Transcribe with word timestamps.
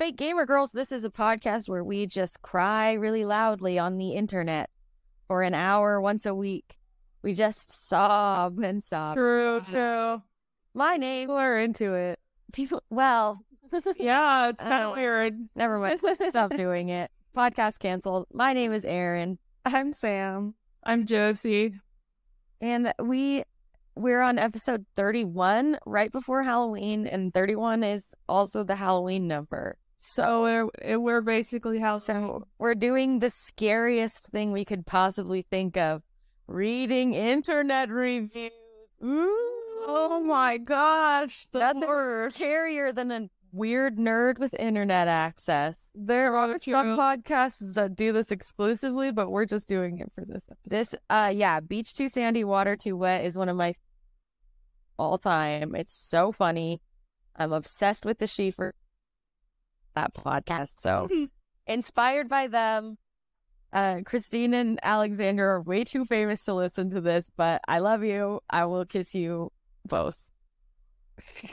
Fake 0.00 0.16
Gamer 0.16 0.46
Girls. 0.46 0.72
This 0.72 0.92
is 0.92 1.04
a 1.04 1.10
podcast 1.10 1.68
where 1.68 1.84
we 1.84 2.06
just 2.06 2.40
cry 2.40 2.94
really 2.94 3.22
loudly 3.26 3.78
on 3.78 3.98
the 3.98 4.12
internet 4.12 4.70
for 5.28 5.42
an 5.42 5.52
hour 5.52 6.00
once 6.00 6.24
a 6.24 6.34
week. 6.34 6.78
We 7.22 7.34
just 7.34 7.70
sob 7.70 8.60
and 8.60 8.82
sob. 8.82 9.14
True, 9.14 9.60
true. 9.60 10.22
My 10.72 10.96
name, 10.96 11.24
People 11.28 11.36
are 11.36 11.58
into 11.58 11.92
it. 11.92 12.18
people, 12.54 12.82
well, 12.88 13.44
Yeah, 13.98 14.48
it's 14.48 14.62
kind 14.64 14.84
Uh, 14.84 14.88
of 14.88 14.96
weird. 14.96 15.36
never 15.54 15.78
mind. 15.78 16.00
Stop 16.30 16.56
doing 16.56 16.88
it. 16.88 17.10
Podcast 17.36 17.78
canceled. 17.78 18.26
My 18.32 18.54
name 18.54 18.72
is 18.72 18.86
Erin, 18.86 19.38
I'm 19.66 19.92
Sam. 19.92 20.54
I'm 20.82 21.04
Josie. 21.04 21.74
and 22.62 22.94
we 23.02 23.42
we're 23.96 24.22
on 24.22 24.38
episode 24.38 24.86
31 24.96 25.76
right 25.84 26.10
before 26.10 26.42
Halloween, 26.42 27.06
and 27.06 27.34
31 27.34 27.84
is 27.84 28.14
also 28.30 28.64
the 28.64 28.76
Halloween 28.76 29.28
number. 29.28 29.76
So 30.00 30.42
we're 30.42 30.68
eh, 30.80 30.96
we're 30.96 31.20
basically 31.20 31.78
how 31.78 31.98
So 31.98 32.46
we're 32.58 32.74
doing 32.74 33.18
the 33.18 33.30
scariest 33.30 34.28
thing 34.28 34.50
we 34.50 34.64
could 34.64 34.86
possibly 34.86 35.42
think 35.42 35.76
of 35.76 36.02
reading 36.46 37.14
internet 37.14 37.90
reviews. 37.90 38.50
Oh 39.02 40.22
my 40.24 40.58
gosh, 40.58 41.46
the 41.52 41.58
Nothing's 41.58 41.86
horror. 41.86 42.28
scarier 42.30 42.94
than 42.94 43.10
a 43.10 43.30
weird 43.52 43.96
nerd 43.96 44.38
with 44.38 44.54
internet 44.54 45.08
access. 45.08 45.90
There 45.94 46.34
are 46.36 46.56
some 46.58 46.96
podcasts 46.96 47.74
that 47.74 47.96
do 47.96 48.12
this 48.12 48.30
exclusively, 48.30 49.10
but 49.10 49.30
we're 49.30 49.46
just 49.46 49.66
doing 49.66 49.98
it 49.98 50.12
for 50.14 50.24
this 50.24 50.44
episode. 50.50 50.70
This, 50.70 50.94
uh, 51.08 51.32
yeah, 51.34 51.60
Beach 51.60 51.92
Too 51.92 52.08
Sandy, 52.08 52.44
Water 52.44 52.76
Too 52.76 52.96
Wet 52.96 53.24
is 53.24 53.36
one 53.36 53.48
of 53.48 53.56
my 53.56 53.74
all 54.98 55.18
time. 55.18 55.74
It's 55.74 55.94
so 55.94 56.30
funny. 56.30 56.80
I'm 57.36 57.52
obsessed 57.52 58.04
with 58.04 58.18
the 58.18 58.26
Schieffer 58.26 58.72
that 59.94 60.14
podcast. 60.14 60.78
So 60.78 61.08
inspired 61.66 62.28
by 62.28 62.46
them. 62.46 62.98
Uh, 63.72 64.00
Christine 64.04 64.52
and 64.52 64.80
Alexander 64.82 65.48
are 65.48 65.62
way 65.62 65.84
too 65.84 66.04
famous 66.04 66.44
to 66.44 66.54
listen 66.54 66.90
to 66.90 67.00
this, 67.00 67.30
but 67.36 67.60
I 67.68 67.78
love 67.78 68.02
you. 68.02 68.40
I 68.50 68.64
will 68.64 68.84
kiss 68.84 69.14
you 69.14 69.52
both. 69.86 70.30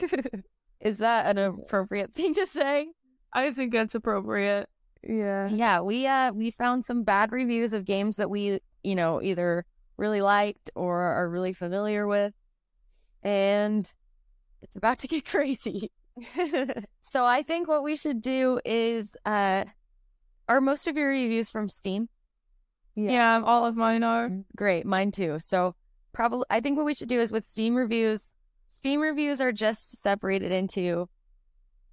Is 0.80 0.98
that 0.98 1.36
an 1.36 1.38
appropriate 1.38 2.14
thing 2.14 2.34
to 2.34 2.46
say? 2.46 2.88
I 3.32 3.52
think 3.52 3.72
that's 3.72 3.94
appropriate. 3.94 4.68
Yeah. 5.02 5.48
Yeah, 5.48 5.80
we 5.80 6.06
uh 6.06 6.32
we 6.32 6.50
found 6.50 6.84
some 6.84 7.04
bad 7.04 7.30
reviews 7.30 7.72
of 7.72 7.84
games 7.84 8.16
that 8.16 8.30
we, 8.30 8.58
you 8.82 8.94
know, 8.94 9.22
either 9.22 9.64
really 9.96 10.20
liked 10.20 10.70
or 10.74 11.00
are 11.00 11.28
really 11.28 11.52
familiar 11.52 12.06
with. 12.06 12.32
And 13.22 13.92
it's 14.62 14.76
about 14.76 14.98
to 15.00 15.08
get 15.08 15.24
crazy. 15.28 15.90
so 17.00 17.24
I 17.24 17.42
think 17.42 17.68
what 17.68 17.82
we 17.82 17.96
should 17.96 18.22
do 18.22 18.60
is 18.64 19.16
uh 19.24 19.64
are 20.48 20.60
most 20.60 20.88
of 20.88 20.96
your 20.96 21.10
reviews 21.10 21.50
from 21.50 21.68
Steam? 21.68 22.08
Yeah. 22.94 23.42
all 23.44 23.66
of 23.66 23.76
mine 23.76 24.02
are. 24.02 24.30
Great, 24.56 24.86
mine 24.86 25.12
too. 25.12 25.38
So 25.38 25.74
probably 26.12 26.46
I 26.50 26.60
think 26.60 26.76
what 26.76 26.86
we 26.86 26.94
should 26.94 27.08
do 27.08 27.20
is 27.20 27.30
with 27.30 27.44
Steam 27.44 27.74
reviews, 27.74 28.34
Steam 28.68 29.00
reviews 29.00 29.40
are 29.40 29.52
just 29.52 30.00
separated 30.00 30.52
into 30.52 31.08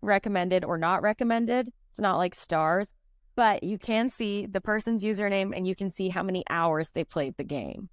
recommended 0.01 0.63
or 0.63 0.77
not 0.77 1.01
recommended. 1.01 1.71
It's 1.89 1.99
not 1.99 2.17
like 2.17 2.35
stars, 2.35 2.93
but 3.35 3.63
you 3.63 3.77
can 3.77 4.09
see 4.09 4.45
the 4.45 4.61
person's 4.61 5.03
username 5.03 5.55
and 5.55 5.67
you 5.67 5.75
can 5.75 5.89
see 5.89 6.09
how 6.09 6.23
many 6.23 6.43
hours 6.49 6.91
they 6.91 7.03
played 7.03 7.35
the 7.37 7.43
game. 7.43 7.89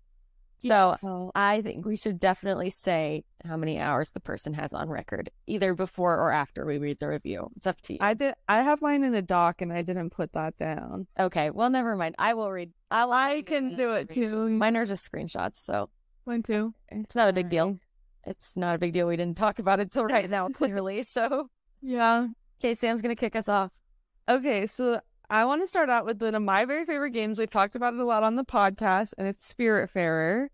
So 0.68 0.96
So 1.00 1.08
um, 1.08 1.30
I 1.34 1.60
think 1.62 1.84
we 1.84 1.96
should 1.96 2.18
definitely 2.20 2.70
say 2.70 3.24
how 3.44 3.56
many 3.56 3.78
hours 3.80 4.10
the 4.10 4.20
person 4.20 4.54
has 4.54 4.72
on 4.72 4.88
record, 4.88 5.30
either 5.46 5.74
before 5.74 6.16
or 6.18 6.30
after 6.32 6.64
we 6.64 6.78
read 6.78 6.98
the 7.00 7.08
review. 7.08 7.48
It's 7.56 7.66
up 7.66 7.80
to 7.82 7.94
you. 7.94 7.98
I 8.00 8.14
did. 8.14 8.34
I 8.48 8.62
have 8.62 8.80
mine 8.80 9.02
in 9.04 9.14
a 9.14 9.22
doc, 9.22 9.60
and 9.60 9.72
I 9.72 9.82
didn't 9.82 10.10
put 10.10 10.32
that 10.34 10.56
down. 10.58 11.06
okay, 11.18 11.50
well, 11.50 11.70
never 11.70 11.96
mind. 11.96 12.14
I 12.18 12.34
will 12.34 12.50
read. 12.50 12.70
I'll 12.90 13.12
I 13.12 13.42
can 13.42 13.76
do 13.76 13.92
it 13.92 14.10
too. 14.12 14.48
Mine 14.48 14.76
are 14.76 14.86
just 14.86 15.10
screenshots, 15.10 15.56
so 15.56 15.88
Mine 16.26 16.42
too. 16.42 16.72
It's 16.90 17.14
not 17.16 17.28
a 17.28 17.32
big 17.32 17.48
deal. 17.48 17.78
It's 18.24 18.56
not 18.56 18.76
a 18.76 18.78
big 18.78 18.92
deal. 18.92 19.08
We 19.08 19.16
didn't 19.16 19.36
talk 19.36 19.58
about 19.58 19.80
it 19.80 19.90
till 19.90 20.04
right 20.04 20.30
now, 20.30 20.48
clearly. 20.54 21.02
So, 21.02 21.48
Yeah. 21.80 22.28
okay, 22.60 22.74
Sam's 22.74 23.02
gonna 23.02 23.16
kick 23.16 23.34
us 23.34 23.48
off. 23.48 23.72
Okay, 24.28 24.66
so 24.68 25.00
I 25.32 25.46
want 25.46 25.62
to 25.62 25.66
start 25.66 25.88
out 25.88 26.04
with 26.04 26.20
one 26.20 26.34
of 26.34 26.42
my 26.42 26.66
very 26.66 26.84
favorite 26.84 27.12
games. 27.12 27.38
We've 27.38 27.48
talked 27.48 27.74
about 27.74 27.94
it 27.94 28.00
a 28.00 28.04
lot 28.04 28.22
on 28.22 28.36
the 28.36 28.44
podcast, 28.44 29.14
and 29.16 29.26
it's 29.26 29.50
Spiritfarer. 29.50 30.48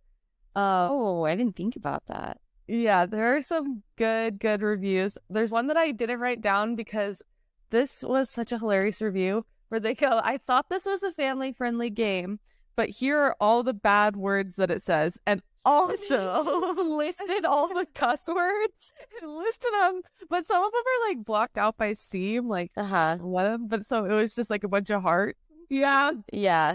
Uh, 0.54 0.88
Oh, 0.88 1.24
I 1.24 1.34
didn't 1.34 1.56
think 1.56 1.74
about 1.74 2.06
that. 2.06 2.38
yeah, 2.68 3.04
there 3.04 3.34
are 3.36 3.42
some 3.42 3.82
good, 3.96 4.38
good 4.38 4.62
reviews. 4.62 5.18
There's 5.28 5.50
one 5.50 5.66
that 5.66 5.76
I 5.76 5.90
didn't 5.90 6.20
write 6.20 6.40
down 6.40 6.76
because 6.76 7.24
this 7.70 8.04
was 8.04 8.30
such 8.30 8.52
a 8.52 8.58
hilarious 8.58 9.02
review 9.02 9.44
where 9.68 9.80
they 9.80 9.94
go, 9.96 10.20
I 10.22 10.38
thought 10.38 10.68
this 10.68 10.86
was 10.86 11.02
a 11.02 11.10
family 11.10 11.52
friendly 11.52 11.90
game, 11.90 12.38
but 12.76 12.88
here 12.88 13.18
are 13.18 13.36
all 13.40 13.64
the 13.64 13.74
bad 13.74 14.14
words 14.14 14.54
that 14.56 14.70
it 14.70 14.82
says. 14.84 15.18
And 15.26 15.42
also 15.68 16.82
listed 16.82 17.44
all 17.44 17.68
the 17.68 17.86
cuss 17.94 18.28
words. 18.28 18.94
listed 19.22 19.72
them, 19.80 20.02
but 20.28 20.46
some 20.46 20.64
of 20.64 20.72
them 20.72 20.82
are 20.82 21.08
like 21.08 21.24
blocked 21.24 21.58
out 21.58 21.76
by 21.76 21.92
Steam, 21.92 22.48
like 22.48 22.72
Uh 22.76 22.84
huh. 22.84 23.16
one 23.20 23.46
of 23.46 23.52
them, 23.52 23.68
but 23.68 23.86
so 23.86 24.04
it 24.04 24.12
was 24.14 24.34
just 24.34 24.50
like 24.50 24.64
a 24.64 24.68
bunch 24.68 24.90
of 24.90 25.02
hearts. 25.02 25.38
Yeah. 25.68 26.12
Yeah. 26.32 26.72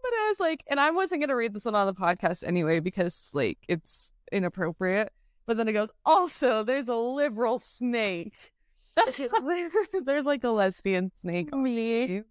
But 0.00 0.12
I 0.12 0.28
was 0.30 0.40
like, 0.40 0.62
and 0.68 0.78
I 0.80 0.90
wasn't 0.92 1.20
gonna 1.22 1.36
read 1.36 1.52
this 1.54 1.64
one 1.64 1.74
on 1.74 1.86
the 1.86 1.94
podcast 1.94 2.44
anyway 2.46 2.80
because 2.80 3.30
like 3.34 3.58
it's 3.68 4.12
inappropriate. 4.32 5.12
But 5.46 5.56
then 5.56 5.66
it 5.68 5.72
goes, 5.72 5.90
also 6.04 6.62
there's 6.62 6.88
a 6.88 6.94
liberal 6.96 7.58
snake. 7.58 8.52
there's 10.04 10.24
like 10.24 10.44
a 10.44 10.50
lesbian 10.50 11.10
snake. 11.20 11.52
Me. 11.54 12.22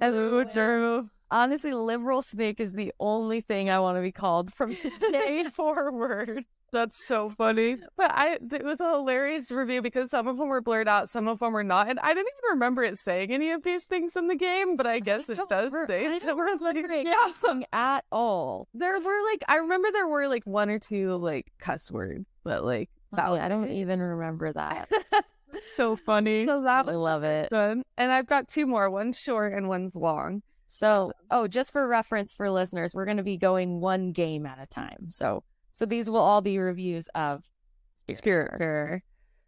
Hello, 0.00 0.44
true. 0.44 1.10
Honestly, 1.30 1.72
liberal 1.72 2.22
snake 2.22 2.58
is 2.60 2.72
the 2.72 2.92
only 2.98 3.40
thing 3.40 3.70
I 3.70 3.78
want 3.80 3.96
to 3.96 4.02
be 4.02 4.12
called 4.12 4.52
from 4.52 4.74
today 4.74 5.44
forward. 5.54 6.44
That's 6.72 7.04
so 7.06 7.28
funny. 7.30 7.78
But 7.96 8.12
I, 8.14 8.38
it 8.52 8.64
was 8.64 8.80
a 8.80 8.90
hilarious 8.90 9.50
review 9.50 9.82
because 9.82 10.10
some 10.10 10.28
of 10.28 10.38
them 10.38 10.48
were 10.48 10.60
blurred 10.60 10.86
out, 10.86 11.08
some 11.10 11.26
of 11.26 11.40
them 11.40 11.52
were 11.52 11.64
not, 11.64 11.88
and 11.90 11.98
I 11.98 12.14
didn't 12.14 12.28
even 12.38 12.50
remember 12.52 12.84
it 12.84 12.96
saying 12.96 13.32
any 13.32 13.50
of 13.50 13.64
these 13.64 13.84
things 13.86 14.14
in 14.14 14.28
the 14.28 14.36
game. 14.36 14.76
But 14.76 14.86
I 14.86 15.00
guess 15.00 15.28
it 15.28 15.40
does 15.48 15.72
re- 15.72 15.86
say 15.88 16.06
I 16.06 16.18
some 16.18 16.28
don't 16.36 16.62
remember 16.62 16.92
it 16.92 17.06
Yeah, 17.06 17.32
some 17.32 17.64
At 17.72 18.04
all. 18.12 18.68
there 18.72 19.00
were 19.00 19.22
like 19.32 19.42
I 19.48 19.56
remember 19.56 19.88
there 19.92 20.06
were 20.06 20.28
like 20.28 20.44
one 20.46 20.70
or 20.70 20.78
two 20.78 21.16
like 21.16 21.50
cuss 21.58 21.90
words, 21.90 22.24
but 22.44 22.64
like 22.64 22.88
I 23.16 23.48
don't 23.48 23.70
even 23.72 24.00
remember 24.00 24.52
that. 24.52 24.88
so 25.74 25.96
funny. 25.96 26.46
So 26.46 26.62
that 26.62 26.88
I 26.88 26.92
love 26.92 27.24
it. 27.24 27.50
done. 27.50 27.82
And 27.96 28.12
I've 28.12 28.28
got 28.28 28.46
two 28.46 28.66
more. 28.66 28.88
One's 28.88 29.18
short 29.18 29.52
and 29.54 29.68
one's 29.68 29.96
long. 29.96 30.42
So, 30.72 31.12
oh. 31.32 31.42
oh, 31.42 31.48
just 31.48 31.72
for 31.72 31.86
reference 31.88 32.32
for 32.32 32.48
listeners, 32.48 32.94
we're 32.94 33.04
going 33.04 33.16
to 33.16 33.24
be 33.24 33.36
going 33.36 33.80
one 33.80 34.12
game 34.12 34.46
at 34.46 34.62
a 34.62 34.66
time. 34.66 35.06
So, 35.08 35.42
so 35.72 35.84
these 35.84 36.08
will 36.08 36.20
all 36.20 36.40
be 36.40 36.58
reviews 36.58 37.08
of 37.08 37.44
Spirit. 38.14 38.52
Spiritfarer. 38.60 39.00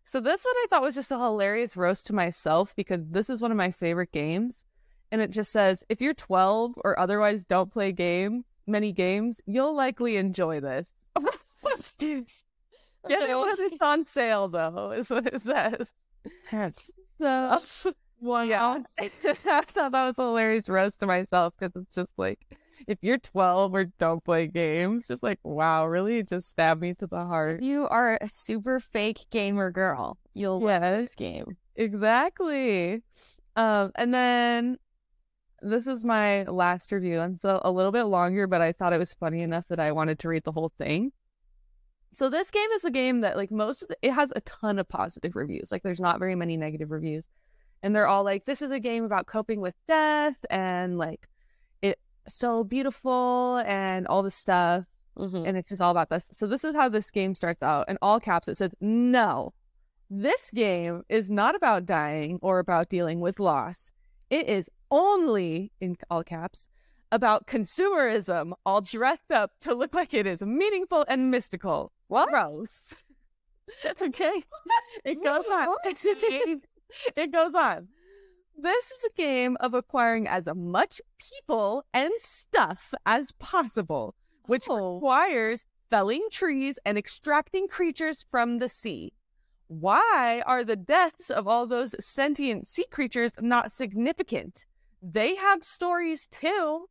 So 0.04 0.18
this 0.18 0.44
one 0.44 0.54
I 0.56 0.66
thought 0.68 0.82
was 0.82 0.96
just 0.96 1.12
a 1.12 1.18
hilarious 1.18 1.76
roast 1.76 2.06
to 2.08 2.12
myself 2.12 2.74
because 2.74 3.00
this 3.08 3.30
is 3.30 3.40
one 3.40 3.52
of 3.52 3.56
my 3.56 3.70
favorite 3.70 4.10
games. 4.10 4.64
And 5.12 5.20
it 5.20 5.30
just 5.30 5.52
says, 5.52 5.84
if 5.88 6.00
you're 6.00 6.12
12 6.12 6.74
or 6.78 6.98
otherwise 6.98 7.44
don't 7.44 7.72
play 7.72 7.92
games, 7.92 8.44
many 8.66 8.90
games, 8.90 9.40
you'll 9.46 9.76
likely 9.76 10.16
enjoy 10.16 10.58
this. 10.60 10.92
Yeah, 13.08 13.16
Okay. 13.18 13.62
it's 13.64 13.82
on 13.82 14.04
sale 14.04 14.46
though, 14.48 14.92
is 14.92 15.10
what 15.10 15.26
it 15.26 15.40
says. 15.40 15.90
So 17.18 17.92
One 18.22 18.46
yeah, 18.48 18.78
I 19.00 19.08
thought 19.08 19.74
that 19.74 19.90
was 19.92 20.16
a 20.18 20.22
hilarious 20.22 20.68
roast 20.68 21.00
to 21.00 21.06
myself 21.06 21.54
because 21.58 21.74
it's 21.74 21.94
just 21.94 22.12
like, 22.16 22.38
if 22.86 22.98
you're 23.02 23.18
12 23.18 23.74
or 23.74 23.84
don't 23.98 24.22
play 24.24 24.46
games, 24.46 25.08
just 25.08 25.24
like, 25.24 25.40
wow, 25.42 25.86
really, 25.86 26.18
it 26.18 26.28
just 26.28 26.48
stabbed 26.48 26.80
me 26.80 26.94
to 26.94 27.08
the 27.08 27.24
heart. 27.24 27.62
You 27.62 27.88
are 27.88 28.18
a 28.20 28.28
super 28.28 28.78
fake 28.78 29.26
gamer 29.30 29.72
girl. 29.72 30.18
You'll 30.34 30.60
love 30.60 30.82
Yes. 30.82 30.96
this 30.98 31.14
game. 31.16 31.56
Exactly. 31.74 33.02
Um, 33.56 33.90
and 33.96 34.14
then 34.14 34.76
this 35.60 35.88
is 35.88 36.04
my 36.04 36.44
last 36.44 36.92
review, 36.92 37.20
and 37.20 37.40
so 37.40 37.60
a 37.64 37.72
little 37.72 37.92
bit 37.92 38.04
longer, 38.04 38.46
but 38.46 38.60
I 38.60 38.70
thought 38.72 38.92
it 38.92 38.98
was 38.98 39.14
funny 39.14 39.42
enough 39.42 39.64
that 39.68 39.80
I 39.80 39.90
wanted 39.92 40.18
to 40.20 40.28
read 40.28 40.44
the 40.44 40.52
whole 40.52 40.70
thing. 40.78 41.10
So 42.12 42.28
this 42.28 42.50
game 42.50 42.70
is 42.76 42.84
a 42.84 42.90
game 42.90 43.22
that 43.22 43.36
like 43.36 43.50
most 43.50 43.82
of 43.82 43.88
the, 43.88 43.96
it 44.02 44.12
has 44.12 44.32
a 44.36 44.42
ton 44.42 44.78
of 44.78 44.88
positive 44.88 45.34
reviews. 45.34 45.72
Like 45.72 45.82
there's 45.82 46.00
not 46.00 46.18
very 46.18 46.34
many 46.36 46.56
negative 46.56 46.90
reviews. 46.90 47.26
And 47.82 47.94
they're 47.94 48.06
all 48.06 48.24
like, 48.24 48.44
this 48.44 48.62
is 48.62 48.70
a 48.70 48.80
game 48.80 49.04
about 49.04 49.26
coping 49.26 49.60
with 49.60 49.74
death 49.88 50.36
and 50.50 50.98
like 50.98 51.28
it's 51.82 52.00
so 52.28 52.62
beautiful 52.64 53.62
and 53.66 54.06
all 54.06 54.22
this 54.22 54.34
stuff. 54.34 54.84
Mhm. 55.18 55.46
And 55.46 55.58
it's 55.58 55.68
just 55.68 55.82
all 55.82 55.90
about 55.90 56.08
this. 56.08 56.28
So 56.32 56.46
this 56.46 56.64
is 56.64 56.74
how 56.74 56.88
this 56.88 57.10
game 57.10 57.34
starts 57.34 57.62
out. 57.62 57.88
In 57.88 57.98
all 58.00 58.20
caps, 58.20 58.48
it 58.48 58.56
says, 58.56 58.74
no, 58.80 59.52
this 60.08 60.50
game 60.50 61.02
is 61.08 61.30
not 61.30 61.54
about 61.54 61.86
dying 61.86 62.38
or 62.40 62.58
about 62.60 62.88
dealing 62.88 63.20
with 63.20 63.40
loss. 63.40 63.92
It 64.30 64.48
is 64.48 64.70
only, 64.90 65.72
in 65.80 65.96
all 66.08 66.22
caps, 66.22 66.68
about 67.10 67.46
consumerism, 67.46 68.52
all 68.64 68.80
dressed 68.80 69.30
up 69.30 69.50
to 69.60 69.74
look 69.74 69.92
like 69.92 70.14
it 70.14 70.26
is 70.26 70.40
meaningful 70.42 71.04
and 71.08 71.30
mystical. 71.30 71.92
What? 72.08 72.30
Gross. 72.30 72.94
That's 73.82 74.00
okay. 74.08 74.44
It 75.04 75.22
goes 75.22 75.44
on. 75.52 75.76
it 77.16 77.32
goes 77.32 77.54
on. 77.54 77.88
This 78.56 78.90
is 78.90 79.04
a 79.04 79.16
game 79.16 79.56
of 79.60 79.74
acquiring 79.74 80.28
as 80.28 80.44
much 80.54 81.00
people 81.18 81.84
and 81.92 82.12
stuff 82.18 82.92
as 83.06 83.32
possible, 83.32 84.14
which 84.46 84.66
Oh. 84.68 84.94
requires 84.96 85.64
felling 85.90 86.26
trees 86.30 86.78
and 86.84 86.96
extracting 86.98 87.66
creatures 87.68 88.24
from 88.30 88.58
the 88.58 88.68
sea. 88.68 89.12
Why 89.68 90.42
are 90.46 90.64
the 90.64 90.76
deaths 90.76 91.30
of 91.30 91.48
all 91.48 91.66
those 91.66 91.94
sentient 92.04 92.68
sea 92.68 92.84
creatures 92.90 93.32
not 93.40 93.72
significant? 93.72 94.66
They 95.00 95.36
have 95.36 95.64
stories 95.64 96.26
too. 96.30 96.88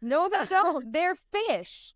No, 0.00 0.28
they 0.28 0.44
don't. 0.44 0.92
They're 0.92 1.16
fish. 1.16 1.94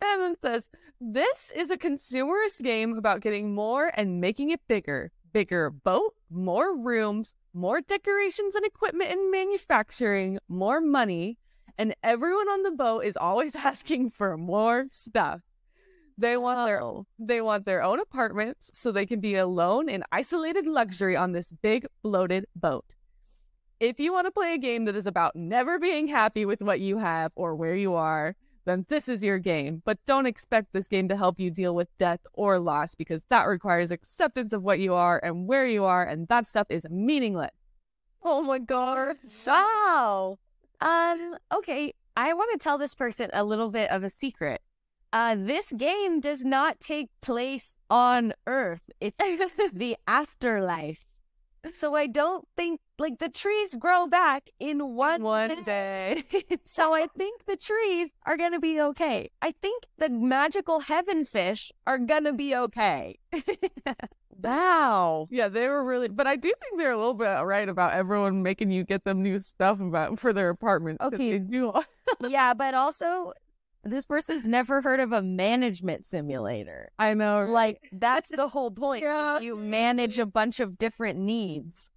And 0.00 0.20
then 0.20 0.34
says, 0.42 0.68
This 1.00 1.52
is 1.54 1.70
a 1.70 1.76
consumerist 1.78 2.62
game 2.62 2.96
about 2.96 3.20
getting 3.20 3.54
more 3.54 3.90
and 3.94 4.20
making 4.20 4.50
it 4.50 4.60
bigger. 4.66 5.12
Bigger 5.32 5.70
boat, 5.70 6.14
more 6.28 6.76
rooms, 6.76 7.34
more 7.52 7.80
decorations 7.80 8.54
and 8.54 8.64
equipment 8.64 9.10
and 9.10 9.30
manufacturing, 9.30 10.38
more 10.48 10.80
money, 10.80 11.38
and 11.78 11.94
everyone 12.02 12.48
on 12.48 12.62
the 12.62 12.70
boat 12.70 13.00
is 13.04 13.16
always 13.16 13.54
asking 13.70 14.10
for 14.10 14.36
more 14.36 14.86
stuff. 14.90 15.40
They 16.18 16.36
want 16.36 16.66
their 16.66 16.82
Oh. 16.82 17.06
they 17.18 17.40
want 17.40 17.64
their 17.64 17.82
own 17.82 17.98
apartments 17.98 18.70
so 18.74 18.92
they 18.92 19.06
can 19.06 19.20
be 19.20 19.36
alone 19.36 19.88
in 19.88 20.04
isolated 20.12 20.66
luxury 20.66 21.16
on 21.16 21.32
this 21.32 21.50
big 21.50 21.86
bloated 22.02 22.46
boat. 22.54 22.94
If 23.80 23.98
you 23.98 24.12
want 24.12 24.26
to 24.26 24.30
play 24.30 24.52
a 24.52 24.58
game 24.58 24.84
that 24.84 24.96
is 24.96 25.06
about 25.06 25.34
never 25.34 25.78
being 25.78 26.08
happy 26.08 26.44
with 26.44 26.60
what 26.60 26.80
you 26.80 26.98
have 26.98 27.32
or 27.34 27.54
where 27.54 27.74
you 27.74 27.94
are, 27.94 28.36
then 28.70 28.86
this 28.88 29.08
is 29.08 29.24
your 29.24 29.38
game. 29.38 29.82
But 29.84 29.98
don't 30.06 30.26
expect 30.26 30.72
this 30.72 30.86
game 30.86 31.08
to 31.08 31.16
help 31.16 31.40
you 31.40 31.50
deal 31.50 31.74
with 31.74 31.88
death 31.98 32.20
or 32.32 32.58
loss 32.58 32.94
because 32.94 33.22
that 33.28 33.48
requires 33.48 33.90
acceptance 33.90 34.52
of 34.52 34.62
what 34.62 34.78
you 34.78 34.94
are 34.94 35.18
and 35.22 35.46
where 35.46 35.66
you 35.66 35.84
are, 35.84 36.04
and 36.04 36.28
that 36.28 36.46
stuff 36.46 36.68
is 36.70 36.84
meaningless. 36.88 37.50
Oh 38.22 38.42
my 38.42 38.58
god. 38.58 39.16
Wow. 39.46 40.38
Um, 40.80 41.36
okay. 41.52 41.94
I 42.16 42.32
want 42.32 42.50
to 42.52 42.62
tell 42.62 42.78
this 42.78 42.94
person 42.94 43.30
a 43.32 43.44
little 43.44 43.70
bit 43.70 43.90
of 43.90 44.04
a 44.04 44.10
secret. 44.10 44.60
Uh, 45.12 45.34
this 45.36 45.72
game 45.72 46.20
does 46.20 46.44
not 46.44 46.78
take 46.78 47.08
place 47.20 47.76
on 47.88 48.32
Earth. 48.46 48.90
It's 49.00 49.16
the 49.72 49.96
afterlife. 50.06 51.09
So 51.74 51.94
I 51.94 52.06
don't 52.06 52.46
think 52.56 52.80
like 52.98 53.18
the 53.18 53.28
trees 53.28 53.74
grow 53.74 54.06
back 54.06 54.50
in 54.58 54.94
one, 54.94 55.22
One 55.22 55.62
day. 55.64 56.24
So 56.64 56.94
I 56.94 57.06
think 57.18 57.46
the 57.46 57.56
trees 57.56 58.12
are 58.26 58.36
gonna 58.36 58.60
be 58.60 58.80
okay. 58.80 59.30
I 59.42 59.52
think 59.62 59.84
the 59.98 60.08
magical 60.08 60.80
heaven 60.80 61.24
fish 61.24 61.72
are 61.86 61.98
gonna 61.98 62.32
be 62.32 62.54
okay. 62.54 63.18
wow. 64.42 65.26
yeah, 65.30 65.48
they 65.48 65.68
were 65.68 65.84
really, 65.84 66.08
but 66.08 66.26
I 66.26 66.36
do 66.36 66.52
think 66.60 66.78
they're 66.78 66.92
a 66.92 66.96
little 66.96 67.14
bit 67.14 67.26
right 67.26 67.68
about 67.68 67.92
everyone 67.92 68.42
making 68.42 68.70
you 68.70 68.84
get 68.84 69.04
them 69.04 69.22
new 69.22 69.38
stuff 69.38 69.80
about 69.80 70.18
for 70.18 70.32
their 70.32 70.48
apartment. 70.50 71.00
Okay. 71.00 71.42
yeah, 72.28 72.54
but 72.54 72.74
also 72.74 73.32
this 73.84 74.04
person's 74.06 74.46
never 74.46 74.80
heard 74.82 75.00
of 75.00 75.12
a 75.12 75.22
management 75.22 76.06
simulator. 76.06 76.90
I 76.98 77.14
know. 77.14 77.46
Like 77.48 77.80
that's 77.92 78.28
the 78.34 78.48
whole 78.48 78.70
point. 78.70 79.02
Yeah. 79.02 79.40
You 79.40 79.56
manage 79.56 80.18
a 80.18 80.26
bunch 80.26 80.60
of 80.60 80.78
different 80.78 81.18
needs. 81.18 81.90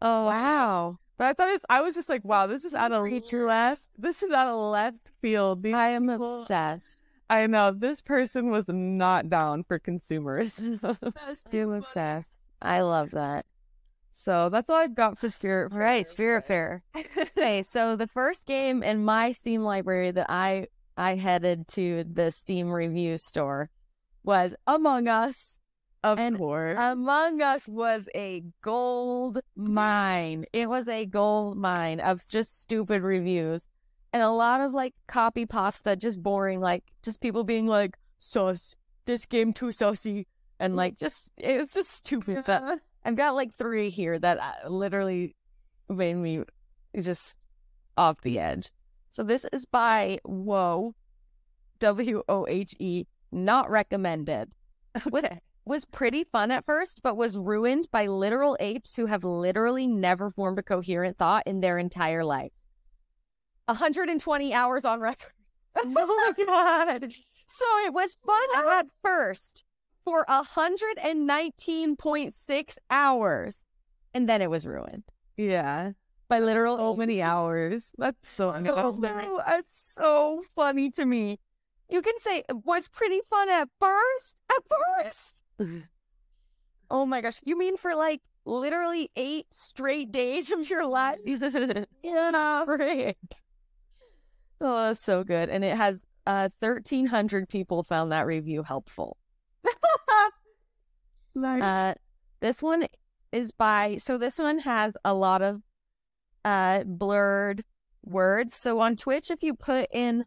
Oh 0.00 0.26
Wow. 0.26 0.98
But 1.16 1.28
I 1.28 1.32
thought 1.34 1.50
it's. 1.50 1.64
I 1.68 1.80
was 1.80 1.94
just 1.94 2.08
like, 2.08 2.24
wow, 2.24 2.46
this 2.48 2.64
is 2.64 2.74
out 2.74 2.90
of 2.90 3.04
left. 3.06 3.88
This 3.96 4.22
is 4.22 4.32
out 4.32 4.48
of 4.48 4.58
left 4.72 4.98
field. 5.22 5.62
These 5.62 5.74
I 5.74 5.88
am 5.90 6.08
people- 6.08 6.40
obsessed. 6.40 6.96
I 7.30 7.46
know 7.46 7.70
this 7.70 8.02
person 8.02 8.50
was 8.50 8.66
not 8.68 9.30
down 9.30 9.64
for 9.64 9.78
consumerism. 9.78 10.78
I'm 10.82 11.72
obsessed. 11.72 12.36
I 12.60 12.82
love 12.82 13.12
that. 13.12 13.46
so 14.10 14.48
that's 14.50 14.68
all 14.68 14.76
I've 14.76 14.94
got 14.94 15.18
for 15.18 15.30
Spirit. 15.30 15.72
All 15.72 15.78
right, 15.78 16.04
Spiritfarer. 16.04 16.80
okay, 17.18 17.62
so 17.62 17.96
the 17.96 18.06
first 18.06 18.46
game 18.46 18.82
in 18.82 19.04
my 19.04 19.32
Steam 19.32 19.62
library 19.62 20.10
that 20.10 20.26
I 20.28 20.66
I 20.96 21.16
headed 21.16 21.68
to 21.68 22.04
the 22.04 22.30
Steam 22.30 22.70
review 22.70 23.16
store 23.16 23.70
was 24.22 24.54
Among 24.66 25.08
Us. 25.08 25.60
of 26.02 26.18
and, 26.18 26.36
course. 26.36 26.78
Among 26.78 27.40
Us 27.40 27.68
was 27.68 28.08
a 28.14 28.42
gold 28.62 29.40
mine. 29.56 30.44
It 30.52 30.68
was 30.68 30.88
a 30.88 31.06
gold 31.06 31.56
mine 31.56 32.00
of 32.00 32.22
just 32.28 32.60
stupid 32.60 33.02
reviews. 33.02 33.68
And 34.12 34.22
a 34.22 34.30
lot 34.30 34.60
of 34.60 34.72
like 34.72 34.94
copy 35.06 35.46
pasta, 35.46 35.96
just 35.96 36.22
boring, 36.22 36.60
like 36.60 36.84
just 37.02 37.20
people 37.20 37.42
being 37.42 37.66
like, 37.66 37.98
sus, 38.18 38.76
this 39.06 39.26
game 39.26 39.52
too 39.52 39.66
sussy. 39.66 40.26
And 40.60 40.76
like 40.76 40.98
just 40.98 41.30
it 41.36 41.58
was 41.58 41.72
just 41.72 41.90
stupid. 41.90 42.44
But 42.46 42.80
I've 43.04 43.16
got 43.16 43.34
like 43.34 43.54
three 43.54 43.90
here 43.90 44.18
that 44.18 44.38
uh, 44.38 44.68
literally 44.68 45.34
made 45.88 46.14
me 46.14 46.44
just 46.98 47.34
off 47.96 48.20
the 48.22 48.38
edge. 48.38 48.70
So 49.14 49.22
this 49.22 49.46
is 49.52 49.64
by 49.64 50.18
Whoa, 50.24 50.96
W 51.78 52.24
O 52.28 52.46
H 52.48 52.74
E, 52.80 53.04
not 53.30 53.70
recommended. 53.70 54.50
Was, 55.08 55.24
Okay. 55.24 55.38
was 55.64 55.84
pretty 55.84 56.24
fun 56.24 56.50
at 56.50 56.66
first, 56.66 57.00
but 57.00 57.16
was 57.16 57.38
ruined 57.38 57.86
by 57.92 58.06
literal 58.06 58.56
apes 58.58 58.96
who 58.96 59.06
have 59.06 59.22
literally 59.22 59.86
never 59.86 60.30
formed 60.30 60.58
a 60.58 60.64
coherent 60.64 61.16
thought 61.16 61.44
in 61.46 61.60
their 61.60 61.78
entire 61.78 62.24
life. 62.24 62.50
120 63.66 64.52
hours 64.52 64.84
on 64.84 64.98
record. 64.98 65.30
oh 65.76 65.84
my 65.86 66.32
god. 66.46 67.12
So 67.46 67.64
it 67.86 67.94
was 67.94 68.16
fun 68.26 68.48
at 68.66 68.86
first 69.00 69.62
for 70.04 70.26
119.6 70.28 72.78
hours. 72.90 73.64
And 74.12 74.28
then 74.28 74.42
it 74.42 74.50
was 74.50 74.66
ruined 74.66 75.04
Yeah. 75.36 75.92
By 76.34 76.44
literal 76.44 76.78
So 76.78 76.96
many 76.96 77.22
hours. 77.22 77.92
That's 77.96 78.28
so 78.28 78.50
Oh, 78.50 79.40
it's 79.48 79.94
so 79.94 80.42
funny 80.54 80.90
to 80.90 81.04
me. 81.04 81.38
You 81.88 82.02
can 82.02 82.18
say 82.18 82.42
it 82.48 82.64
was 82.64 82.88
pretty 82.88 83.20
fun 83.30 83.48
at 83.50 83.68
first. 83.78 84.40
At 84.50 84.62
first. 84.68 85.42
oh 86.90 87.06
my 87.06 87.20
gosh. 87.20 87.40
You 87.44 87.56
mean 87.56 87.76
for 87.76 87.94
like 87.94 88.20
literally 88.44 89.10
eight 89.16 89.46
straight 89.50 90.10
days 90.10 90.50
of 90.50 90.68
your 90.68 90.86
life? 90.86 91.18
yeah, 92.02 92.64
right. 92.66 93.16
Oh, 94.60 94.86
that's 94.86 95.00
so 95.00 95.22
good. 95.24 95.48
And 95.50 95.64
it 95.64 95.76
has 95.76 96.04
uh 96.26 96.48
1300 96.60 97.48
people 97.48 97.82
found 97.82 98.10
that 98.12 98.26
review 98.26 98.62
helpful. 98.62 99.18
Nice. 101.36 101.62
Uh, 101.62 101.94
this 102.40 102.62
one 102.62 102.86
is 103.32 103.52
by 103.52 103.96
so 103.98 104.16
this 104.18 104.38
one 104.38 104.60
has 104.60 104.96
a 105.04 105.12
lot 105.12 105.42
of 105.42 105.60
uh 106.44 106.84
blurred 106.84 107.64
words. 108.04 108.54
So 108.54 108.80
on 108.80 108.96
Twitch, 108.96 109.30
if 109.30 109.42
you 109.42 109.54
put 109.54 109.88
in 109.92 110.24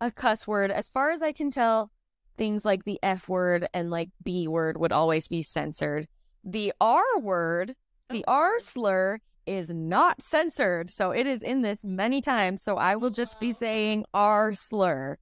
a 0.00 0.10
cuss 0.10 0.46
word, 0.46 0.70
as 0.70 0.88
far 0.88 1.10
as 1.10 1.22
I 1.22 1.32
can 1.32 1.50
tell, 1.50 1.90
things 2.36 2.64
like 2.64 2.84
the 2.84 2.98
F 3.02 3.28
word 3.28 3.68
and 3.74 3.90
like 3.90 4.08
B 4.22 4.48
word 4.48 4.78
would 4.78 4.92
always 4.92 5.28
be 5.28 5.42
censored. 5.42 6.08
The 6.42 6.72
R 6.80 7.18
word, 7.18 7.74
the 8.08 8.24
R 8.26 8.58
slur 8.58 9.18
is 9.44 9.68
not 9.68 10.22
censored. 10.22 10.88
So 10.88 11.10
it 11.10 11.26
is 11.26 11.42
in 11.42 11.62
this 11.62 11.84
many 11.84 12.20
times. 12.20 12.62
So 12.62 12.76
I 12.76 12.96
will 12.96 13.10
just 13.10 13.40
be 13.40 13.52
saying 13.52 14.04
R 14.14 14.54
slur. 14.54 15.18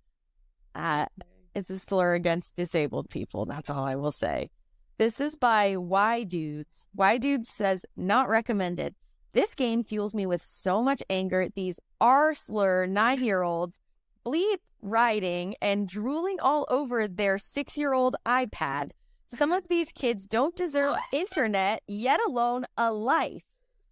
Uh, 0.75 1.07
it's 1.55 1.71
a 1.71 1.79
slur 1.79 2.15
against 2.15 2.55
disabled 2.55 3.11
people. 3.11 3.47
That's 3.47 3.71
all 3.71 3.85
I 3.85 3.97
will 3.97 4.13
say. 4.13 4.51
This 4.99 5.21
is 5.21 5.35
by 5.35 5.77
Y 5.77 6.25
Dudes. 6.25 6.87
Y 6.95 7.19
Dudes 7.19 7.49
says, 7.49 7.85
not 7.97 8.29
recommended. 8.29 8.95
This 9.33 9.55
game 9.55 9.85
fuels 9.85 10.15
me 10.15 10.27
with 10.27 10.43
so 10.43 10.83
much 10.83 11.03
anger. 11.11 11.41
At 11.43 11.55
these 11.55 11.79
R 12.01 12.35
slur 12.35 12.87
nine 12.87 13.23
year 13.23 13.43
olds 13.43 13.81
bleep 14.25 14.59
writing 14.83 15.55
and 15.61 15.89
drooling 15.89 16.39
all 16.41 16.67
over 16.71 17.07
their 17.09 17.39
six 17.39 17.77
year 17.77 17.93
old 17.93 18.17
iPad. 18.27 18.91
Some 19.29 19.53
of 19.53 19.69
these 19.69 19.93
kids 19.93 20.27
don't 20.27 20.57
deserve 20.57 20.97
internet, 21.13 21.83
yet 21.87 22.21
alone 22.27 22.65
a 22.79 22.93
life. 22.93 23.43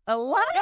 A 0.07 0.17
life? 0.17 0.45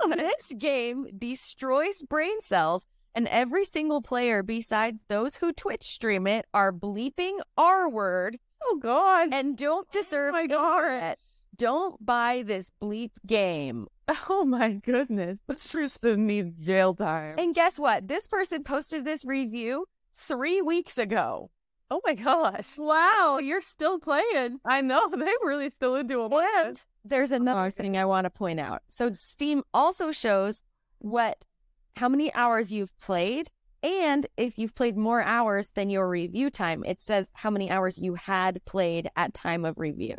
Oh 0.00 0.10
this 0.10 0.52
game 0.58 1.06
destroys 1.16 2.02
brain 2.02 2.40
cells, 2.40 2.84
and 3.14 3.28
every 3.28 3.64
single 3.64 4.02
player 4.02 4.42
besides 4.42 5.02
those 5.08 5.36
who 5.36 5.52
Twitch 5.52 5.84
stream 5.84 6.26
it 6.26 6.46
are 6.52 6.72
bleeping 6.72 7.38
R 7.56 7.88
word 7.88 8.38
oh 8.62 8.78
god. 8.80 9.28
and 9.32 9.56
don't 9.56 9.86
oh 9.88 9.98
deserve 9.98 10.32
my 10.32 10.46
God. 10.46 10.84
internet. 10.84 11.18
Don't 11.58 12.04
buy 12.06 12.44
this 12.46 12.70
bleep 12.80 13.10
game. 13.26 13.88
oh 14.28 14.44
my 14.44 14.74
goodness. 14.74 15.38
This 15.48 15.72
person 15.72 16.26
needs 16.26 16.64
jail 16.64 16.94
time. 16.94 17.34
And 17.36 17.52
guess 17.52 17.80
what? 17.80 18.06
This 18.06 18.28
person 18.28 18.62
posted 18.62 19.04
this 19.04 19.24
review 19.24 19.86
three 20.14 20.62
weeks 20.62 20.98
ago. 20.98 21.50
oh 21.90 22.00
my 22.06 22.14
gosh. 22.14 22.78
Wow, 22.78 23.40
you're 23.42 23.60
still 23.60 23.98
playing. 23.98 24.60
I 24.64 24.82
know 24.82 25.08
they 25.10 25.32
really 25.42 25.70
still 25.70 25.96
into 25.96 26.20
a 26.20 26.28
And 26.64 26.80
there's 27.04 27.32
another 27.32 27.66
okay. 27.66 27.82
thing 27.82 27.98
I 27.98 28.04
want 28.04 28.26
to 28.26 28.30
point 28.30 28.60
out. 28.60 28.82
So 28.86 29.12
Steam 29.12 29.64
also 29.74 30.12
shows 30.12 30.62
what 30.98 31.44
how 31.96 32.08
many 32.08 32.32
hours 32.34 32.72
you've 32.72 32.96
played 33.00 33.50
and 33.82 34.26
if 34.36 34.58
you've 34.58 34.74
played 34.76 34.96
more 34.96 35.22
hours 35.22 35.72
than 35.72 35.90
your 35.90 36.08
review 36.08 36.50
time, 36.50 36.84
it 36.84 37.00
says 37.00 37.32
how 37.34 37.50
many 37.50 37.68
hours 37.68 37.98
you 37.98 38.14
had 38.14 38.64
played 38.64 39.08
at 39.16 39.34
time 39.34 39.64
of 39.64 39.78
review. 39.78 40.16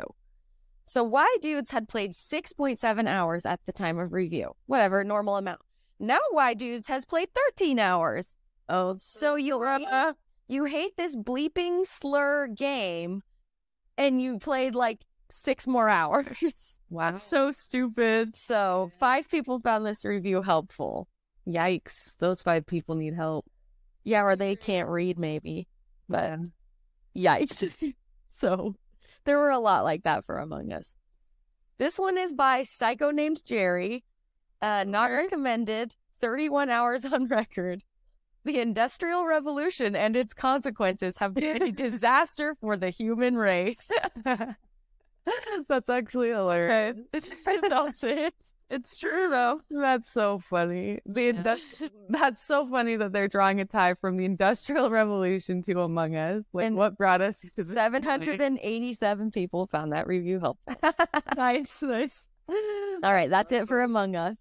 So 0.90 1.04
Why 1.04 1.36
Dudes 1.40 1.70
had 1.70 1.88
played 1.88 2.14
6.7 2.14 3.06
hours 3.06 3.46
at 3.46 3.60
the 3.64 3.70
time 3.70 4.00
of 4.00 4.12
review. 4.12 4.54
Whatever, 4.66 5.04
normal 5.04 5.36
amount. 5.36 5.60
Now 6.00 6.18
Why 6.32 6.52
Dudes 6.52 6.88
has 6.88 7.04
played 7.04 7.28
13 7.32 7.78
hours. 7.78 8.34
Oh, 8.68 8.96
So 8.98 9.36
you 9.36 9.62
uh, 9.62 10.14
you 10.48 10.64
hate 10.64 10.96
this 10.96 11.14
bleeping 11.14 11.86
slur 11.86 12.48
game 12.48 13.22
and 13.96 14.20
you 14.20 14.40
played 14.40 14.74
like 14.74 15.02
six 15.30 15.64
more 15.68 15.88
hours. 15.88 16.80
wow. 16.90 17.14
So 17.14 17.52
stupid. 17.52 18.34
So 18.34 18.90
five 18.98 19.30
people 19.30 19.60
found 19.60 19.86
this 19.86 20.04
review 20.04 20.42
helpful. 20.42 21.06
Yikes. 21.46 22.16
Those 22.18 22.42
five 22.42 22.66
people 22.66 22.96
need 22.96 23.14
help. 23.14 23.46
Yeah, 24.02 24.22
or 24.22 24.34
they 24.34 24.56
can't 24.56 24.88
read 24.88 25.20
maybe. 25.20 25.68
But 26.08 26.40
yikes. 27.16 27.94
so 28.32 28.74
there 29.24 29.38
were 29.38 29.50
a 29.50 29.58
lot 29.58 29.84
like 29.84 30.02
that 30.04 30.24
for 30.24 30.38
Among 30.38 30.72
Us. 30.72 30.94
This 31.78 31.98
one 31.98 32.18
is 32.18 32.32
by 32.32 32.62
Psycho 32.62 33.10
Named 33.10 33.42
Jerry. 33.44 34.04
Uh, 34.60 34.84
not 34.86 35.10
recommended. 35.10 35.96
31 36.20 36.68
hours 36.70 37.04
on 37.12 37.26
record. 37.26 37.82
The 38.44 38.60
Industrial 38.60 39.26
Revolution 39.26 39.94
and 39.94 40.16
its 40.16 40.32
consequences 40.32 41.18
have 41.18 41.34
been 41.34 41.62
a 41.62 41.72
disaster 41.86 42.54
for 42.60 42.76
the 42.76 42.90
human 42.90 43.36
race. 43.36 43.90
That's 44.24 45.88
actually 45.88 46.30
hilarious. 46.30 46.96
That's 47.12 48.04
it. 48.04 48.34
It's 48.70 48.96
true 48.96 49.28
though. 49.28 49.60
That's 49.68 50.08
so 50.08 50.38
funny. 50.38 51.00
The 51.04 51.32
industri- 51.32 51.90
that's 52.08 52.40
so 52.40 52.66
funny 52.68 52.94
that 52.94 53.12
they're 53.12 53.26
drawing 53.26 53.60
a 53.60 53.64
tie 53.64 53.94
from 53.94 54.16
the 54.16 54.24
Industrial 54.24 54.88
Revolution 54.90 55.60
to 55.62 55.80
Among 55.80 56.14
Us. 56.14 56.44
Like 56.52 56.66
And 56.66 56.76
what 56.76 56.96
brought 56.96 57.20
us 57.20 57.40
to 57.40 57.50
this 57.56 57.72
787 57.72 59.32
people 59.32 59.66
found 59.66 59.92
that 59.92 60.06
review 60.06 60.38
helpful. 60.38 60.76
nice, 61.36 61.82
nice. 61.82 62.28
All 62.48 63.12
right, 63.12 63.28
that's 63.28 63.50
it 63.50 63.66
for 63.66 63.82
Among 63.82 64.14
Us. 64.14 64.36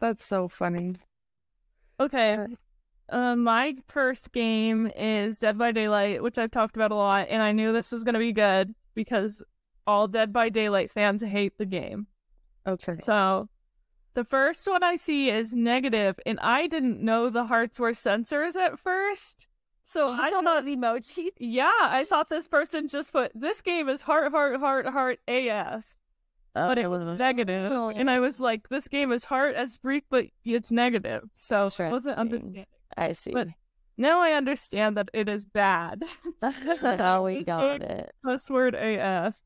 That's 0.00 0.24
so 0.24 0.48
funny. 0.48 0.94
Okay. 2.00 2.38
Uh, 3.10 3.36
my 3.36 3.74
first 3.86 4.32
game 4.32 4.90
is 4.96 5.38
Dead 5.38 5.58
by 5.58 5.72
Daylight, 5.72 6.22
which 6.22 6.38
I've 6.38 6.50
talked 6.50 6.76
about 6.76 6.90
a 6.90 6.94
lot, 6.94 7.26
and 7.28 7.42
I 7.42 7.52
knew 7.52 7.72
this 7.72 7.92
was 7.92 8.02
going 8.02 8.14
to 8.14 8.18
be 8.18 8.32
good 8.32 8.74
because 8.94 9.42
all 9.86 10.08
Dead 10.08 10.32
by 10.32 10.48
Daylight 10.48 10.90
fans 10.90 11.22
hate 11.22 11.58
the 11.58 11.66
game. 11.66 12.06
Okay. 12.66 12.96
So 12.98 13.48
the 14.14 14.24
first 14.24 14.66
one 14.66 14.82
I 14.82 14.96
see 14.96 15.30
is 15.30 15.52
negative, 15.52 16.18
and 16.26 16.38
I 16.40 16.66
didn't 16.66 17.00
know 17.02 17.30
the 17.30 17.46
hearts 17.46 17.78
were 17.78 17.94
censors 17.94 18.56
at 18.56 18.78
first. 18.78 19.46
So 19.84 20.08
I 20.08 20.30
don't 20.30 20.44
saw 20.44 20.54
know. 20.54 20.60
those 20.60 20.76
emojis. 20.76 21.30
Yeah, 21.38 21.72
I 21.80 22.04
thought 22.04 22.30
this 22.30 22.48
person 22.48 22.88
just 22.88 23.12
put 23.12 23.32
this 23.34 23.60
game 23.60 23.88
is 23.88 24.00
heart, 24.00 24.30
heart, 24.30 24.58
heart, 24.60 24.86
heart 24.86 25.18
AF, 25.26 25.96
but 26.54 26.78
it 26.78 26.88
was 26.88 27.02
negative, 27.18 27.72
Oh, 27.72 27.88
and 27.88 28.10
I 28.10 28.20
was 28.20 28.38
like, 28.38 28.68
this 28.68 28.88
game 28.88 29.10
is 29.12 29.24
heart 29.24 29.54
as 29.54 29.78
Greek, 29.78 30.04
but 30.10 30.26
it's 30.44 30.70
negative. 30.70 31.24
So 31.34 31.68
I 31.78 31.88
wasn't 31.90 32.18
understanding. 32.18 32.66
I 32.96 33.12
see. 33.12 33.32
But 33.32 33.48
now 33.96 34.20
I 34.20 34.32
understand 34.32 34.96
that 34.98 35.10
it 35.12 35.28
is 35.28 35.44
bad. 35.44 36.02
oh, 36.42 37.22
we 37.22 37.42
got 37.42 37.82
it. 37.82 38.12
Cuss 38.24 38.50
word 38.50 38.74
AF. 38.74 39.40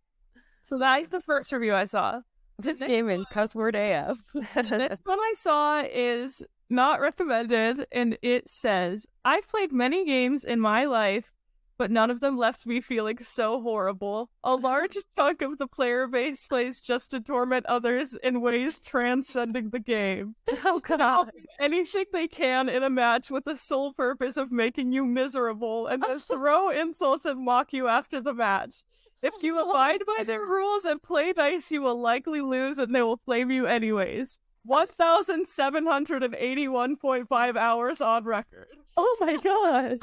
So 0.63 0.79
that's 0.79 1.09
the 1.09 1.21
first 1.21 1.53
review 1.53 1.75
I 1.75 1.85
saw. 1.85 2.21
This 2.59 2.81
game 2.81 3.11
is 3.11 3.25
cuss 3.31 3.55
word 3.55 3.77
AF. 3.77 4.19
Next 4.35 5.05
one 5.05 5.19
I 5.19 5.35
saw 5.37 5.83
is 5.83 6.43
not 6.71 7.01
recommended, 7.01 7.87
and 7.93 8.19
it 8.23 8.49
says, 8.49 9.07
I've 9.25 9.47
played 9.49 9.73
many 9.73 10.05
games 10.05 10.45
in 10.45 10.59
my 10.61 10.85
life, 10.87 11.33
but 11.79 11.91
none 11.91 12.11
of 12.11 12.21
them 12.21 12.39
left 12.39 12.67
me 12.67 12.81
feeling 12.81 13.19
so 13.19 13.61
horrible. 13.61 14.31
A 14.43 14.55
large 14.55 14.97
chunk 15.19 15.43
of 15.43 15.59
the 15.59 15.67
player 15.67 16.07
base 16.07 16.47
plays 16.47 16.81
just 16.81 17.11
to 17.11 17.21
torment 17.21 17.67
others 17.67 18.15
in 18.23 18.41
ways 18.41 18.81
transcending 18.81 19.71
the 19.71 19.79
game. 19.79 20.35
oh 20.65 20.81
god. 20.81 21.31
Anything 21.61 22.07
they 22.13 22.27
can 22.27 22.69
in 22.69 22.83
a 22.83 22.91
match 22.91 23.31
with 23.31 23.45
the 23.45 23.57
sole 23.57 23.93
purpose 23.93 24.37
of 24.37 24.51
making 24.51 24.93
you 24.93 25.05
miserable 25.05 25.87
and 25.87 26.03
then 26.03 26.19
throw 26.21 26.71
insults 26.71 27.27
and 27.27 27.45
mock 27.45 27.73
you 27.73 27.89
after 27.89 28.21
the 28.21 28.35
match. 28.35 28.83
If 29.27 29.43
you 29.43 29.59
abide 29.59 30.03
by 30.07 30.23
their 30.25 30.47
rules 30.47 30.85
and 30.85 31.03
play 31.03 31.33
nice, 31.37 31.69
you 31.71 31.83
will 31.83 32.01
likely 32.01 32.41
lose 32.41 32.79
and 32.79 32.95
they 32.95 33.03
will 33.03 33.19
flame 33.19 33.51
you 33.51 33.67
anyways. 33.67 34.39
1,781.5 34.69 37.57
hours 37.57 38.01
on 38.01 38.25
record. 38.25 38.69
Oh 38.97 39.17
my 39.21 39.37
god. 39.37 40.01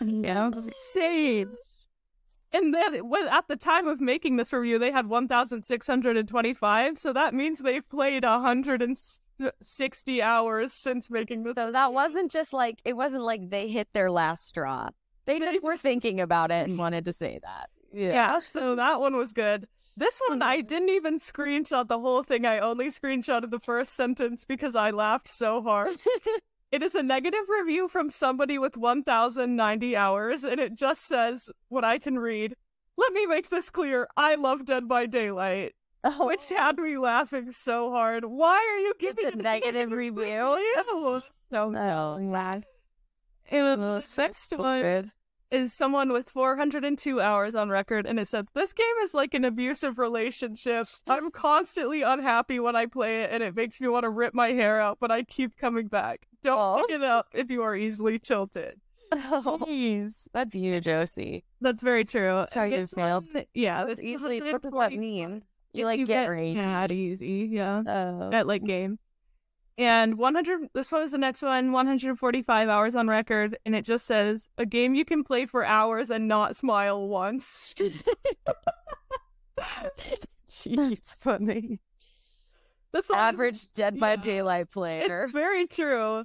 Yeah, 0.00 0.48
insane. 0.48 1.52
And 2.52 2.74
then 2.74 3.00
at 3.30 3.48
the 3.48 3.56
time 3.56 3.88
of 3.88 4.00
making 4.00 4.36
this 4.36 4.52
review, 4.52 4.78
they 4.78 4.90
had 4.90 5.06
1,625, 5.06 6.98
so 6.98 7.14
that 7.14 7.32
means 7.32 7.60
they've 7.60 7.88
played 7.88 8.24
160 8.24 10.22
hours 10.22 10.74
since 10.74 11.08
making 11.08 11.44
this. 11.44 11.54
So 11.56 11.72
that 11.72 11.94
wasn't 11.94 12.30
just 12.30 12.52
like 12.52 12.82
it 12.84 12.94
wasn't 12.94 13.24
like 13.24 13.48
they 13.48 13.68
hit 13.68 13.88
their 13.94 14.10
last 14.10 14.46
straw. 14.46 14.90
They 15.24 15.38
just 15.38 15.62
were 15.62 15.76
thinking 15.76 16.20
about 16.20 16.50
it 16.50 16.68
and 16.68 16.78
wanted 16.84 17.04
to 17.06 17.12
say 17.12 17.38
that. 17.42 17.70
Yeah, 17.92 18.12
yeah. 18.12 18.38
so 18.38 18.74
that 18.76 19.00
one 19.00 19.16
was 19.16 19.32
good. 19.32 19.68
This 19.96 20.20
one, 20.28 20.40
I 20.40 20.62
didn't 20.62 20.88
even 20.88 21.18
screenshot 21.18 21.88
the 21.88 21.98
whole 21.98 22.22
thing. 22.22 22.46
I 22.46 22.58
only 22.60 22.86
screenshotted 22.86 23.50
the 23.50 23.60
first 23.60 23.92
sentence 23.94 24.44
because 24.46 24.74
I 24.74 24.90
laughed 24.90 25.28
so 25.28 25.60
hard. 25.62 25.90
it 26.72 26.82
is 26.82 26.94
a 26.94 27.02
negative 27.02 27.46
review 27.48 27.88
from 27.88 28.08
somebody 28.08 28.56
with 28.56 28.76
1,090 28.78 29.94
hours, 29.96 30.44
and 30.44 30.58
it 30.58 30.74
just 30.74 31.06
says 31.06 31.50
what 31.68 31.84
I 31.84 31.98
can 31.98 32.18
read. 32.18 32.56
Let 32.96 33.12
me 33.12 33.26
make 33.26 33.50
this 33.50 33.68
clear. 33.68 34.08
I 34.16 34.36
love 34.36 34.64
Dead 34.64 34.88
by 34.88 35.04
Daylight, 35.06 35.74
Oh, 36.04 36.26
which 36.26 36.48
had 36.48 36.78
me 36.78 36.96
laughing 36.98 37.52
so 37.52 37.90
hard. 37.90 38.24
Why 38.24 38.56
are 38.56 38.78
you 38.78 38.94
it's 38.98 39.22
giving 39.22 39.40
a 39.40 39.42
negative 39.42 39.92
review. 39.92 40.54
review? 40.56 41.20
So 41.50 41.68
no. 41.70 42.16
And 43.52 43.82
the 43.82 44.02
next 44.18 44.52
one 44.56 45.04
is 45.50 45.72
someone 45.74 46.10
with 46.10 46.30
402 46.30 47.20
hours 47.20 47.54
on 47.54 47.68
record, 47.68 48.06
and 48.06 48.18
it 48.18 48.26
said, 48.26 48.46
This 48.54 48.72
game 48.72 48.86
is 49.02 49.12
like 49.12 49.34
an 49.34 49.44
abusive 49.44 49.98
relationship. 49.98 50.86
I'm 51.06 51.30
constantly 51.30 52.00
unhappy 52.00 52.58
when 52.58 52.74
I 52.74 52.86
play 52.86 53.20
it, 53.22 53.30
and 53.30 53.42
it 53.42 53.54
makes 53.54 53.80
me 53.80 53.88
want 53.88 54.04
to 54.04 54.10
rip 54.10 54.32
my 54.32 54.52
hair 54.52 54.80
out, 54.80 54.96
but 54.98 55.10
I 55.10 55.22
keep 55.22 55.56
coming 55.58 55.88
back. 55.88 56.26
Don't 56.42 56.58
Aw. 56.58 56.78
pick 56.78 56.96
it 56.96 57.02
up 57.02 57.28
if 57.34 57.50
you 57.50 57.62
are 57.62 57.76
easily 57.76 58.18
tilted. 58.18 58.80
Jeez, 59.12 60.28
that's 60.32 60.54
you, 60.54 60.80
Josie. 60.80 61.44
That's 61.60 61.82
very 61.82 62.06
true. 62.06 62.34
That's 62.36 62.54
how 62.54 62.62
you 62.62 62.86
one- 62.94 63.44
Yeah, 63.52 63.84
this 63.84 64.00
Easily, 64.00 64.40
what 64.40 64.62
does 64.62 64.72
that 64.72 64.92
mean? 64.94 65.42
You 65.74 65.84
like 65.84 66.00
you 66.00 66.06
get 66.06 66.28
rage. 66.28 66.56
mad 66.56 66.90
easy, 66.92 67.48
yeah. 67.50 67.82
Oh. 67.86 68.30
At 68.32 68.46
like 68.46 68.64
game. 68.64 68.98
And 69.78 70.18
100, 70.18 70.68
this 70.74 70.92
one 70.92 71.02
is 71.02 71.12
the 71.12 71.18
next 71.18 71.40
one, 71.42 71.72
145 71.72 72.68
hours 72.68 72.94
on 72.94 73.08
record, 73.08 73.56
and 73.64 73.74
it 73.74 73.86
just 73.86 74.04
says, 74.04 74.50
a 74.58 74.66
game 74.66 74.94
you 74.94 75.02
can 75.04 75.24
play 75.24 75.46
for 75.46 75.64
hours 75.64 76.10
and 76.10 76.28
not 76.28 76.54
smile 76.56 77.08
once. 77.08 77.74
Jeez, 80.50 81.16
funny. 81.16 81.80
This 82.92 83.08
one 83.08 83.18
is- 83.18 83.24
Average 83.24 83.72
Dead 83.72 83.98
by 83.98 84.10
yeah. 84.10 84.16
Daylight 84.16 84.70
player. 84.70 85.22
It's 85.24 85.32
very 85.32 85.66
true. 85.66 86.24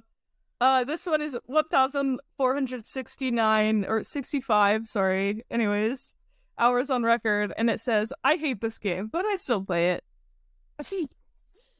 Uh, 0.60 0.84
this 0.84 1.06
one 1.06 1.22
is 1.22 1.34
1,469 1.46 3.84
or 3.88 4.04
65, 4.04 4.88
sorry. 4.88 5.42
Anyways, 5.50 6.14
hours 6.58 6.90
on 6.90 7.02
record, 7.04 7.54
and 7.56 7.70
it 7.70 7.80
says, 7.80 8.12
I 8.24 8.36
hate 8.36 8.60
this 8.60 8.76
game, 8.76 9.06
but 9.06 9.24
I 9.24 9.36
still 9.36 9.64
play 9.64 9.92
it. 9.92 10.04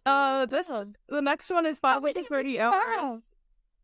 Uh, 0.07 0.47
this, 0.47 0.69
the 1.09 1.21
next 1.21 1.51
one 1.51 1.67
is 1.67 1.79
530 1.79 2.61
hours. 2.61 3.23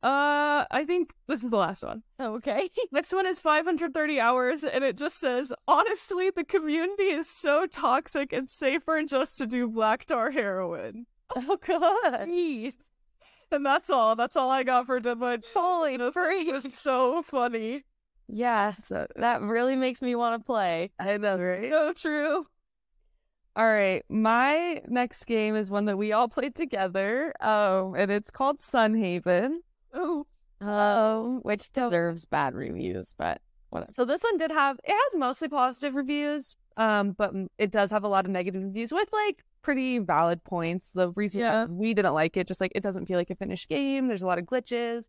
Uh, 0.02 0.66
I 0.70 0.84
think 0.86 1.12
this 1.28 1.42
is 1.42 1.50
the 1.50 1.56
last 1.56 1.82
one. 1.82 2.02
Okay. 2.20 2.68
Next 2.92 3.10
one 3.10 3.26
is 3.26 3.40
530 3.40 4.20
hours, 4.20 4.62
and 4.62 4.84
it 4.84 4.96
just 4.98 5.18
says, 5.18 5.50
honestly, 5.66 6.28
the 6.28 6.44
community 6.44 7.04
is 7.04 7.26
so 7.26 7.64
toxic 7.66 8.34
and 8.34 8.50
safer 8.50 9.02
just 9.06 9.38
to 9.38 9.46
do 9.46 9.66
black 9.66 10.04
tar 10.04 10.30
heroin. 10.30 11.06
Oh 11.34 11.56
god. 11.56 12.28
Jeez. 12.28 12.74
And 13.50 13.64
that's 13.64 13.88
all. 13.88 14.14
That's 14.14 14.36
all 14.36 14.50
I 14.50 14.62
got 14.62 14.84
for 14.84 15.00
Dead 15.00 15.18
by 15.18 15.38
Holy 15.54 15.94
It 15.94 16.12
freak. 16.12 16.52
was 16.52 16.74
so 16.74 17.22
funny. 17.22 17.84
Yeah, 18.28 18.74
so 18.86 19.06
that 19.16 19.40
really 19.40 19.76
makes 19.76 20.02
me 20.02 20.14
want 20.14 20.38
to 20.38 20.44
play. 20.44 20.92
I 20.98 21.16
know, 21.16 21.38
right? 21.38 21.70
So 21.70 21.92
true. 21.94 22.46
All 23.56 23.66
right, 23.66 24.02
my 24.08 24.82
next 24.88 25.26
game 25.26 25.54
is 25.54 25.70
one 25.70 25.84
that 25.84 25.96
we 25.96 26.12
all 26.12 26.28
played 26.36 26.54
together. 26.54 27.32
Um, 27.40 27.94
and 27.94 28.10
it's 28.10 28.30
called 28.30 28.58
Sunhaven. 28.58 29.58
Oh, 29.92 30.26
Oh, 30.60 31.40
which 31.42 31.70
deserves 31.72 32.24
bad 32.24 32.54
reviews, 32.54 33.14
but 33.18 33.40
whatever. 33.70 33.92
So 33.94 34.04
this 34.04 34.22
one 34.22 34.38
did 34.38 34.50
have 34.50 34.78
it 34.84 34.92
has 34.92 35.18
mostly 35.18 35.48
positive 35.48 35.94
reviews, 35.94 36.56
um, 36.78 37.12
but 37.12 37.32
it 37.58 37.70
does 37.70 37.90
have 37.90 38.02
a 38.04 38.08
lot 38.08 38.24
of 38.24 38.30
negative 38.30 38.62
reviews 38.62 38.90
with 38.92 39.08
like 39.12 39.44
pretty 39.62 39.98
valid 39.98 40.42
points. 40.44 40.92
The 40.92 41.10
reason 41.10 41.40
Yeah. 41.40 41.66
we 41.66 41.92
didn't 41.92 42.14
like 42.14 42.36
it, 42.38 42.46
just 42.46 42.60
like 42.62 42.72
it 42.74 42.82
doesn't 42.82 43.06
feel 43.06 43.18
like 43.18 43.30
a 43.30 43.34
finished 43.36 43.68
game. 43.68 44.08
There's 44.08 44.22
a 44.22 44.26
lot 44.26 44.38
of 44.38 44.46
glitches, 44.46 45.04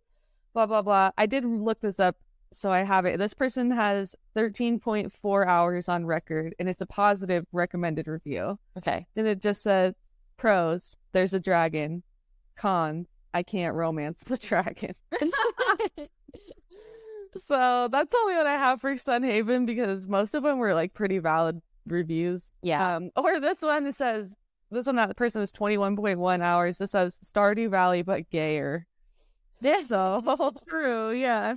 blah 0.54 0.66
blah 0.66 0.82
blah. 0.82 1.12
I 1.18 1.26
did 1.26 1.46
look 1.46 1.80
this 1.80 2.00
up. 2.02 2.18
So 2.56 2.72
I 2.72 2.84
have 2.84 3.06
it. 3.06 3.20
This 3.20 3.34
person 3.34 3.72
has 3.72 4.16
13.4 4.36 5.48
hours 5.48 5.90
on 5.90 6.06
record, 6.06 6.56
and 6.60 6.70
it's 6.70 6.82
a 6.82 6.86
positive 6.86 7.46
recommended 7.52 8.08
review. 8.08 8.58
Okay. 8.78 9.06
And 9.16 9.28
it 9.28 9.42
just 9.42 9.62
says 9.62 9.96
pros, 10.38 10.98
there's 11.12 11.34
a 11.34 11.40
dragon. 11.40 12.04
Cons, 12.56 13.08
I 13.34 13.44
can't 13.44 13.76
romance 13.76 14.22
the 14.26 14.38
dragon. 14.38 14.94
so 17.48 17.90
that's 17.92 18.16
only 18.16 18.36
what 18.36 18.48
I 18.48 18.58
have 18.58 18.80
for 18.82 18.96
Sunhaven 18.96 19.66
because 19.66 20.08
most 20.08 20.36
of 20.36 20.44
them 20.44 20.58
were 20.58 20.74
like 20.74 20.94
pretty 20.94 21.20
valid 21.20 21.62
reviews. 21.86 22.52
Yeah. 22.62 22.96
Um, 22.96 23.12
or 23.16 23.40
this 23.40 23.62
one 23.62 23.88
it 23.88 23.96
says 23.96 24.36
this 24.72 24.88
one 24.88 24.96
that 24.96 25.16
person 25.16 25.42
is 25.42 25.52
21.1 25.52 26.42
hours. 26.42 26.78
This 26.78 26.92
says 26.92 27.20
Stardew 27.24 27.70
Valley 27.70 28.02
but 28.02 28.30
gayer. 28.30 28.88
This 29.62 29.88
so 29.90 30.54
True, 30.68 31.12
yeah. 31.12 31.56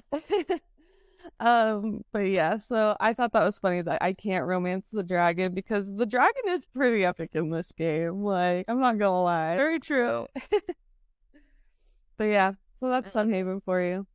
Um, 1.41 2.05
but 2.13 2.21
yeah, 2.21 2.57
so 2.57 2.97
I 3.01 3.13
thought 3.13 3.33
that 3.33 3.45
was 3.45 3.59
funny 3.59 3.83
that 3.83 4.03
I 4.03 4.13
can't 4.13 4.47
romance 4.47 4.91
the 4.91 5.03
dragon 5.03 5.55
because 5.55 5.95
the 5.95 6.07
dragon 6.07 6.43
is 6.49 6.67
pretty 6.67 7.05
epic 7.05 7.31
in 7.35 7.51
this 7.51 7.73
game. 7.73 8.23
Like, 8.23 8.67
I'm 8.69 8.81
not 8.81 8.99
gonna 8.99 9.23
lie. 9.23 9.57
Very 9.57 9.81
true. 9.81 10.27
But 12.19 12.25
yeah, 12.25 12.53
so 12.81 12.91
that's 12.91 13.15
Sunhaven 13.15 13.63
for 13.65 13.81
you. 13.81 14.07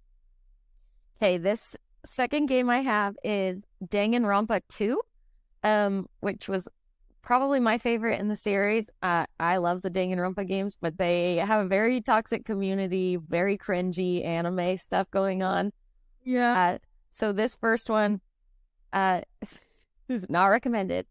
Okay, 1.17 1.37
this 1.37 1.75
second 2.05 2.47
game 2.47 2.69
I 2.69 2.79
have 2.79 3.15
is 3.23 3.65
Danganronpa 3.87 4.61
2, 4.67 5.01
um, 5.63 6.07
which 6.19 6.49
was 6.49 6.67
probably 7.21 7.61
my 7.61 7.77
favorite 7.77 8.19
in 8.19 8.27
the 8.27 8.35
series. 8.35 8.89
Uh, 9.01 9.25
I 9.39 9.55
love 9.55 9.81
the 9.81 9.89
Danganronpa 9.89 10.45
games, 10.45 10.77
but 10.79 10.97
they 10.97 11.37
have 11.37 11.65
a 11.65 11.67
very 11.69 12.01
toxic 12.01 12.43
community, 12.43 13.15
very 13.15 13.57
cringy 13.57 14.25
anime 14.25 14.75
stuff 14.75 15.09
going 15.09 15.41
on. 15.41 15.71
Yeah. 16.25 16.73
Uh, 16.73 16.77
so 17.13 17.31
this 17.31 17.55
first 17.55 17.89
one 17.89 18.19
uh, 18.91 19.21
is 20.09 20.25
not 20.29 20.47
recommended. 20.47 21.05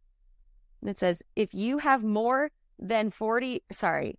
And 0.80 0.90
it 0.90 0.98
says, 0.98 1.22
if 1.36 1.54
you 1.54 1.78
have 1.78 2.02
more 2.02 2.50
than 2.78 3.10
40, 3.10 3.62
sorry, 3.70 4.18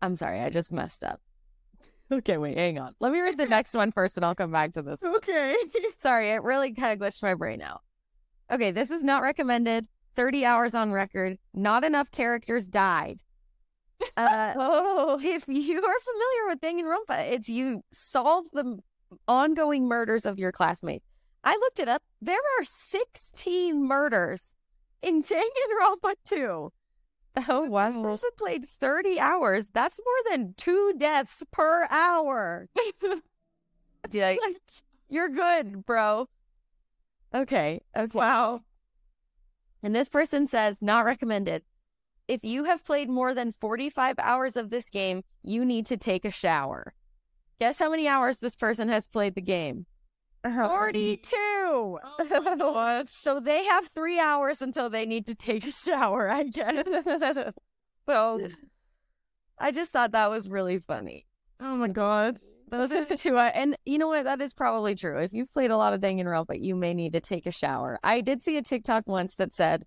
I'm 0.00 0.16
sorry, 0.16 0.40
I 0.40 0.50
just 0.50 0.72
messed 0.72 1.04
up. 1.04 1.20
Okay, 2.12 2.38
wait, 2.38 2.58
hang 2.58 2.76
on. 2.76 2.92
Let 2.98 3.12
me 3.12 3.20
read 3.20 3.38
the 3.38 3.46
next 3.46 3.72
one 3.72 3.92
first 3.92 4.16
and 4.16 4.26
I'll 4.26 4.34
come 4.34 4.50
back 4.50 4.72
to 4.72 4.82
this. 4.82 5.04
okay. 5.04 5.54
Sorry, 5.96 6.30
it 6.30 6.42
really 6.42 6.72
kind 6.74 6.92
of 6.92 6.98
glitched 6.98 7.22
my 7.22 7.34
brain 7.34 7.62
out. 7.62 7.82
Okay, 8.50 8.72
this 8.72 8.90
is 8.90 9.04
not 9.04 9.22
recommended. 9.22 9.86
30 10.16 10.44
hours 10.44 10.74
on 10.74 10.90
record. 10.90 11.38
Not 11.54 11.84
enough 11.84 12.10
characters 12.10 12.66
died. 12.66 13.20
Uh, 14.16 14.54
Oh, 14.56 15.20
if 15.22 15.44
you 15.46 15.76
are 15.76 16.00
familiar 16.00 16.46
with 16.48 16.60
Danganronpa, 16.60 17.30
it's 17.30 17.48
you 17.48 17.84
solve 17.92 18.46
the 18.52 18.80
ongoing 19.28 19.86
murders 19.86 20.26
of 20.26 20.36
your 20.36 20.50
classmates. 20.50 21.06
I 21.42 21.56
looked 21.56 21.78
it 21.80 21.88
up. 21.88 22.02
There 22.20 22.36
are 22.58 22.64
16 22.64 23.86
murders 23.86 24.54
in 25.02 25.22
Danganronpa 25.22 26.14
2. 26.24 26.72
oh 27.48 27.60
wow. 27.62 27.86
This 27.86 27.96
person 27.96 28.30
played 28.36 28.68
30 28.68 29.18
hours. 29.18 29.70
That's 29.70 29.98
more 30.04 30.36
than 30.36 30.54
two 30.56 30.94
deaths 30.98 31.42
per 31.50 31.86
hour. 31.90 32.68
Yeah, 34.12 34.34
Like, 34.42 34.56
you're 35.08 35.28
good, 35.28 35.84
bro. 35.84 36.28
Okay. 37.34 37.80
Okay. 37.96 38.18
Wow. 38.18 38.62
And 39.82 39.94
this 39.94 40.08
person 40.08 40.46
says, 40.46 40.82
not 40.82 41.04
recommended. 41.04 41.62
If 42.26 42.40
you 42.42 42.64
have 42.64 42.84
played 42.84 43.08
more 43.08 43.34
than 43.34 43.52
45 43.52 44.16
hours 44.18 44.56
of 44.56 44.70
this 44.70 44.88
game, 44.88 45.22
you 45.42 45.64
need 45.64 45.86
to 45.86 45.96
take 45.96 46.24
a 46.24 46.30
shower. 46.30 46.94
Guess 47.60 47.78
how 47.78 47.90
many 47.90 48.08
hours 48.08 48.38
this 48.38 48.56
person 48.56 48.88
has 48.88 49.06
played 49.06 49.34
the 49.34 49.42
game? 49.42 49.86
42. 50.44 51.28
Oh. 51.36 53.04
So 53.10 53.40
they 53.40 53.64
have 53.64 53.88
three 53.88 54.18
hours 54.18 54.62
until 54.62 54.88
they 54.90 55.06
need 55.06 55.26
to 55.26 55.34
take 55.34 55.66
a 55.66 55.72
shower, 55.72 56.30
I 56.30 56.44
guess. 56.44 56.86
so 58.06 58.48
I 59.58 59.70
just 59.72 59.92
thought 59.92 60.12
that 60.12 60.30
was 60.30 60.48
really 60.48 60.78
funny. 60.78 61.26
Oh 61.60 61.76
my 61.76 61.88
god. 61.88 62.38
Those 62.70 62.92
are 62.92 63.04
the 63.04 63.16
two. 63.16 63.36
I, 63.36 63.48
and 63.48 63.76
you 63.84 63.98
know 63.98 64.06
what? 64.08 64.24
That 64.24 64.40
is 64.40 64.54
probably 64.54 64.94
true. 64.94 65.18
If 65.18 65.32
you've 65.32 65.52
played 65.52 65.72
a 65.72 65.76
lot 65.76 65.92
of 65.92 66.00
Danganronpa, 66.00 66.46
but 66.46 66.60
you 66.60 66.76
may 66.76 66.94
need 66.94 67.12
to 67.14 67.20
take 67.20 67.46
a 67.46 67.50
shower. 67.50 67.98
I 68.04 68.20
did 68.20 68.42
see 68.42 68.56
a 68.56 68.62
TikTok 68.62 69.04
once 69.06 69.34
that 69.34 69.52
said, 69.52 69.84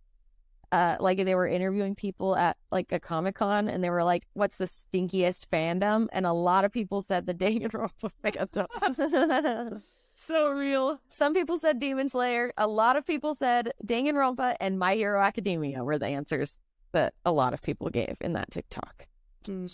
uh, 0.73 0.97
like 0.99 1.23
they 1.23 1.35
were 1.35 1.47
interviewing 1.47 1.95
people 1.95 2.35
at 2.35 2.57
like 2.71 2.91
a 2.91 2.99
Comic 2.99 3.35
Con, 3.35 3.69
and 3.69 3.83
they 3.83 3.89
were 3.89 4.03
like, 4.03 4.25
"What's 4.33 4.57
the 4.57 4.65
stinkiest 4.65 5.47
fandom?" 5.47 6.07
And 6.11 6.25
a 6.25 6.33
lot 6.33 6.65
of 6.65 6.71
people 6.71 7.01
said 7.01 7.25
the 7.25 7.33
Danganronpa 7.33 8.11
fandom. 8.23 9.81
So 10.25 10.51
real. 10.51 11.01
Some 11.09 11.33
people 11.33 11.57
said 11.57 11.79
Demon 11.79 12.07
Slayer. 12.07 12.53
A 12.57 12.65
lot 12.65 12.95
of 12.95 13.05
people 13.05 13.35
said 13.35 13.73
Danganronpa 13.85 14.55
and 14.61 14.79
My 14.79 14.95
Hero 14.95 15.21
Academia 15.21 15.83
were 15.83 15.97
the 15.97 16.07
answers 16.07 16.57
that 16.93 17.13
a 17.25 17.31
lot 17.33 17.53
of 17.53 17.61
people 17.61 17.89
gave 17.89 18.15
in 18.21 18.31
that 18.31 18.49
TikTok. 18.49 19.05
Hmm. 19.45 19.65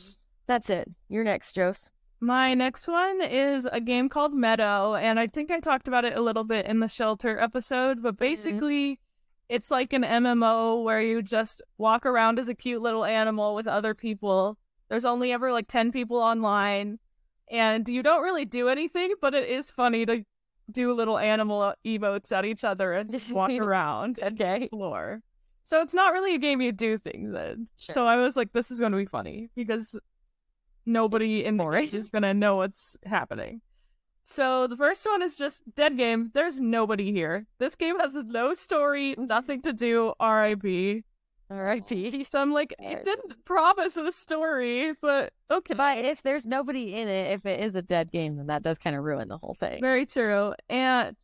That's 0.47 0.71
it. 0.71 0.89
You're 1.07 1.23
next, 1.23 1.53
Josie. 1.53 1.91
My 2.19 2.55
next 2.55 2.87
one 2.87 3.21
is 3.21 3.67
a 3.71 3.79
game 3.79 4.09
called 4.09 4.33
Meadow, 4.33 4.95
and 4.95 5.19
I 5.19 5.27
think 5.27 5.51
I 5.51 5.59
talked 5.59 5.87
about 5.87 6.03
it 6.03 6.17
a 6.17 6.21
little 6.21 6.43
bit 6.43 6.65
in 6.65 6.79
the 6.79 6.87
shelter 6.87 7.39
episode, 7.39 8.01
but 8.01 8.15
mm-hmm. 8.15 8.25
basically 8.25 8.99
it's 9.49 9.69
like 9.69 9.93
an 9.93 10.01
MMO 10.01 10.83
where 10.83 10.99
you 10.99 11.21
just 11.21 11.61
walk 11.77 12.07
around 12.07 12.39
as 12.39 12.49
a 12.49 12.55
cute 12.55 12.81
little 12.81 13.05
animal 13.05 13.53
with 13.53 13.67
other 13.67 13.93
people. 13.93 14.57
There's 14.89 15.05
only 15.05 15.31
ever 15.31 15.51
like 15.51 15.67
10 15.67 15.91
people 15.91 16.17
online, 16.17 16.97
and 17.51 17.87
you 17.87 18.01
don't 18.01 18.23
really 18.23 18.45
do 18.45 18.67
anything, 18.67 19.13
but 19.21 19.35
it 19.35 19.47
is 19.47 19.69
funny 19.69 20.07
to 20.07 20.23
do 20.71 20.93
little 20.93 21.17
animal 21.17 21.73
emotes 21.85 22.31
at 22.31 22.45
each 22.45 22.63
other 22.63 22.93
and 22.93 23.11
just 23.11 23.31
walk 23.31 23.49
around 23.59 24.19
and 24.21 24.39
Okay. 24.39 24.63
explore. 24.63 25.21
So 25.63 25.81
it's 25.81 25.93
not 25.93 26.13
really 26.13 26.33
a 26.35 26.39
game 26.39 26.61
you 26.61 26.71
do 26.71 26.97
things 26.97 27.33
in. 27.35 27.67
Sure. 27.77 27.93
So 27.93 28.05
I 28.07 28.15
was 28.15 28.35
like, 28.35 28.51
this 28.53 28.71
is 28.71 28.79
going 28.79 28.91
to 28.91 28.97
be 28.97 29.05
funny 29.05 29.49
because 29.55 29.99
nobody 30.85 31.45
in 31.45 31.57
the 31.57 31.63
game 31.69 31.89
is 31.93 32.09
going 32.09 32.23
to 32.23 32.33
know 32.33 32.55
what's 32.55 32.97
happening. 33.05 33.61
So 34.23 34.67
the 34.67 34.77
first 34.77 35.05
one 35.05 35.21
is 35.21 35.35
just 35.35 35.63
dead 35.75 35.97
game. 35.97 36.31
There's 36.33 36.59
nobody 36.59 37.11
here. 37.11 37.45
This 37.59 37.75
game 37.75 37.99
has 37.99 38.15
no 38.15 38.53
story, 38.53 39.15
nothing 39.17 39.61
to 39.63 39.73
do. 39.73 40.13
R.I.P. 40.19 41.03
R.I.P. 41.49 42.23
So 42.25 42.39
I'm 42.39 42.51
like, 42.51 42.73
it 42.79 43.03
didn't 43.03 43.45
promise 43.45 43.97
a 43.97 44.11
story, 44.11 44.93
but 45.01 45.33
okay. 45.49 45.73
But 45.73 45.97
if 45.99 46.21
there's 46.21 46.45
nobody 46.45 46.93
in 46.93 47.07
it, 47.07 47.31
if 47.33 47.45
it 47.45 47.59
is 47.59 47.75
a 47.75 47.81
dead 47.81 48.11
game, 48.11 48.37
then 48.37 48.47
that 48.47 48.63
does 48.63 48.77
kind 48.77 48.95
of 48.95 49.03
ruin 49.03 49.27
the 49.27 49.37
whole 49.37 49.53
thing. 49.53 49.81
Very 49.81 50.05
true. 50.05 50.53
And 50.69 51.15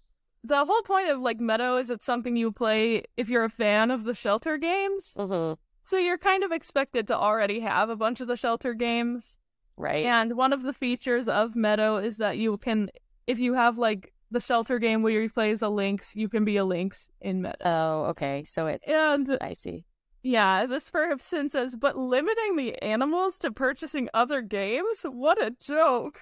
the 0.44 0.66
whole 0.66 0.82
point 0.82 1.10
of 1.10 1.20
like 1.22 1.40
Meadow 1.40 1.78
is 1.78 1.90
it's 1.90 2.06
something 2.06 2.36
you 2.36 2.52
play 2.52 3.04
if 3.18 3.30
you're 3.30 3.44
a 3.44 3.50
fan 3.50 3.92
of 3.92 4.04
the 4.04 4.14
shelter 4.14 4.58
games. 4.58 5.14
Mhm. 5.16 5.58
So 5.84 5.98
you're 5.98 6.18
kind 6.18 6.44
of 6.44 6.52
expected 6.52 7.08
to 7.08 7.18
already 7.18 7.60
have 7.60 7.90
a 7.90 7.96
bunch 7.96 8.20
of 8.22 8.28
the 8.28 8.36
shelter 8.36 8.74
games. 8.74 9.38
Right. 9.78 10.06
And 10.06 10.36
one 10.36 10.54
of 10.54 10.64
the 10.64 10.74
features 10.74 11.28
of 11.28 11.56
Meadow 11.56 11.98
is 11.98 12.18
that 12.18 12.38
you 12.38 12.58
can, 12.58 12.90
if 13.28 13.40
you 13.40 13.54
have 13.54 13.78
like 13.78 14.14
the 14.32 14.40
shelter 14.40 14.80
game 14.80 15.04
where 15.04 15.22
you 15.22 15.30
play 15.30 15.52
as 15.52 15.62
a 15.62 15.70
lynx, 15.70 16.16
you 16.16 16.30
can 16.30 16.46
be 16.46 16.58
a 16.58 16.66
lynx 16.66 17.10
in 17.22 17.42
Meadow. 17.42 17.58
Oh, 17.66 18.06
okay. 18.10 18.44
So 18.46 18.68
it's. 18.68 18.84
And 18.88 19.38
I 19.42 19.54
see. 19.54 19.86
Yeah, 20.26 20.66
this 20.66 20.90
person 20.90 21.50
says, 21.50 21.76
but 21.76 21.96
limiting 21.96 22.56
the 22.56 22.82
animals 22.82 23.38
to 23.38 23.52
purchasing 23.52 24.10
other 24.12 24.42
games? 24.42 25.04
What 25.04 25.40
a 25.40 25.52
joke. 25.52 26.20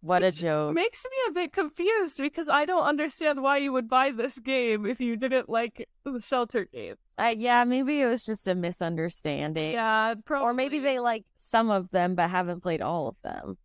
What 0.00 0.22
a 0.22 0.30
joke. 0.30 0.74
Makes 0.74 1.04
me 1.04 1.16
a 1.28 1.32
bit 1.32 1.52
confused 1.52 2.18
because 2.18 2.48
I 2.48 2.64
don't 2.64 2.84
understand 2.84 3.42
why 3.42 3.56
you 3.58 3.72
would 3.72 3.88
buy 3.88 4.12
this 4.12 4.38
game 4.38 4.86
if 4.86 5.00
you 5.00 5.16
didn't 5.16 5.48
like 5.48 5.88
the 6.04 6.20
shelter 6.20 6.66
game. 6.66 6.94
Uh, 7.18 7.34
yeah, 7.36 7.64
maybe 7.64 8.00
it 8.00 8.06
was 8.06 8.24
just 8.24 8.46
a 8.46 8.54
misunderstanding. 8.54 9.72
Yeah, 9.72 10.14
probably. 10.24 10.48
Or 10.48 10.54
maybe 10.54 10.78
they 10.78 11.00
like 11.00 11.24
some 11.34 11.68
of 11.68 11.90
them 11.90 12.14
but 12.14 12.30
haven't 12.30 12.60
played 12.60 12.80
all 12.80 13.08
of 13.08 13.20
them. 13.22 13.58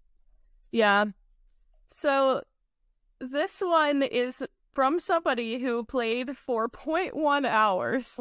Yeah. 0.72 1.06
So 1.88 2.42
this 3.20 3.62
one 3.62 4.02
is 4.02 4.44
from 4.74 5.00
somebody 5.00 5.60
who 5.60 5.84
played 5.86 6.36
for 6.36 6.68
0.1 6.68 7.46
hours. 7.46 8.20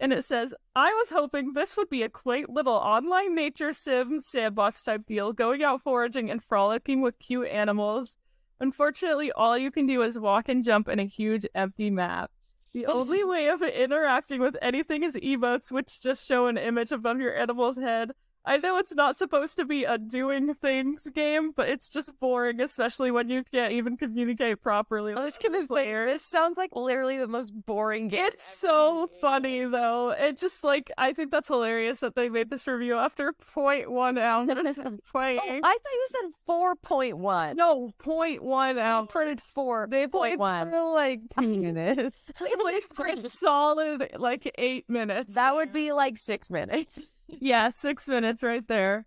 And 0.00 0.12
it 0.12 0.24
says, 0.24 0.54
I 0.76 0.92
was 0.92 1.10
hoping 1.10 1.52
this 1.52 1.76
would 1.76 1.88
be 1.88 2.02
a 2.02 2.08
quaint 2.08 2.50
little 2.50 2.74
online 2.74 3.34
nature 3.34 3.72
sim 3.72 4.20
sandbox 4.20 4.82
type 4.84 5.06
deal, 5.06 5.32
going 5.32 5.62
out 5.62 5.82
foraging 5.82 6.30
and 6.30 6.42
frolicking 6.42 7.00
with 7.00 7.18
cute 7.18 7.48
animals. 7.48 8.16
Unfortunately, 8.60 9.32
all 9.32 9.58
you 9.58 9.70
can 9.70 9.86
do 9.86 10.02
is 10.02 10.18
walk 10.18 10.48
and 10.48 10.64
jump 10.64 10.88
in 10.88 10.98
a 10.98 11.04
huge 11.04 11.46
empty 11.54 11.90
map. 11.90 12.30
The 12.72 12.86
only 12.86 13.24
way 13.32 13.48
of 13.48 13.62
interacting 13.62 14.40
with 14.40 14.56
anything 14.62 15.02
is 15.02 15.16
emotes, 15.16 15.72
which 15.72 16.00
just 16.00 16.26
show 16.26 16.46
an 16.46 16.58
image 16.58 16.92
above 16.92 17.20
your 17.20 17.36
animal's 17.36 17.78
head. 17.78 18.12
I 18.48 18.56
know 18.56 18.78
it's 18.78 18.94
not 18.94 19.14
supposed 19.16 19.56
to 19.58 19.66
be 19.66 19.84
a 19.84 19.98
doing 19.98 20.54
things 20.54 21.06
game, 21.14 21.52
but 21.54 21.68
it's 21.68 21.88
just 21.88 22.18
boring, 22.18 22.60
especially 22.62 23.10
when 23.10 23.28
you 23.28 23.44
can't 23.52 23.72
even 23.72 23.96
communicate 23.98 24.62
properly. 24.62 25.12
I 25.12 25.22
was 25.22 25.36
gonna 25.36 25.66
say, 25.66 25.92
this 26.06 26.22
sounds 26.22 26.56
like 26.56 26.70
literally 26.74 27.18
the 27.18 27.26
most 27.28 27.50
boring 27.66 28.08
game. 28.08 28.24
It's 28.24 28.42
so 28.42 29.08
funny 29.20 29.64
though. 29.64 30.10
It 30.10 30.38
just 30.38 30.64
like 30.64 30.90
I 30.96 31.12
think 31.12 31.30
that's 31.30 31.48
hilarious 31.48 32.00
that 32.00 32.14
they 32.14 32.30
made 32.30 32.48
this 32.48 32.66
review 32.66 32.96
after 32.96 33.34
0.1 33.54 34.18
hours 34.18 34.78
of 34.78 35.04
playing. 35.04 35.40
Oh, 35.42 35.60
I 35.62 35.78
thought 35.78 35.92
you 35.92 36.06
said 36.08 36.30
four 36.46 36.74
point 36.76 37.18
one. 37.18 37.56
no, 37.56 37.90
0.1 38.02 38.78
hours. 38.78 39.08
printed 39.08 39.40
four. 39.42 39.88
They 39.90 40.06
played 40.06 40.38
point 40.38 40.40
one. 40.40 40.70
for 40.70 40.92
like 40.94 41.20
10 41.38 41.60
minutes. 41.74 42.16
They 42.40 42.54
played 42.56 42.82
for 42.82 43.06
a 43.08 43.20
solid 43.28 44.08
like 44.16 44.50
eight 44.56 44.88
minutes. 44.88 45.34
That 45.34 45.54
would 45.54 45.72
be 45.72 45.92
like 45.92 46.16
six 46.16 46.50
minutes. 46.50 47.00
yeah, 47.28 47.68
six 47.68 48.08
minutes 48.08 48.42
right 48.42 48.66
there. 48.66 49.06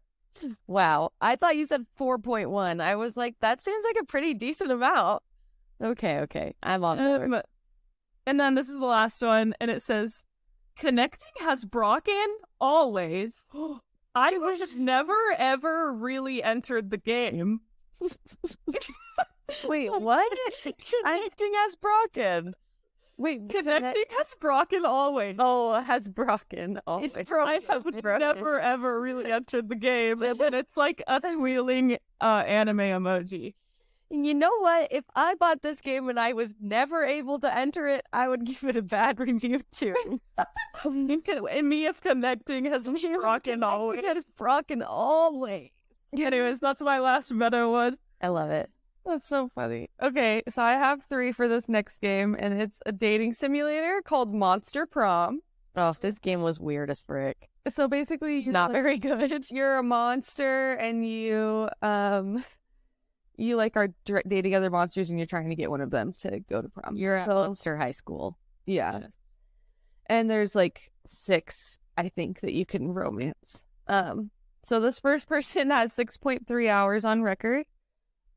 Wow. 0.68 1.12
I 1.20 1.36
thought 1.36 1.58
you 1.58 1.66
said 1.66 1.86
4.1. 2.00 2.82
I 2.82 2.96
was 2.96 3.18
like, 3.18 3.36
that 3.42 3.62
seems 3.62 3.84
like 3.84 3.98
a 4.02 4.06
pretty 4.06 4.34
decent 4.34 4.72
amount. 4.72 5.24
Okay, 5.84 6.20
okay. 6.20 6.54
I'm 6.64 6.84
on 6.84 6.98
board. 6.98 7.34
Um, 7.34 7.42
and 8.26 8.40
then 8.40 8.56
this 8.56 8.70
is 8.70 8.78
the 8.80 8.86
last 8.86 9.22
one, 9.22 9.56
and 9.60 9.72
it 9.72 9.82
says, 9.82 10.24
"Connecting 10.76 11.32
has 11.40 11.66
broken 11.66 12.28
always." 12.60 13.46
I 14.16 14.32
have 14.32 14.78
never 14.78 15.16
ever 15.38 15.94
really 15.94 16.44
entered 16.44 16.90
the 16.90 16.98
game. 16.98 17.62
Wait, 19.68 19.92
what? 19.92 20.38
Connecting 20.64 21.52
has 21.56 21.76
broken. 21.76 22.54
Wait, 23.22 23.50
Connecting 23.50 24.04
has 24.18 24.34
broken 24.40 24.84
always. 24.84 25.36
Oh, 25.38 25.80
has 25.80 26.08
broken. 26.08 26.82
always. 26.88 27.16
It's 27.16 27.30
broken. 27.30 27.62
I 27.68 27.72
have 27.72 27.86
It's 27.86 28.04
never 28.04 28.60
ever 28.60 29.00
really 29.00 29.32
entered 29.32 29.70
the 29.70 29.76
game, 29.76 30.24
and 30.24 30.40
then 30.40 30.56
it's 30.56 30.76
like 30.76 31.04
a 31.08 31.22
squealing 31.32 32.00
uh, 32.20 32.44
anime 32.48 32.80
emoji. 32.80 33.54
You 34.10 34.34
know 34.34 34.50
what? 34.58 34.92
If 34.92 35.06
I 35.16 35.36
bought 35.36 35.62
this 35.62 35.82
game 35.82 36.10
and 36.10 36.20
I 36.20 36.34
was 36.34 36.56
never 36.60 37.04
able 37.04 37.40
to 37.42 37.56
enter 37.56 37.86
it, 37.86 38.06
I 38.12 38.28
would 38.28 38.44
give 38.44 38.64
it 38.64 38.76
a 38.76 38.82
bad 38.82 39.20
review 39.20 39.62
too. 39.72 39.94
and 40.84 41.70
me 41.70 41.86
if 41.86 42.02
connecting 42.02 42.66
has 42.66 42.88
broken 42.88 43.62
always. 43.64 44.00
It 44.00 44.18
is 44.18 44.26
broken 44.36 44.82
always. 44.82 45.70
Anyways, 46.18 46.60
that's 46.60 46.82
my 46.82 47.00
last 47.00 47.32
Meadow 47.32 47.72
one. 47.72 47.98
I 48.20 48.30
love 48.30 48.50
it. 48.50 48.70
That's 49.06 49.28
so 49.28 49.50
funny. 49.54 49.90
Okay, 50.02 50.44
so 50.50 50.62
I 50.62 50.74
have 50.74 51.04
three 51.10 51.32
for 51.32 51.48
this 51.48 51.68
next 51.68 52.00
game, 52.00 52.36
and 52.38 52.62
it's 52.62 52.80
a 52.86 52.92
dating 52.92 53.34
simulator 53.34 54.02
called 54.04 54.34
Monster 54.34 54.86
Prom. 54.86 55.42
Oh, 55.76 55.94
this 56.00 56.20
game 56.20 56.42
was 56.42 56.60
weird 56.60 56.90
as 56.92 57.02
frick. 57.02 57.50
So 57.74 57.88
basically, 57.88 58.38
It's 58.38 58.46
you're 58.46 58.54
not 58.54 58.72
like- 58.74 58.84
very 58.84 58.98
good. 59.00 59.46
You're 59.52 59.78
a 59.78 59.84
monster, 59.84 60.74
and 60.74 61.06
you 61.08 61.70
um, 61.82 62.44
you 63.38 63.56
like 63.56 63.76
are 63.78 63.90
dating 64.28 64.54
other 64.56 64.70
monsters, 64.70 65.10
and 65.10 65.18
you're 65.18 65.26
trying 65.28 65.50
to 65.50 65.56
get 65.56 65.70
one 65.72 65.82
of 65.82 65.90
them 65.92 66.14
to 66.20 66.40
go 66.42 66.62
to 66.62 66.70
prom. 66.70 66.96
You're 66.96 67.16
at 67.16 67.26
So- 67.26 67.36
Monster 67.36 67.78
High 67.78 67.92
School. 67.92 68.38
Yeah. 68.66 69.08
And 70.08 70.30
there's 70.30 70.56
like 70.56 70.92
six, 71.06 71.80
I 71.98 72.10
think, 72.10 72.42
that 72.42 72.54
you 72.54 72.66
can 72.66 72.90
romance. 72.94 73.66
Um, 73.88 74.30
so 74.64 74.80
this 74.80 75.00
first 75.00 75.28
person 75.30 75.70
has 75.72 75.96
6.3 75.96 76.70
hours 76.70 77.06
on 77.06 77.24
record. 77.24 77.66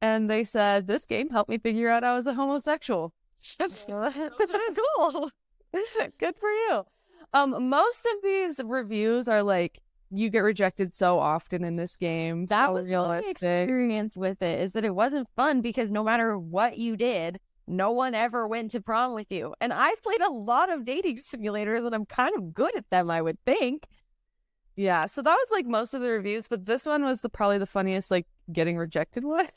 And 0.04 0.28
they 0.28 0.44
said, 0.44 0.86
This 0.86 1.06
game 1.06 1.30
helped 1.30 1.48
me 1.48 1.56
figure 1.56 1.88
out 1.88 2.04
I 2.04 2.14
was 2.14 2.26
a 2.26 2.34
homosexual. 2.34 3.14
cool. 3.58 5.30
Good 6.18 6.36
for 6.36 6.50
you. 6.50 6.82
Um, 7.32 7.70
most 7.70 8.04
of 8.04 8.22
these 8.22 8.60
reviews 8.62 9.28
are 9.28 9.42
like, 9.42 9.80
you 10.10 10.28
get 10.28 10.40
rejected 10.40 10.92
so 10.92 11.18
often 11.18 11.64
in 11.64 11.76
this 11.76 11.96
game. 11.96 12.44
That 12.46 12.66
so 12.66 12.72
was 12.72 12.92
my 12.92 13.20
experience 13.20 14.14
with 14.14 14.42
it. 14.42 14.60
Is 14.60 14.74
that 14.74 14.84
it 14.84 14.94
wasn't 14.94 15.26
fun 15.36 15.62
because 15.62 15.90
no 15.90 16.04
matter 16.04 16.38
what 16.38 16.76
you 16.76 16.98
did, 16.98 17.40
no 17.66 17.90
one 17.90 18.14
ever 18.14 18.46
went 18.46 18.72
to 18.72 18.82
prom 18.82 19.14
with 19.14 19.32
you. 19.32 19.54
And 19.62 19.72
I've 19.72 20.02
played 20.02 20.20
a 20.20 20.30
lot 20.30 20.70
of 20.70 20.84
dating 20.84 21.16
simulators, 21.16 21.86
and 21.86 21.94
I'm 21.94 22.04
kind 22.04 22.36
of 22.36 22.52
good 22.52 22.76
at 22.76 22.90
them. 22.90 23.10
I 23.10 23.22
would 23.22 23.38
think. 23.46 23.88
Yeah, 24.76 25.06
so 25.06 25.22
that 25.22 25.34
was 25.34 25.48
like 25.50 25.66
most 25.66 25.94
of 25.94 26.02
the 26.02 26.10
reviews, 26.10 26.46
but 26.46 26.66
this 26.66 26.84
one 26.84 27.04
was 27.04 27.22
the 27.22 27.30
probably 27.30 27.58
the 27.58 27.66
funniest, 27.66 28.10
like 28.10 28.26
getting 28.52 28.76
rejected 28.76 29.24
one. 29.24 29.48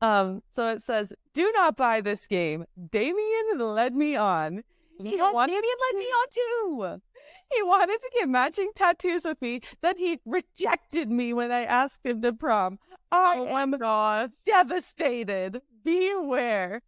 Um, 0.00 0.42
so 0.50 0.68
it 0.68 0.82
says, 0.82 1.12
"Do 1.34 1.50
not 1.52 1.76
buy 1.76 2.00
this 2.00 2.26
game. 2.26 2.64
Damien 2.90 3.58
led 3.58 3.94
me 3.94 4.16
on. 4.16 4.62
Yes, 4.98 5.34
wanted 5.34 5.52
Damien 5.52 5.76
led 5.92 5.98
me 5.98 6.04
on 6.06 6.26
too. 6.30 7.02
He 7.52 7.62
wanted 7.62 7.98
to 7.98 8.10
get 8.18 8.28
matching 8.28 8.70
tattoos 8.74 9.24
with 9.24 9.40
me. 9.42 9.60
Then 9.80 9.98
he 9.98 10.20
rejected 10.24 11.10
me 11.10 11.32
when 11.32 11.50
I 11.52 11.64
asked 11.64 12.04
him 12.04 12.22
to 12.22 12.32
prom. 12.32 12.78
I 13.10 13.36
Oh 13.38 13.56
am 13.56 13.72
god. 13.72 14.32
devastated. 14.44 15.60
Beware." 15.84 16.82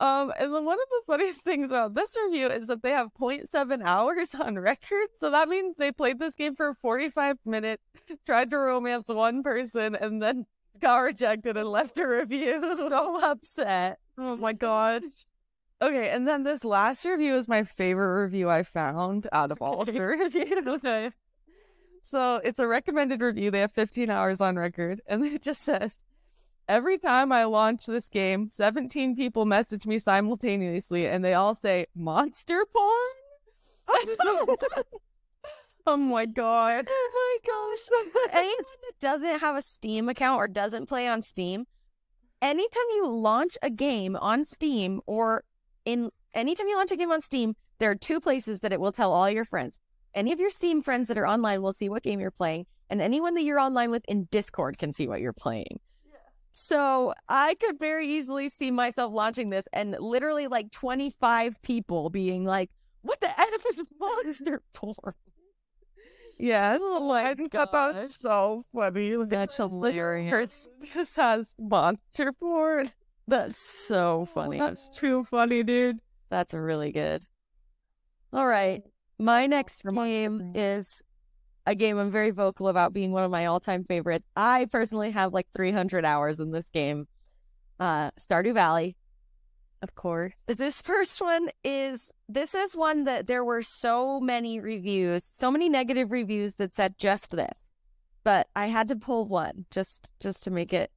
Um, 0.00 0.32
and 0.38 0.54
then 0.54 0.64
one 0.64 0.78
of 0.78 0.88
the 0.90 1.02
funniest 1.06 1.40
things 1.44 1.70
about 1.72 1.94
this 1.94 2.14
review 2.24 2.46
is 2.48 2.68
that 2.68 2.82
they 2.82 2.90
have 2.92 3.08
0.7 3.20 3.82
hours 3.82 4.34
on 4.34 4.58
record. 4.58 5.08
So 5.18 5.30
that 5.30 5.48
means 5.48 5.76
they 5.76 5.90
played 5.90 6.18
this 6.18 6.34
game 6.36 6.54
for 6.54 6.74
45 6.74 7.38
minutes, 7.44 7.82
tried 8.24 8.50
to 8.50 8.58
romance 8.58 9.08
one 9.08 9.42
person, 9.42 9.94
and 9.96 10.22
then 10.22 10.46
got 10.80 10.98
rejected 10.98 11.56
and 11.56 11.68
left 11.68 11.98
a 11.98 12.06
review. 12.06 12.60
so 12.76 13.20
upset. 13.22 13.98
Oh 14.16 14.36
my 14.36 14.52
god. 14.52 15.02
Okay, 15.80 16.10
and 16.10 16.26
then 16.26 16.42
this 16.42 16.64
last 16.64 17.04
review 17.04 17.36
is 17.36 17.46
my 17.46 17.62
favorite 17.62 18.24
review 18.24 18.50
I 18.50 18.64
found 18.64 19.28
out 19.30 19.52
of 19.52 19.62
all 19.62 19.82
of 19.82 19.86
the 19.86 20.00
reviews. 20.00 21.12
So 22.02 22.40
it's 22.42 22.58
a 22.58 22.66
recommended 22.66 23.20
review. 23.20 23.50
They 23.50 23.60
have 23.60 23.72
15 23.72 24.10
hours 24.10 24.40
on 24.40 24.56
record, 24.56 25.00
and 25.06 25.24
it 25.24 25.42
just 25.42 25.62
says, 25.62 25.98
Every 26.68 26.98
time 26.98 27.32
I 27.32 27.44
launch 27.44 27.86
this 27.86 28.08
game, 28.08 28.48
17 28.50 29.16
people 29.16 29.46
message 29.46 29.86
me 29.86 29.98
simultaneously, 29.98 31.06
and 31.06 31.24
they 31.24 31.34
all 31.34 31.54
say, 31.54 31.86
Monster 31.94 32.64
porn? 32.72 33.98
Oh 35.88 35.96
my 35.96 36.26
god. 36.26 36.86
Oh 36.90 37.40
my 37.44 37.76
gosh. 38.26 38.34
Anyone 38.34 38.56
that 38.82 39.00
doesn't 39.00 39.40
have 39.40 39.56
a 39.56 39.62
Steam 39.62 40.10
account 40.10 40.36
or 40.36 40.46
doesn't 40.46 40.84
play 40.84 41.08
on 41.08 41.22
Steam, 41.22 41.64
anytime 42.42 42.82
you 42.96 43.08
launch 43.08 43.56
a 43.62 43.70
game 43.70 44.14
on 44.16 44.44
Steam 44.44 45.00
or 45.06 45.44
in 45.86 46.10
anytime 46.34 46.68
you 46.68 46.76
launch 46.76 46.92
a 46.92 46.96
game 46.96 47.10
on 47.10 47.22
Steam, 47.22 47.56
there 47.78 47.90
are 47.90 47.94
two 47.94 48.20
places 48.20 48.60
that 48.60 48.72
it 48.72 48.80
will 48.80 48.92
tell 48.92 49.14
all 49.14 49.30
your 49.30 49.46
friends. 49.46 49.78
Any 50.14 50.30
of 50.30 50.40
your 50.40 50.50
Steam 50.50 50.82
friends 50.82 51.08
that 51.08 51.16
are 51.16 51.26
online 51.26 51.62
will 51.62 51.72
see 51.72 51.88
what 51.88 52.02
game 52.02 52.20
you're 52.20 52.30
playing, 52.30 52.66
and 52.90 53.00
anyone 53.00 53.34
that 53.34 53.42
you're 53.44 53.58
online 53.58 53.90
with 53.90 54.04
in 54.08 54.28
Discord 54.30 54.76
can 54.76 54.92
see 54.92 55.08
what 55.08 55.22
you're 55.22 55.32
playing. 55.32 55.80
So 56.52 57.14
I 57.30 57.54
could 57.54 57.78
very 57.78 58.06
easily 58.08 58.50
see 58.50 58.70
myself 58.70 59.14
launching 59.14 59.48
this 59.48 59.66
and 59.72 59.96
literally 59.98 60.48
like 60.48 60.70
25 60.70 61.62
people 61.62 62.10
being 62.10 62.44
like, 62.44 62.68
what 63.00 63.20
the 63.20 63.30
F 63.40 63.64
is 63.70 63.82
monster 63.98 64.60
porn? 64.74 65.14
Yeah, 66.38 66.78
I 66.78 67.34
just 67.34 67.50
thought 67.52 67.72
that 67.72 67.94
was 67.94 68.06
gosh. 68.08 68.16
so 68.18 68.64
funny. 68.72 69.16
That's 69.26 69.56
hilarious. 69.56 70.68
This 70.94 71.16
has 71.16 71.54
monster 71.58 72.32
porn. 72.32 72.92
That's 73.26 73.58
so 73.58 74.24
funny. 74.24 74.58
That's 74.58 74.88
too 74.88 75.24
funny, 75.24 75.62
dude. 75.62 75.98
That's 76.30 76.54
really 76.54 76.92
good. 76.92 77.24
All 78.32 78.46
right. 78.46 78.82
My 79.18 79.46
next 79.46 79.82
game 79.82 80.52
is 80.54 81.02
a 81.66 81.74
game 81.74 81.98
I'm 81.98 82.10
very 82.10 82.30
vocal 82.30 82.68
about 82.68 82.92
being 82.92 83.10
one 83.12 83.24
of 83.24 83.30
my 83.30 83.46
all-time 83.46 83.84
favorites. 83.84 84.26
I 84.36 84.66
personally 84.70 85.10
have 85.10 85.34
like 85.34 85.46
300 85.54 86.04
hours 86.04 86.40
in 86.40 86.52
this 86.52 86.68
game. 86.68 87.08
Uh 87.80 88.10
Stardew 88.12 88.54
Valley. 88.54 88.96
Of 89.80 89.94
course. 89.94 90.32
This 90.46 90.82
first 90.82 91.20
one 91.20 91.50
is 91.62 92.10
this 92.28 92.54
is 92.54 92.74
one 92.74 93.04
that 93.04 93.26
there 93.26 93.44
were 93.44 93.62
so 93.62 94.18
many 94.18 94.58
reviews, 94.58 95.30
so 95.32 95.50
many 95.50 95.68
negative 95.68 96.10
reviews 96.10 96.54
that 96.54 96.74
said 96.74 96.98
just 96.98 97.30
this. 97.30 97.72
But 98.24 98.48
I 98.56 98.66
had 98.66 98.88
to 98.88 98.96
pull 98.96 99.26
one 99.26 99.66
just 99.70 100.10
just 100.20 100.42
to 100.44 100.50
make 100.50 100.72
it 100.72 100.90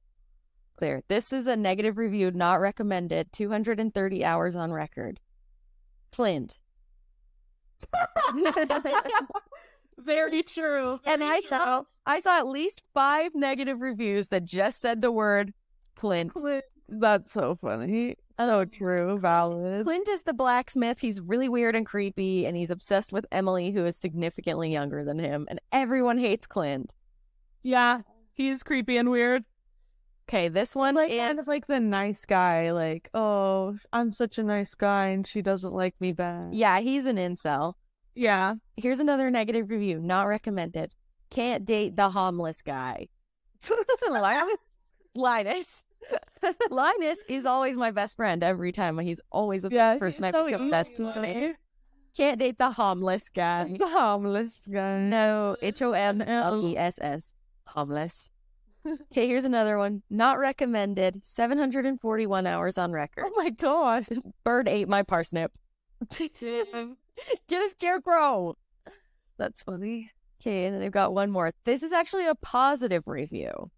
clear. 0.76 1.02
This 1.08 1.32
is 1.32 1.46
a 1.46 1.56
negative 1.56 1.96
review, 1.96 2.32
not 2.32 2.60
recommended. 2.60 3.32
230 3.32 4.24
hours 4.24 4.56
on 4.56 4.72
record. 4.72 5.20
Clint. 6.10 6.58
Very 9.98 10.42
true. 10.42 10.98
and 11.04 11.22
I 11.22 11.40
saw 11.40 11.84
I 12.04 12.18
saw 12.18 12.38
at 12.38 12.48
least 12.48 12.82
five 12.92 13.30
negative 13.34 13.80
reviews 13.80 14.28
that 14.28 14.44
just 14.44 14.80
said 14.80 15.02
the 15.02 15.12
word 15.12 15.54
Clint. 15.94 16.32
That's 16.88 17.32
so 17.32 17.56
funny. 17.60 18.16
So 18.38 18.64
true, 18.64 19.18
valid. 19.18 19.84
Clint 19.84 20.08
is 20.08 20.22
the 20.22 20.34
blacksmith. 20.34 21.00
He's 21.00 21.20
really 21.20 21.48
weird 21.48 21.76
and 21.76 21.86
creepy, 21.86 22.46
and 22.46 22.56
he's 22.56 22.70
obsessed 22.70 23.12
with 23.12 23.26
Emily, 23.32 23.70
who 23.70 23.84
is 23.86 23.96
significantly 23.96 24.72
younger 24.72 25.04
than 25.04 25.18
him. 25.18 25.46
And 25.50 25.60
everyone 25.72 26.18
hates 26.18 26.46
Clint. 26.46 26.92
Yeah, 27.62 28.00
he's 28.34 28.62
creepy 28.62 28.96
and 28.96 29.10
weird. 29.10 29.44
Okay, 30.28 30.48
this 30.48 30.74
one 30.74 30.94
like 30.94 31.10
is 31.10 31.18
kind 31.18 31.38
of 31.38 31.46
like 31.46 31.66
the 31.66 31.80
nice 31.80 32.24
guy, 32.24 32.70
like, 32.72 33.10
oh, 33.12 33.76
I'm 33.92 34.12
such 34.12 34.38
a 34.38 34.42
nice 34.42 34.74
guy 34.74 35.08
and 35.08 35.26
she 35.26 35.42
doesn't 35.42 35.74
like 35.74 35.94
me 36.00 36.12
back. 36.12 36.48
yeah, 36.52 36.80
he's 36.80 37.06
an 37.06 37.16
incel. 37.16 37.74
Yeah. 38.14 38.54
Here's 38.76 39.00
another 39.00 39.30
negative 39.30 39.68
review, 39.70 40.00
not 40.00 40.26
recommended. 40.28 40.94
can't 41.30 41.64
date 41.64 41.96
the 41.96 42.10
homeless 42.10 42.62
guy. 42.62 43.08
Linus? 44.10 44.56
Linus. 45.14 45.82
Linus 46.70 47.20
is 47.28 47.46
always 47.46 47.76
my 47.76 47.90
best 47.90 48.16
friend 48.16 48.42
every 48.42 48.72
time. 48.72 48.98
He's 48.98 49.20
always 49.30 49.62
the 49.62 49.70
Yeah, 49.70 49.92
first 49.92 50.00
person 50.00 50.24
I 50.24 50.44
become 50.44 50.70
best 50.70 50.98
with. 50.98 51.56
Can't 52.16 52.38
date 52.38 52.58
the 52.58 52.72
homeless 52.72 53.28
guy. 53.28 53.74
The 53.78 53.88
homeless 53.88 54.60
guy. 54.70 54.98
No, 54.98 55.56
H 55.62 55.80
O 55.82 55.92
M 55.92 56.20
L 56.20 56.66
E 56.66 56.76
S 56.76 56.98
S. 57.00 57.34
Homeless. 57.68 58.30
Okay, 59.12 59.28
here's 59.28 59.44
another 59.44 59.78
one. 59.78 60.02
Not 60.10 60.40
recommended. 60.40 61.24
741 61.24 62.48
hours 62.48 62.78
on 62.78 62.90
record. 62.90 63.24
Oh 63.28 63.32
my 63.36 63.50
god. 63.50 64.06
Bird 64.42 64.68
ate 64.68 64.88
my 64.88 65.04
parsnip. 65.04 65.52
Get 66.18 66.66
a 66.72 67.70
scarecrow. 67.70 68.56
That's 69.38 69.62
funny. 69.62 70.10
Okay, 70.40 70.64
and 70.64 70.74
then 70.74 70.80
they've 70.80 70.90
got 70.90 71.14
one 71.14 71.30
more. 71.30 71.52
This 71.62 71.84
is 71.84 71.92
actually 71.92 72.26
a 72.26 72.34
positive 72.34 73.06
review. 73.06 73.70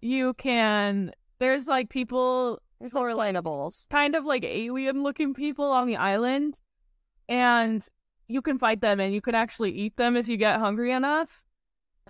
you 0.00 0.34
can. 0.34 1.12
There's 1.38 1.68
like 1.68 1.88
people 1.90 2.60
There's 2.80 2.94
like 2.94 3.14
planables. 3.14 3.88
kind 3.90 4.14
of 4.16 4.24
like 4.24 4.44
alien 4.44 5.02
looking 5.04 5.34
people 5.34 5.66
on 5.70 5.86
the 5.86 5.96
island 5.96 6.58
and 7.28 7.86
you 8.26 8.42
can 8.42 8.58
fight 8.58 8.80
them 8.80 9.00
and 9.00 9.14
you 9.14 9.20
can 9.20 9.34
actually 9.34 9.70
eat 9.72 9.96
them 9.96 10.16
if 10.16 10.28
you 10.28 10.36
get 10.36 10.58
hungry 10.58 10.90
enough 10.92 11.44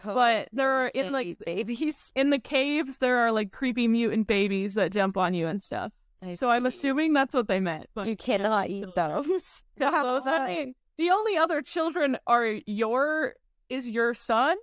But 0.05 0.49
there 0.53 0.71
are- 0.71 0.89
in, 0.89 1.13
like- 1.13 1.39
babies. 1.45 2.11
in 2.15 2.31
the 2.31 2.39
caves 2.39 2.99
there 2.99 3.19
are 3.19 3.33
like 3.33 3.53
creepy 3.53 3.87
mutant 3.89 4.27
babies 4.27 4.75
that 4.75 4.93
jump 4.93 5.17
on 5.17 5.35
you 5.35 5.47
and 5.47 5.61
stuff 5.63 5.93
so 6.35 6.51
i'm 6.51 6.67
assuming 6.67 7.13
that's 7.13 7.35
what 7.35 7.49
they 7.49 7.61
meant 7.61 7.87
but 7.95 8.07
you 8.07 8.17
cannot 8.29 8.69
eat 8.69 8.87
those. 8.95 9.63
Those 9.79 10.25
the 10.27 11.11
only 11.11 11.37
other 11.37 11.63
children 11.63 12.19
are 12.27 12.59
your 12.67 13.35
is 13.69 13.89
your 13.89 14.15
son 14.15 14.57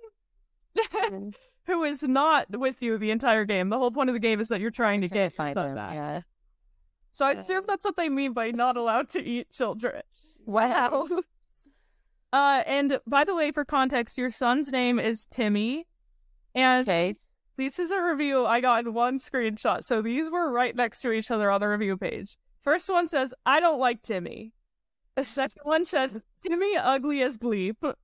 who 1.66 1.84
is 1.84 2.02
not 2.02 2.46
with 2.58 2.82
you 2.82 2.98
the 2.98 3.10
entire 3.10 3.44
game 3.44 3.70
the 3.70 3.78
whole 3.78 3.90
point 3.90 4.10
of 4.10 4.14
the 4.14 4.20
game 4.20 4.40
is 4.40 4.48
that 4.48 4.60
you're 4.60 4.70
trying 4.70 5.00
to 5.00 5.08
get 5.08 5.32
find 5.32 5.56
them. 5.56 5.74
back 5.74 5.94
Yeah. 5.94 6.20
so 7.12 7.24
i 7.24 7.32
assume 7.32 7.64
that's 7.66 7.84
what 7.84 7.96
they 7.96 8.08
mean 8.08 8.32
by 8.32 8.50
not 8.50 8.76
allowed 8.76 9.08
to 9.10 9.22
eat 9.22 9.50
children 9.50 10.02
Wow. 10.46 11.08
Uh, 12.32 12.62
and 12.66 13.00
by 13.06 13.24
the 13.24 13.34
way, 13.34 13.50
for 13.50 13.64
context, 13.64 14.16
your 14.18 14.30
son's 14.30 14.70
name 14.70 14.98
is 14.98 15.26
Timmy, 15.26 15.86
and 16.54 16.82
okay. 16.82 17.14
This 17.56 17.78
is 17.78 17.90
a 17.90 18.00
review 18.02 18.44
I 18.46 18.60
got 18.60 18.84
in 18.86 18.94
one 18.94 19.18
screenshot. 19.18 19.84
So 19.84 20.02
these 20.02 20.30
were 20.30 20.50
right 20.52 20.74
next 20.76 21.00
to 21.02 21.12
each 21.12 21.30
other 21.30 21.50
on 21.50 21.60
the 21.60 21.68
review 21.68 21.96
page. 21.96 22.36
First 22.62 22.88
one 22.88 23.06
says, 23.08 23.32
"I 23.44 23.60
don't 23.60 23.78
like 23.80 24.02
Timmy." 24.02 24.52
The 25.14 25.24
second 25.24 25.62
one 25.64 25.84
says, 25.84 26.20
"Timmy 26.46 26.76
ugly 26.76 27.22
as 27.22 27.38
bleep," 27.38 27.76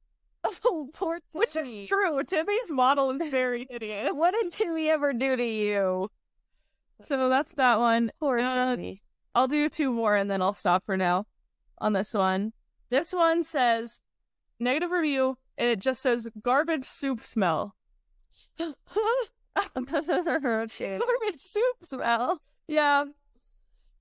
Oh, 0.64 0.88
poor 0.92 1.20
Timmy. 1.20 1.22
which 1.32 1.56
is 1.56 1.88
true. 1.88 2.22
Timmy's 2.24 2.70
model 2.70 3.10
is 3.10 3.20
very 3.30 3.66
hideous. 3.70 4.10
What 4.12 4.34
did 4.34 4.50
Timmy 4.52 4.88
ever 4.88 5.12
do 5.12 5.36
to 5.36 5.44
you? 5.44 6.10
So 7.00 7.28
that's 7.28 7.52
that 7.54 7.78
one. 7.78 8.10
Poor 8.20 8.38
Uh, 8.38 8.74
Timmy. 8.76 9.00
I'll 9.34 9.48
do 9.48 9.68
two 9.68 9.92
more 9.92 10.14
and 10.16 10.30
then 10.30 10.42
I'll 10.42 10.52
stop 10.52 10.84
for 10.84 10.96
now 10.96 11.26
on 11.78 11.92
this 11.92 12.12
one. 12.14 12.52
This 12.90 13.12
one 13.12 13.42
says 13.42 14.00
negative 14.60 14.90
review. 14.90 15.38
And 15.58 15.68
it 15.68 15.80
just 15.80 16.00
says 16.00 16.28
garbage 16.42 16.86
soup 16.86 17.20
smell. 17.20 17.76
Garbage 19.74 21.40
soup 21.40 21.76
smell. 21.80 22.40
Yeah. 22.68 23.04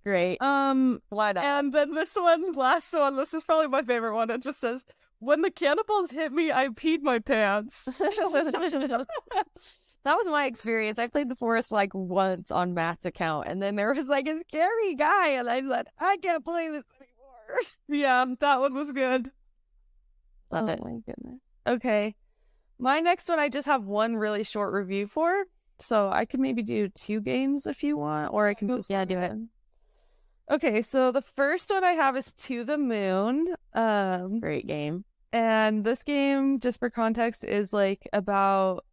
Great. 0.03 0.41
Um. 0.41 1.01
Why 1.09 1.33
not? 1.33 1.43
And 1.43 1.73
then 1.73 1.93
this 1.93 2.15
one, 2.15 2.53
last 2.53 2.93
one. 2.93 3.17
This 3.17 3.33
is 3.33 3.43
probably 3.43 3.67
my 3.67 3.83
favorite 3.83 4.15
one. 4.15 4.31
It 4.31 4.41
just 4.41 4.59
says, 4.59 4.83
"When 5.19 5.41
the 5.41 5.51
cannibals 5.51 6.09
hit 6.09 6.31
me, 6.31 6.51
I 6.51 6.69
peed 6.69 7.01
my 7.01 7.19
pants." 7.19 7.83
that 7.85 9.05
was 10.05 10.27
my 10.27 10.45
experience. 10.45 10.97
I 10.97 11.07
played 11.07 11.29
the 11.29 11.35
forest 11.35 11.71
like 11.71 11.93
once 11.93 12.49
on 12.49 12.73
Matt's 12.73 13.05
account, 13.05 13.47
and 13.47 13.61
then 13.61 13.75
there 13.75 13.93
was 13.93 14.07
like 14.07 14.27
a 14.27 14.39
scary 14.39 14.95
guy, 14.95 15.29
and 15.29 15.47
I 15.49 15.61
said, 15.61 15.87
I 15.99 16.17
can't 16.17 16.43
play 16.43 16.69
this 16.69 16.83
anymore. 16.99 17.61
yeah, 17.89 18.25
that 18.39 18.59
one 18.59 18.73
was 18.73 18.91
good. 18.91 19.29
Love 20.49 20.69
oh 20.69 20.71
it. 20.71 20.83
my 20.83 20.97
goodness. 21.05 21.39
Okay. 21.67 22.15
My 22.81 22.99
next 22.99 23.29
one 23.29 23.39
I 23.39 23.47
just 23.47 23.67
have 23.67 23.85
one 23.85 24.15
really 24.15 24.43
short 24.43 24.73
review 24.73 25.05
for. 25.07 25.45
So 25.79 26.09
I 26.09 26.25
could 26.25 26.39
maybe 26.39 26.63
do 26.63 26.89
two 26.89 27.21
games 27.21 27.65
if 27.67 27.83
you 27.83 27.95
want, 27.95 28.33
or 28.33 28.47
I 28.47 28.53
can 28.55 28.67
just 28.67 28.89
Yeah, 28.89 29.05
do 29.05 29.17
it. 29.19 29.33
Okay, 30.49 30.81
so 30.81 31.11
the 31.11 31.21
first 31.21 31.69
one 31.69 31.83
I 31.83 31.91
have 31.91 32.17
is 32.17 32.33
To 32.33 32.63
the 32.63 32.77
Moon. 32.77 33.55
Um 33.73 34.39
Great 34.39 34.67
game. 34.67 35.05
and 35.31 35.83
this 35.85 36.03
game, 36.03 36.59
just 36.59 36.79
for 36.79 36.89
context, 36.89 37.43
is 37.43 37.71
like 37.71 38.07
about 38.13 38.83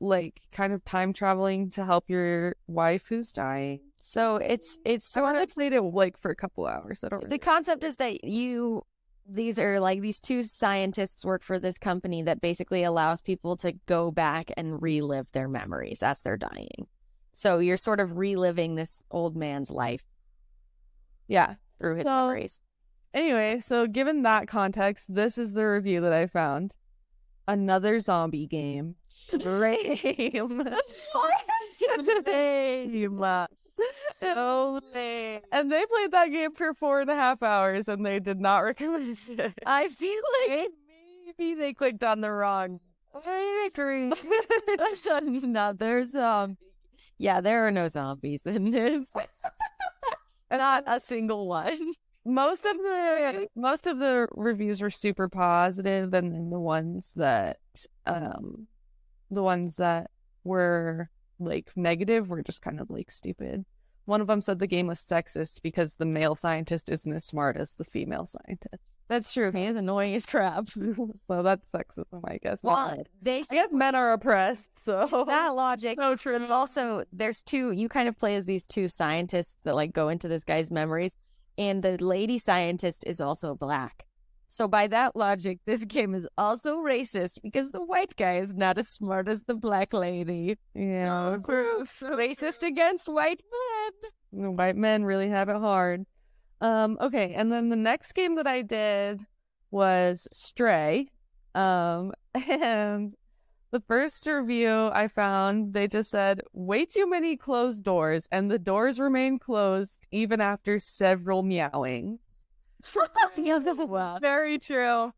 like 0.00 0.40
kind 0.52 0.72
of 0.72 0.84
time 0.84 1.12
traveling 1.12 1.70
to 1.70 1.84
help 1.84 2.10
your 2.10 2.56
wife 2.66 3.04
who's 3.08 3.30
dying. 3.32 3.80
So 4.00 4.36
it's 4.36 4.78
it's 4.84 5.06
I 5.16 5.20
sort 5.20 5.28
only 5.30 5.42
of 5.44 5.50
played 5.50 5.72
it 5.72 5.82
like 5.82 6.18
for 6.18 6.30
a 6.30 6.36
couple 6.36 6.66
hours. 6.66 7.04
I 7.04 7.08
don't 7.10 7.28
the 7.30 7.38
concept 7.38 7.84
is 7.84 7.96
that 7.96 8.24
you 8.24 8.82
these 9.28 9.58
are 9.58 9.80
like 9.80 10.00
these 10.00 10.20
two 10.20 10.42
scientists 10.42 11.24
work 11.24 11.42
for 11.42 11.58
this 11.58 11.78
company 11.78 12.22
that 12.22 12.40
basically 12.40 12.82
allows 12.82 13.20
people 13.20 13.56
to 13.58 13.72
go 13.86 14.10
back 14.10 14.50
and 14.56 14.82
relive 14.82 15.30
their 15.32 15.48
memories 15.48 16.02
as 16.02 16.20
they're 16.20 16.36
dying. 16.36 16.86
So 17.32 17.58
you're 17.58 17.76
sort 17.76 18.00
of 18.00 18.16
reliving 18.16 18.74
this 18.74 19.02
old 19.10 19.34
man's 19.36 19.70
life 19.70 20.04
Yeah. 21.26 21.54
through 21.78 21.96
his 21.96 22.04
So- 22.06 22.10
memories. 22.10 22.62
Anyway, 23.14 23.60
so 23.60 23.86
given 23.86 24.22
that 24.22 24.48
context, 24.48 25.06
this 25.12 25.38
is 25.38 25.54
the 25.54 25.64
review 25.64 26.00
that 26.00 26.12
I 26.12 26.26
found. 26.26 26.74
Another 27.46 28.00
zombie 28.00 28.46
game. 28.46 28.96
Great. 29.42 30.02
Name. 32.26 33.48
So 34.16 34.80
lame. 34.94 35.40
And 35.52 35.70
they 35.70 35.84
played 35.86 36.10
that 36.12 36.30
game 36.30 36.52
for 36.52 36.74
four 36.74 37.00
and 37.00 37.10
a 37.10 37.14
half 37.14 37.42
hours 37.42 37.88
and 37.88 38.04
they 38.04 38.18
did 38.20 38.40
not 38.40 38.58
recommend 38.64 39.18
it. 39.28 39.54
I 39.66 39.88
feel 39.88 40.22
like 40.48 40.70
maybe 41.38 41.54
they 41.54 41.72
clicked 41.72 42.04
on 42.04 42.20
the 42.20 42.30
wrong. 42.30 42.80
I 43.26 43.68
agree. 43.72 44.12
Another 45.42 46.04
zombie. 46.04 46.56
Yeah, 47.18 47.40
there 47.40 47.66
are 47.66 47.70
no 47.70 47.88
zombies 47.88 48.46
in 48.46 48.70
this. 48.70 49.14
And 50.50 50.58
not 50.58 50.84
a 50.86 51.00
single 51.00 51.46
one. 51.48 51.92
Most 52.24 52.64
of 52.64 52.76
the 52.78 53.48
most 53.54 53.86
of 53.86 53.98
the 53.98 54.26
reviews 54.32 54.80
were 54.80 54.90
super 54.90 55.28
positive 55.28 56.14
and 56.14 56.32
then 56.32 56.50
the 56.50 56.58
ones 56.58 57.12
that 57.16 57.58
um 58.06 58.66
the 59.30 59.42
ones 59.42 59.76
that 59.76 60.10
were 60.42 61.10
like 61.38 61.70
negative 61.76 62.28
were 62.28 62.42
just 62.42 62.62
kind 62.62 62.80
of 62.80 62.88
like 62.90 63.10
stupid. 63.10 63.64
One 64.06 64.20
of 64.20 64.26
them 64.26 64.40
said 64.40 64.58
the 64.58 64.66
game 64.66 64.86
was 64.86 65.00
sexist 65.00 65.62
because 65.62 65.94
the 65.94 66.06
male 66.06 66.34
scientist 66.34 66.88
isn't 66.88 67.12
as 67.12 67.24
smart 67.24 67.56
as 67.56 67.74
the 67.74 67.84
female 67.84 68.26
scientist. 68.26 68.82
That's 69.08 69.32
true. 69.32 69.52
He 69.52 69.66
is 69.66 69.76
annoying 69.76 70.14
as 70.14 70.24
crap. 70.24 70.68
so 70.70 71.42
that's 71.42 71.70
sexism, 71.70 72.22
I 72.24 72.38
guess. 72.42 72.62
Well, 72.62 73.02
they 73.20 73.40
I 73.40 73.54
guess 73.54 73.72
men 73.72 73.94
are 73.94 74.12
oppressed, 74.12 74.82
so 74.82 75.24
that 75.26 75.48
logic. 75.54 75.98
So 75.98 76.16
true. 76.16 76.36
It's 76.36 76.50
also 76.50 77.04
there's 77.12 77.42
two. 77.42 77.72
You 77.72 77.88
kind 77.88 78.08
of 78.08 78.18
play 78.18 78.36
as 78.36 78.46
these 78.46 78.64
two 78.64 78.88
scientists 78.88 79.56
that 79.64 79.74
like 79.74 79.92
go 79.92 80.08
into 80.08 80.26
this 80.26 80.44
guy's 80.44 80.70
memories, 80.70 81.16
and 81.58 81.82
the 81.82 82.02
lady 82.02 82.38
scientist 82.38 83.04
is 83.06 83.20
also 83.20 83.54
black. 83.54 84.06
So 84.46 84.68
by 84.68 84.86
that 84.88 85.16
logic, 85.16 85.58
this 85.66 85.84
game 85.84 86.14
is 86.14 86.26
also 86.38 86.78
racist 86.78 87.38
because 87.42 87.72
the 87.72 87.84
white 87.84 88.14
guy 88.16 88.36
is 88.36 88.54
not 88.54 88.78
as 88.78 88.88
smart 88.88 89.28
as 89.28 89.42
the 89.42 89.54
black 89.54 89.92
lady. 89.92 90.56
yeah, 90.74 91.38
Proof. 91.44 92.00
Racist 92.00 92.62
against 92.62 93.08
white 93.08 93.40
men. 94.32 94.42
the 94.44 94.50
white 94.50 94.76
men 94.76 95.04
really 95.04 95.28
have 95.28 95.48
it 95.48 95.56
hard. 95.56 96.04
Um, 96.60 96.96
okay, 97.00 97.34
and 97.34 97.52
then 97.52 97.68
the 97.68 97.76
next 97.76 98.12
game 98.12 98.36
that 98.36 98.46
I 98.46 98.62
did 98.62 99.20
was 99.70 100.28
Stray. 100.32 101.08
Um, 101.54 102.12
and 102.48 103.14
the 103.70 103.80
first 103.80 104.26
review 104.26 104.88
I 104.92 105.08
found, 105.08 105.74
they 105.74 105.88
just 105.88 106.10
said 106.10 106.42
way 106.52 106.84
too 106.84 107.08
many 107.10 107.36
closed 107.36 107.82
doors, 107.82 108.28
and 108.30 108.50
the 108.50 108.58
doors 108.58 109.00
remain 109.00 109.38
closed 109.38 110.06
even 110.12 110.40
after 110.40 110.78
several 110.78 111.42
meowings. 111.42 112.20
Wow. 113.88 114.18
Very 114.22 114.58
true. 114.58 115.12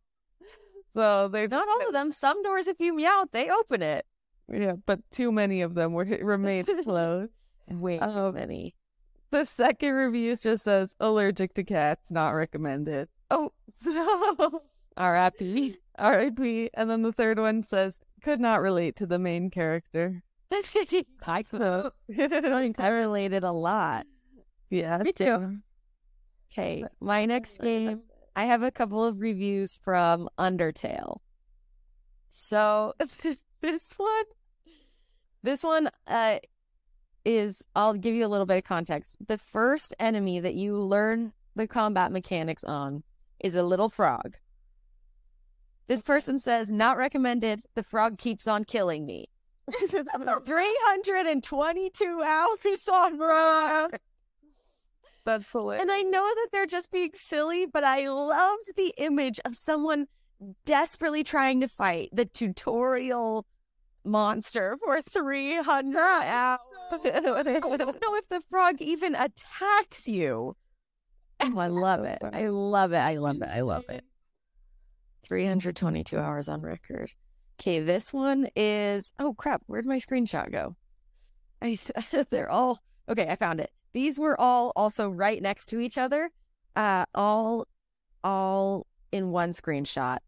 So 0.92 1.29
they 1.29 1.46
Not 1.46 1.68
all 1.68 1.87
of 1.87 1.92
them. 1.92 2.12
Some 2.12 2.42
doors, 2.42 2.66
if 2.68 2.81
you 2.81 2.94
meow, 2.94 3.26
they 3.33 3.50
open 3.50 3.83
it. 3.83 4.07
yeah, 4.52 4.74
but 4.87 5.00
too 5.11 5.31
many 5.33 5.62
of 5.62 5.74
them 5.74 5.92
were 5.92 6.05
remained 6.22 6.68
closed. 6.85 7.33
Way 7.68 7.98
too 7.98 8.05
Um, 8.05 8.35
many. 8.35 8.74
The 9.31 9.44
second 9.44 9.92
review 9.92 10.37
just 10.37 10.64
says 10.64 10.94
allergic 11.00 11.52
to 11.55 11.64
cats, 11.64 12.11
not 12.11 12.31
recommended. 12.31 13.09
Oh, 13.31 13.50
R.I.P. 14.96 15.76
R.I.P. 15.98 16.70
And 16.74 16.88
then 16.88 17.02
the 17.02 17.12
third 17.12 17.38
one 17.38 17.62
says 17.62 18.00
could 18.22 18.40
not 18.40 18.61
relate 18.62 18.96
to 18.96 19.07
the 19.07 19.18
main 19.18 19.50
character. 19.50 20.22
I 21.26 21.42
So 21.42 21.90
I 22.79 22.88
related 22.88 23.42
a 23.42 23.50
lot. 23.52 24.07
yeah, 24.70 24.98
Me 24.98 25.12
too. 25.12 25.59
Okay, 26.53 26.85
my 27.01 27.27
next 27.27 27.61
game, 27.61 28.03
I 28.35 28.45
have 28.45 28.63
a 28.63 28.71
couple 28.71 29.05
of 29.05 29.21
reviews 29.21 29.79
from 29.83 30.29
Undertale. 30.39 31.19
So 32.31 32.95
this 33.61 33.95
one, 33.97 34.25
this 35.43 35.63
one, 35.63 35.91
uh, 36.07 36.39
is 37.25 37.65
I'll 37.75 37.95
give 37.95 38.15
you 38.15 38.25
a 38.25 38.29
little 38.29 38.47
bit 38.47 38.59
of 38.59 38.65
context. 38.65 39.17
The 39.27 39.37
first 39.37 39.93
enemy 39.99 40.39
that 40.41 40.55
you 40.55 40.77
learn 40.77 41.33
the 41.57 41.67
combat 41.67 42.13
mechanics 42.13 42.63
on 42.63 43.03
is 43.41 43.57
a 43.57 43.63
little 43.63 43.89
frog. 43.89 44.37
This 45.89 46.03
person 46.03 46.39
says, 46.39 46.71
not 46.71 46.97
recommended. 46.97 47.63
The 47.75 47.83
frog 47.83 48.19
keeps 48.19 48.47
on 48.47 48.65
killing 48.65 49.07
me. 49.07 49.29
322 49.73 52.23
hours 52.25 52.89
on 52.89 53.19
rock. 53.19 54.01
That's 55.27 55.51
hilarious. 55.51 55.83
And 55.83 55.93
I 55.93 56.03
know 56.03 56.25
that 56.25 56.49
they're 56.53 56.67
just 56.67 56.91
being 56.91 57.11
silly, 57.15 57.67
but 57.67 57.85
I 57.85 58.09
loved 58.09 58.77
the 58.77 58.95
image 58.97 59.39
of 59.45 59.55
someone 59.55 60.07
desperately 60.65 61.25
trying 61.25 61.61
to 61.61 61.69
fight 61.69 62.09
the 62.12 62.25
tutorial 62.25 63.45
monster 64.05 64.79
for 64.83 65.03
300 65.03 65.99
hours. 65.99 66.61
I 66.93 67.21
don't 67.21 68.01
know 68.01 68.15
if 68.15 68.29
the 68.29 68.41
frog 68.49 68.81
even 68.81 69.15
attacks 69.15 70.09
you. 70.09 70.57
Oh, 71.39 71.59
I 71.59 71.67
love 71.67 72.05
it. 72.05 72.19
I 72.33 72.47
love 72.47 72.95
it. 72.95 72.97
I 72.97 73.19
love 73.19 73.43
it. 73.43 73.49
I 73.53 73.61
love 73.61 73.85
it. 73.91 74.03
322 75.27 76.19
hours 76.19 76.49
on 76.49 76.62
record. 76.62 77.11
Okay, 77.61 77.79
this 77.79 78.11
one 78.11 78.49
is. 78.57 79.12
Oh 79.19 79.35
crap! 79.35 79.61
Where'd 79.67 79.85
my 79.85 79.99
screenshot 79.99 80.51
go? 80.51 80.77
I 81.61 81.77
they're 82.31 82.51
all 82.51 82.79
okay. 83.07 83.29
I 83.29 83.37
found 83.37 83.61
it. 83.61 83.71
These 83.97 84.19
were 84.19 84.39
all 84.39 84.73
also 84.77 85.09
right 85.09 85.41
next 85.41 85.71
to 85.71 85.81
each 85.81 85.97
other, 85.97 86.29
uh, 86.77 87.07
all, 87.15 87.67
all 88.23 88.87
in 89.11 89.31
one 89.31 89.53
screenshot. 89.53 90.19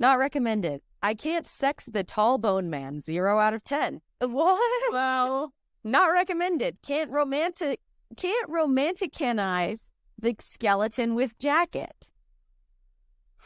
Not 0.00 0.18
recommended. 0.18 0.82
I 1.00 1.14
can't 1.14 1.46
sex 1.46 1.84
the 1.84 2.02
tall 2.02 2.38
bone 2.38 2.70
man. 2.70 2.98
Zero 2.98 3.38
out 3.38 3.54
of 3.54 3.62
ten. 3.62 4.00
What? 4.18 4.92
Well, 4.92 5.52
Not 5.84 6.06
recommended. 6.06 6.82
Can't 6.82 7.08
romantic. 7.12 7.78
Can't 8.16 8.50
romanticize 8.50 9.90
the 10.18 10.34
skeleton 10.40 11.14
with 11.14 11.38
jacket. 11.38 12.10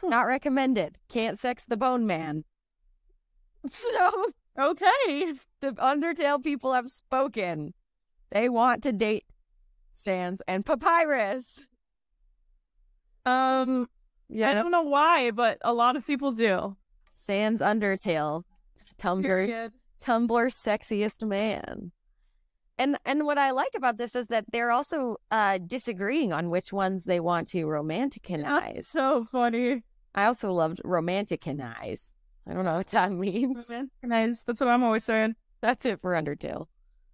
Not 0.02 0.26
recommended. 0.28 0.96
Can't 1.10 1.38
sex 1.38 1.66
the 1.66 1.76
bone 1.76 2.06
man. 2.06 2.44
So 3.68 4.26
okay. 4.58 5.34
the 5.60 5.72
Undertale 5.72 6.42
people 6.42 6.72
have 6.72 6.88
spoken. 6.88 7.74
They 8.30 8.48
want 8.48 8.82
to 8.84 8.92
date 8.92 9.24
Sans 10.02 10.42
and 10.48 10.64
Papyrus. 10.66 11.60
Um, 13.24 13.88
yeah, 14.28 14.50
I 14.50 14.54
don't 14.54 14.70
know 14.70 14.82
why, 14.82 15.30
but 15.30 15.58
a 15.62 15.72
lot 15.72 15.96
of 15.96 16.06
people 16.06 16.32
do. 16.32 16.76
Sans 17.14 17.60
Undertale. 17.60 18.42
Tumblr, 18.98 19.70
Tumblr 20.00 20.46
sexiest 20.50 21.26
man. 21.26 21.92
And 22.78 22.96
and 23.04 23.26
what 23.26 23.38
I 23.38 23.52
like 23.52 23.72
about 23.76 23.98
this 23.98 24.16
is 24.16 24.26
that 24.28 24.44
they're 24.50 24.72
also 24.72 25.16
uh 25.30 25.58
disagreeing 25.58 26.32
on 26.32 26.50
which 26.50 26.72
ones 26.72 27.04
they 27.04 27.20
want 27.20 27.48
to 27.48 27.66
romanticize. 27.66 28.74
That's 28.74 28.88
so 28.88 29.24
funny. 29.30 29.82
I 30.14 30.24
also 30.24 30.50
loved 30.52 30.80
romanticize. 30.84 32.12
I 32.48 32.54
don't 32.54 32.64
know 32.64 32.76
what 32.78 32.88
that 32.88 33.12
means. 33.26 33.70
Nice. 34.02 34.42
That's 34.42 34.60
what 34.60 34.68
I'm 34.68 34.82
always 34.82 35.04
saying. 35.04 35.36
That's 35.60 35.86
it 35.86 36.00
for 36.00 36.12
Undertale. 36.12 36.66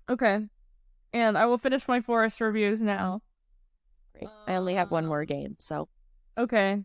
Okay. 0.09 0.47
And 1.13 1.39
I 1.39 1.47
will 1.47 1.59
finish 1.59 1.89
my 1.89 2.01
forest 2.01 2.41
reviews 2.41 2.81
now. 2.81 3.23
Great. 4.13 4.29
I 4.47 4.57
only 4.57 4.75
have 4.75 4.91
one 4.91 5.07
more 5.07 5.25
game, 5.25 5.57
so 5.59 5.89
Okay. 6.39 6.85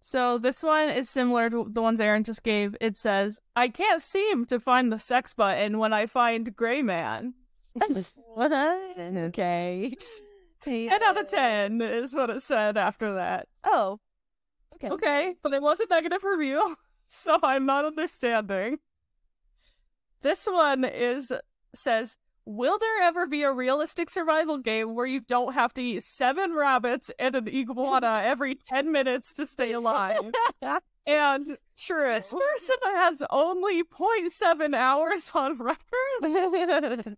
So 0.00 0.38
this 0.38 0.62
one 0.62 0.88
is 0.88 1.08
similar 1.08 1.50
to 1.50 1.68
the 1.70 1.82
ones 1.82 2.00
Erin 2.00 2.24
just 2.24 2.42
gave. 2.42 2.74
It 2.80 2.96
says, 2.96 3.38
I 3.54 3.68
can't 3.68 4.02
seem 4.02 4.46
to 4.46 4.58
find 4.58 4.90
the 4.90 4.98
sex 4.98 5.34
button 5.34 5.78
when 5.78 5.92
I 5.92 6.06
find 6.06 6.56
Gray 6.56 6.82
Man. 6.82 7.34
what? 8.34 8.52
Okay. 8.52 9.94
10 10.64 11.02
out 11.02 11.16
of 11.16 11.28
10 11.28 11.80
is 11.82 12.14
what 12.14 12.30
it 12.30 12.42
said 12.42 12.76
after 12.76 13.14
that. 13.14 13.46
Oh. 13.64 14.00
Okay. 14.74 14.90
Okay, 14.90 15.34
but 15.42 15.52
it 15.52 15.62
was 15.62 15.78
a 15.78 15.86
negative 15.88 16.24
review, 16.24 16.76
so 17.08 17.38
I'm 17.42 17.66
not 17.66 17.84
understanding. 17.84 18.78
This 20.22 20.46
one 20.46 20.84
is 20.84 21.32
says, 21.74 22.16
Will 22.44 22.78
there 22.78 23.02
ever 23.02 23.26
be 23.26 23.42
a 23.42 23.52
realistic 23.52 24.10
survival 24.10 24.58
game 24.58 24.94
where 24.94 25.06
you 25.06 25.20
don't 25.20 25.54
have 25.54 25.72
to 25.74 25.82
eat 25.82 26.02
seven 26.02 26.54
rabbits 26.54 27.10
and 27.18 27.36
an 27.36 27.48
iguana 27.48 28.22
every 28.24 28.56
10 28.56 28.90
minutes 28.90 29.32
to 29.34 29.46
stay 29.46 29.72
alive? 29.72 30.20
And 31.04 31.58
True. 31.76 32.14
this 32.14 32.32
person 32.32 32.76
has 32.84 33.22
only 33.30 33.82
0.7 33.82 34.72
hours 34.72 35.32
on 35.34 35.58
record. 35.58 37.16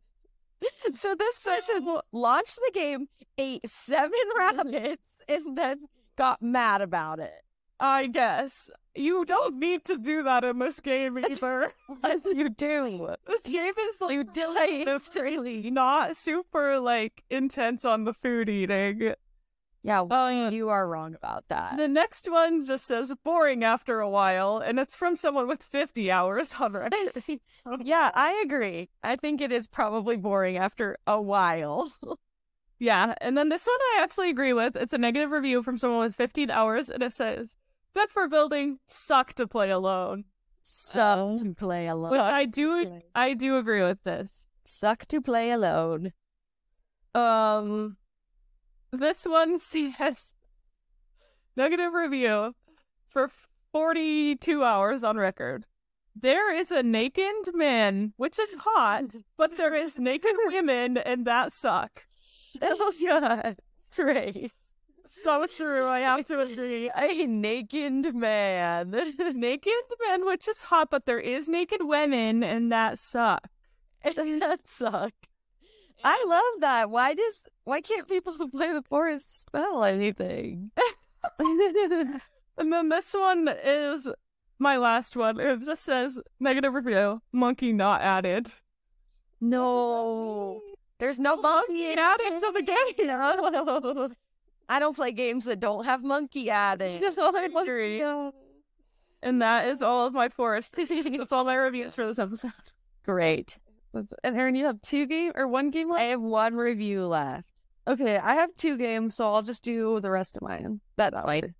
so 0.95 1.15
this 1.15 1.39
person 1.39 1.99
launched 2.11 2.57
the 2.65 2.71
game, 2.73 3.09
ate 3.37 3.69
seven 3.69 4.11
rabbits, 4.39 5.21
and 5.29 5.59
then 5.59 5.81
got 6.17 6.41
mad 6.41 6.81
about 6.81 7.19
it. 7.19 7.44
I 7.81 8.07
guess. 8.07 8.71
You 8.95 9.25
don't 9.25 9.59
need 9.59 9.85
to 9.87 9.99
do 9.99 10.23
that 10.23 10.45
in 10.45 10.59
this 10.61 10.79
game 10.81 11.19
either. 11.19 11.73
Yes, 12.05 12.25
you 12.35 12.49
do. 12.49 13.15
this 13.27 13.41
game 13.43 13.73
is 13.91 14.01
like 14.01 14.13
You 14.13 15.01
really 15.21 15.71
not 15.71 16.17
super 16.17 16.79
like 16.79 17.25
intense 17.31 17.85
on 17.85 18.05
the 18.05 18.13
food 18.13 18.49
eating. 18.49 19.15
Yeah, 19.83 20.01
Oh, 20.11 20.29
yeah. 20.29 20.49
you 20.49 20.71
are 20.71 20.89
wrong 20.89 21.15
about 21.15 21.49
that. 21.49 21.77
The 21.77 21.89
next 21.89 22.31
one 22.31 22.65
just 22.65 22.87
says 22.87 23.13
boring 23.23 23.63
after 23.65 24.01
a 24.01 24.09
while, 24.09 24.57
and 24.59 24.79
it's 24.79 24.97
from 24.97 25.15
someone 25.15 25.47
with 25.47 25.63
50 25.63 26.11
hours 26.11 26.55
on 26.59 26.73
record. 26.75 26.95
Yeah, 27.83 28.11
I 28.15 28.41
agree. 28.47 28.89
I 29.03 29.17
think 29.17 29.43
it 29.43 29.53
is 29.53 29.67
probably 29.67 30.17
boring 30.17 30.57
after 30.57 30.97
a 31.07 31.21
while. 31.21 31.93
Yeah, 32.79 33.15
and 33.21 33.37
then 33.37 33.51
this 33.51 33.67
one 33.67 33.77
I 33.97 34.03
actually 34.03 34.31
agree 34.31 34.53
with. 34.55 34.75
It's 34.75 34.93
a 34.95 34.99
negative 34.99 35.31
review 35.33 35.63
from 35.63 35.77
someone 35.79 36.01
with 36.01 36.15
15 36.17 36.51
hours, 36.51 36.89
and 36.89 37.03
it 37.03 37.13
says, 37.13 37.57
"Good 37.95 38.11
for 38.11 38.29
building, 38.29 38.79
suck 38.87 39.33
to 39.35 39.47
play 39.47 39.71
alone." 39.71 40.25
Suck 40.63 41.19
Oh. 41.19 41.39
to 41.39 41.55
play 41.55 41.87
alone. 41.89 42.13
Which 42.13 42.21
I 42.21 42.45
do, 42.47 43.01
I 43.15 43.35
do 43.35 43.59
agree 43.59 43.83
with 43.83 44.03
this. 44.03 44.47
Suck 44.65 45.05
to 45.07 45.21
play 45.21 45.51
alone. 45.51 46.13
Um, 47.15 47.97
this 48.91 49.27
one 49.27 49.59
says 49.59 50.35
negative 51.57 51.93
review 51.93 52.55
for 53.07 53.31
42 53.73 54.65
hours 54.65 55.05
on 55.05 55.17
record. 55.17 55.67
There 56.17 56.55
is 56.55 56.71
a 56.71 56.83
naked 56.83 57.55
man, 57.55 58.13
which 58.17 58.39
is 58.39 58.55
hot, 58.55 59.15
but 59.37 59.57
there 59.57 59.75
is 59.75 59.99
naked 59.99 60.35
women, 60.47 60.97
and 60.97 61.25
that 61.27 61.53
suck. 61.53 62.07
Oh 62.63 62.93
god. 63.07 63.59
Great. 63.97 64.53
So 65.07 65.47
true. 65.47 65.87
I 65.87 66.01
have 66.01 66.25
to 66.27 66.41
agree. 66.41 66.91
A 66.97 67.27
naked 67.27 68.15
man. 68.15 68.91
naked 69.35 69.73
men, 70.07 70.25
which 70.27 70.49
is 70.49 70.63
hot, 70.63 70.89
but 70.91 71.07
there 71.07 71.21
is 71.21 71.49
naked 71.49 71.81
women, 71.83 72.43
and 72.43 72.73
that 72.73 72.99
suck. 72.99 73.49
that 74.05 74.61
suck. 74.65 75.13
I 76.03 76.25
love 76.27 76.61
that. 76.61 76.91
Why 76.91 77.15
does 77.15 77.45
why 77.65 77.81
can't 77.81 78.09
people 78.09 78.33
who 78.35 78.49
play 78.49 78.73
the 78.73 78.83
forest 78.83 79.41
spell 79.41 79.85
anything? 79.85 80.71
And 82.57 82.73
then 82.73 82.89
this 82.89 83.13
one 83.15 83.49
is 83.65 84.09
my 84.61 84.77
last 84.77 85.17
one. 85.17 85.41
It 85.41 85.65
just 85.65 85.83
says 85.85 86.21
negative 86.39 86.73
review, 86.75 87.21
monkey 87.33 87.73
not 87.73 88.01
added. 88.01 88.53
no. 89.41 90.61
There's 90.99 91.19
no 91.19 91.37
monkey 91.37 91.91
in 91.91 91.99
added 91.99 92.41
to 92.41 92.53
the 92.55 92.63
game. 92.63 94.15
I 94.69 94.79
don't 94.79 94.97
play 94.97 95.13
games 95.13 95.45
that 95.45 95.61
don't 95.61 95.85
have 95.85 96.03
monkey 96.03 96.51
added. 96.51 97.03
That's 97.03 97.19
all 97.19 97.37
I 97.37 97.45
agree. 97.45 98.03
And 99.23 99.41
that 99.41 99.69
is 99.69 99.83
all 99.83 100.07
of 100.07 100.13
my 100.13 100.29
forest. 100.29 100.75
That's 100.77 101.33
all 101.33 101.45
my 101.45 101.55
reviews 101.55 101.95
for 101.95 102.07
this 102.07 102.19
episode. 102.19 102.53
Great. 103.05 103.59
And 103.93 104.37
Erin, 104.37 104.55
you 104.55 104.67
have 104.67 104.81
two 104.83 105.07
game 105.07 105.33
or 105.35 105.47
one 105.47 105.71
game 105.71 105.91
left? 105.91 106.03
I 106.03 106.07
have 106.07 106.21
one 106.21 106.55
review 106.55 107.07
left. 107.07 107.63
Okay, 107.87 108.17
I 108.19 108.35
have 108.35 108.55
two 108.57 108.77
games, 108.79 109.15
so 109.15 109.33
I'll 109.33 109.43
just 109.43 109.63
do 109.63 110.01
the 110.01 110.11
rest 110.11 110.37
of 110.37 110.43
mine. 110.43 110.81
That's 110.97 111.15
That 111.15 111.25
fine. 111.25 111.55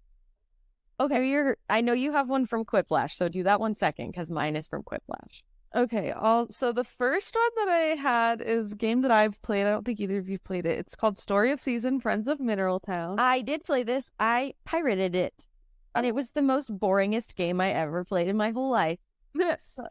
Okay, 0.99 1.29
you're. 1.29 1.57
I 1.69 1.81
know 1.81 1.93
you 1.93 2.13
have 2.13 2.29
one 2.29 2.47
from 2.47 2.65
Quiplash, 2.65 3.13
so 3.13 3.29
do 3.29 3.43
that 3.43 3.61
one 3.61 3.75
second 3.75 4.13
because 4.13 4.31
mine 4.31 4.57
is 4.57 4.67
from 4.67 4.83
Quiplash. 4.83 5.43
Okay, 5.75 6.13
I'll, 6.13 6.49
so 6.51 6.71
the 6.71 6.85
first 6.85 7.35
one 7.35 7.67
that 7.67 7.73
I 7.73 7.81
had 7.97 8.41
is 8.41 8.73
a 8.73 8.77
game 8.77 9.03
that 9.03 9.11
I've 9.11 9.41
played. 9.43 9.67
I 9.67 9.71
don't 9.71 9.85
think 9.85 9.99
either 9.99 10.19
of 10.19 10.29
you 10.29 10.39
played 10.39 10.67
it. 10.67 10.79
It's 10.79 10.95
called 10.95 11.19
Story 11.19 11.51
of 11.51 11.59
Season 11.59 11.99
Friends 11.99 12.29
of 12.29 12.39
Mineral 12.39 12.79
Town. 12.79 13.17
I 13.19 13.41
did 13.41 13.65
play 13.65 13.83
this. 13.83 14.09
I 14.21 14.55
pirated 14.65 15.17
it, 15.17 15.49
and 15.97 16.07
it 16.07 16.15
was 16.15 16.31
the 16.31 16.43
most 16.43 16.73
boringest 16.79 17.35
game 17.35 17.61
I 17.61 17.73
ever 17.73 18.05
played 18.05 18.29
in 18.29 18.37
my 18.37 18.51
whole 18.51 18.71
life. 18.71 18.99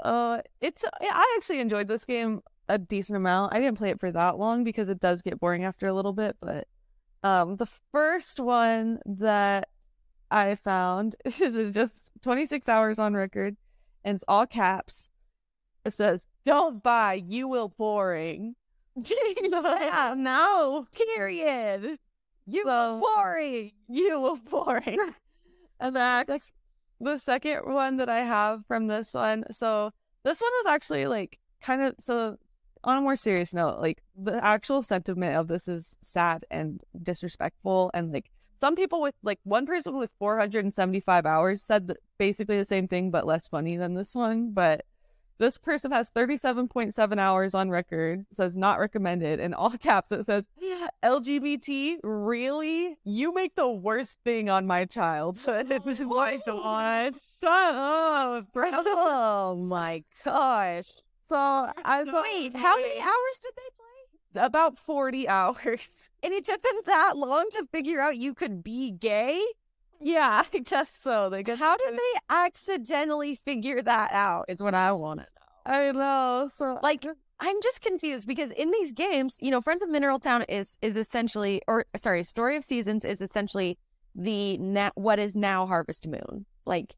Uh, 0.05 0.39
it's 0.61 0.85
I 1.01 1.35
actually 1.37 1.59
enjoyed 1.59 1.89
this 1.89 2.05
game 2.05 2.41
a 2.69 2.77
decent 2.77 3.17
amount. 3.17 3.53
I 3.53 3.59
didn't 3.59 3.77
play 3.77 3.89
it 3.89 3.99
for 3.99 4.09
that 4.09 4.37
long 4.37 4.63
because 4.63 4.87
it 4.87 5.01
does 5.01 5.21
get 5.21 5.39
boring 5.39 5.65
after 5.65 5.85
a 5.85 5.93
little 5.93 6.13
bit. 6.13 6.37
But 6.39 6.67
um, 7.23 7.57
the 7.57 7.67
first 7.91 8.39
one 8.39 8.99
that 9.05 9.67
I 10.31 10.55
found 10.55 11.17
is 11.25 11.75
just 11.75 12.11
26 12.21 12.69
hours 12.69 12.99
on 12.99 13.13
record, 13.13 13.57
and 14.05 14.15
it's 14.15 14.23
all 14.29 14.47
caps. 14.47 15.09
It 15.85 15.93
says, 15.93 16.25
"Don't 16.45 16.81
buy, 16.83 17.13
you 17.15 17.47
will 17.47 17.69
boring." 17.69 18.55
yeah, 18.95 20.13
no. 20.17 20.87
period. 20.91 21.97
You 22.45 22.63
So- 22.63 22.95
were 22.95 22.99
boring. 23.01 23.71
You 23.87 24.19
were 24.19 24.37
boring. 24.37 24.99
And 25.79 25.95
that's 25.97 26.51
the 27.01 27.17
second 27.17 27.65
one 27.65 27.97
that 27.97 28.07
I 28.07 28.19
have 28.19 28.65
from 28.67 28.87
this 28.87 29.13
one. 29.13 29.43
So 29.51 29.91
this 30.23 30.39
one 30.39 30.51
was 30.63 30.73
actually 30.73 31.07
like 31.07 31.39
kind 31.61 31.81
of 31.81 31.95
so 31.99 32.37
on 32.85 32.97
a 32.97 33.01
more 33.01 33.17
serious 33.17 33.53
note, 33.53 33.79
like 33.81 34.01
the 34.15 34.43
actual 34.45 34.81
sentiment 34.81 35.35
of 35.35 35.49
this 35.49 35.67
is 35.67 35.97
sad 36.01 36.45
and 36.49 36.81
disrespectful 37.01 37.91
and 37.93 38.13
like 38.13 38.29
some 38.61 38.75
people 38.77 39.01
with 39.01 39.15
like 39.23 39.39
one 39.43 39.65
person 39.65 39.97
with 39.97 40.11
475 40.19 41.25
hours 41.25 41.61
said 41.61 41.91
basically 42.17 42.57
the 42.57 42.63
same 42.65 42.87
thing 42.87 43.11
but 43.11 43.25
less 43.27 43.49
funny 43.49 43.75
than 43.75 43.93
this 43.95 44.15
one, 44.15 44.51
but 44.53 44.85
this 45.43 45.57
person 45.57 45.91
has 45.91 46.09
37.7 46.09 47.17
hours 47.19 47.53
on 47.53 47.69
record, 47.69 48.25
says 48.31 48.55
not 48.55 48.79
recommended, 48.79 49.41
in 49.41 49.53
all 49.53 49.69
caps 49.77 50.11
it 50.11 50.25
says, 50.25 50.43
LGBT, 51.03 51.97
really? 52.01 52.97
You 53.03 53.33
make 53.33 53.55
the 53.55 53.69
worst 53.69 54.19
thing 54.23 54.49
on 54.49 54.65
my 54.65 54.85
childhood. 54.85 55.69
It 55.69 55.83
was 55.83 55.99
like, 55.99 56.45
God. 56.45 57.15
Shut 57.41 57.75
up, 57.75 58.53
bro. 58.53 58.71
oh 58.73 59.55
my 59.55 60.03
gosh. 60.23 60.89
so 61.27 61.35
I 61.35 62.05
thought, 62.05 62.23
Wait, 62.23 62.55
how 62.55 62.77
many 62.77 63.01
hours 63.01 63.37
did 63.41 63.51
they 63.57 63.69
play? 63.75 64.45
about 64.45 64.79
40 64.79 65.27
hours. 65.27 66.09
And 66.23 66.33
it 66.33 66.45
took 66.45 66.63
them 66.63 66.79
that 66.85 67.17
long 67.17 67.49
to 67.51 67.67
figure 67.69 67.99
out 67.99 68.15
you 68.15 68.33
could 68.33 68.63
be 68.63 68.91
gay? 68.93 69.43
Yeah, 69.99 70.43
I 70.53 70.57
guess 70.59 70.89
so. 70.89 71.29
They 71.29 71.43
guess 71.43 71.59
How 71.59 71.75
did 71.75 71.95
they 71.95 72.19
accidentally 72.29 73.35
figure 73.35 73.81
that 73.81 74.13
out? 74.13 74.45
Is 74.47 74.61
what 74.61 74.73
I 74.73 74.93
want 74.93 75.19
to 75.19 75.25
know. 75.25 75.32
I 75.65 75.91
know. 75.91 76.49
So 76.53 76.79
Like, 76.83 77.05
I'm 77.39 77.61
just 77.61 77.81
confused 77.81 78.27
because 78.27 78.51
in 78.51 78.71
these 78.71 78.91
games, 78.91 79.37
you 79.41 79.51
know, 79.51 79.61
Friends 79.61 79.81
of 79.81 79.89
Mineral 79.89 80.19
Town 80.19 80.43
is 80.43 80.77
is 80.81 80.95
essentially, 80.95 81.61
or 81.67 81.85
sorry, 81.95 82.23
Story 82.23 82.55
of 82.55 82.63
Seasons 82.63 83.03
is 83.05 83.21
essentially 83.21 83.77
the 84.15 84.57
na- 84.57 84.91
what 84.95 85.19
is 85.19 85.35
now 85.35 85.65
Harvest 85.65 86.07
Moon. 86.07 86.45
Like, 86.65 86.95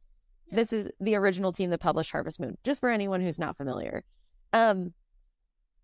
this 0.52 0.72
is 0.74 0.90
the 1.00 1.16
original 1.16 1.52
team 1.52 1.70
that 1.72 1.80
published 1.80 2.12
Harvest 2.12 2.40
Moon. 2.40 2.58
Just 2.64 2.80
for 2.80 2.90
anyone 2.90 3.22
who's 3.22 3.40
not 3.40 3.58
familiar, 3.58 4.04
um, 4.54 4.94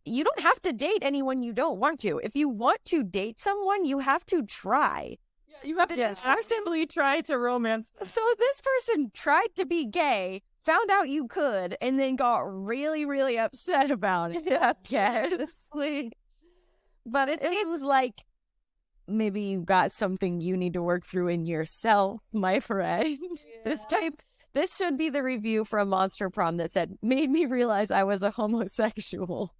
you 0.05 0.23
don't 0.23 0.39
have 0.39 0.61
to 0.63 0.73
date 0.73 0.99
anyone 1.01 1.43
you 1.43 1.53
don't 1.53 1.79
want 1.79 1.99
to. 2.01 2.19
If 2.23 2.35
you 2.35 2.49
want 2.49 2.83
to 2.85 3.03
date 3.03 3.39
someone, 3.39 3.85
you 3.85 3.99
have 3.99 4.25
to 4.27 4.43
try. 4.43 5.17
Yeah, 5.47 5.57
You 5.63 5.77
have 5.77 5.89
to 5.89 5.95
Yes. 5.97 6.21
actively 6.23 6.85
try 6.87 7.21
to 7.21 7.37
romance. 7.37 7.87
So 8.03 8.21
this 8.37 8.61
person 8.61 9.11
tried 9.13 9.55
to 9.55 9.65
be 9.65 9.85
gay, 9.85 10.41
found 10.65 10.89
out 10.91 11.09
you 11.09 11.27
could, 11.27 11.75
and 11.81 11.99
then 11.99 12.15
got 12.15 12.39
really, 12.39 13.05
really 13.05 13.37
upset 13.37 13.91
about 13.91 14.35
it. 14.35 14.51
I 14.61 14.75
guess. 14.83 15.69
But 17.03 17.29
it 17.29 17.41
seems 17.41 17.81
like 17.81 18.23
maybe 19.07 19.41
you've 19.41 19.65
got 19.65 19.91
something 19.91 20.39
you 20.39 20.55
need 20.55 20.73
to 20.73 20.83
work 20.83 21.05
through 21.05 21.29
in 21.29 21.45
yourself, 21.45 22.21
my 22.33 22.59
friend. 22.59 23.17
This 23.65 23.85
type 23.85 24.21
this 24.53 24.75
should 24.75 24.97
be 24.97 25.09
the 25.09 25.23
review 25.23 25.63
from 25.63 25.89
Monster 25.89 26.29
Prom 26.29 26.57
that 26.57 26.71
said, 26.71 26.97
made 27.01 27.29
me 27.29 27.45
realize 27.45 27.89
I 27.89 28.03
was 28.03 28.21
a 28.21 28.31
homosexual. 28.31 29.51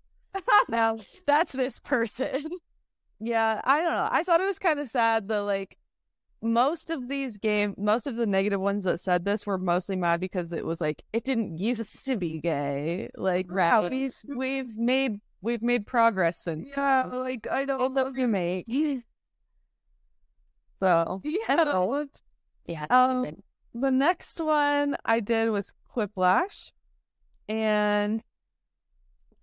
now 0.70 1.00
that's 1.26 1.54
this 1.54 1.80
person. 1.80 2.46
yeah, 3.20 3.62
I 3.64 3.82
don't 3.82 3.92
know. 3.92 4.10
I 4.12 4.24
thought 4.24 4.42
it 4.42 4.46
was 4.46 4.60
kind 4.60 4.80
of 4.80 4.90
sad 4.90 5.30
that 5.30 5.42
like 5.42 5.78
most 6.42 6.90
of 6.90 7.08
these 7.08 7.38
game, 7.38 7.76
most 7.78 8.08
of 8.08 8.16
the 8.16 8.26
negative 8.26 8.60
ones 8.60 8.84
that 8.86 9.00
said 9.00 9.26
this 9.26 9.46
were 9.46 9.58
mostly 9.58 9.96
mad 9.96 10.20
because 10.20 10.52
it 10.52 10.66
was 10.66 10.82
like 10.82 11.04
it 11.14 11.24
didn't 11.24 11.58
used 11.60 12.06
to 12.06 12.16
be 12.18 12.40
gay. 12.40 13.10
Like 13.16 13.50
wow, 13.52 13.84
Right. 13.84 13.92
we've 13.92 14.16
we've 14.28 14.78
made 14.78 15.22
we've 15.42 15.62
made 15.62 15.86
progress 15.88 16.48
and 16.48 16.66
Yeah, 16.68 17.04
like 17.06 17.48
I 17.50 17.66
don't 17.66 17.94
know. 17.94 18.12
you 18.16 18.28
make. 18.28 18.66
so 20.80 21.22
Yeah. 21.24 21.88
Yeah, 22.68 22.86
Um, 22.90 23.26
stupid. 23.26 23.44
the 23.74 23.92
next 23.92 24.40
one 24.40 24.96
I 25.06 25.20
did 25.20 25.50
was 25.50 25.74
Quiplash, 25.96 26.72
and 27.50 28.24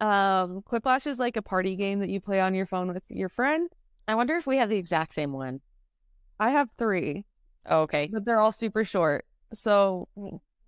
um, 0.01 0.62
Quiplash 0.62 1.07
is 1.07 1.18
like 1.18 1.36
a 1.36 1.42
party 1.42 1.76
game 1.76 1.99
that 2.01 2.09
you 2.09 2.20
play 2.20 2.40
on 2.40 2.55
your 2.55 2.66
phone 2.66 2.92
with 2.92 3.03
your 3.09 3.28
friends. 3.28 3.70
I 4.07 4.14
wonder 4.14 4.36
if 4.36 4.46
we 4.46 4.57
have 4.59 4.68
the 4.70 4.76
exact 4.78 5.12
same 5.12 5.32
one. 5.32 5.61
I 6.41 6.51
have 6.51 6.68
three, 6.78 7.24
Oh, 7.66 7.82
okay. 7.82 8.09
but 8.12 8.24
they're 8.24 8.41
all 8.41 8.53
super 8.53 8.84
short. 8.84 9.24
So 9.53 10.09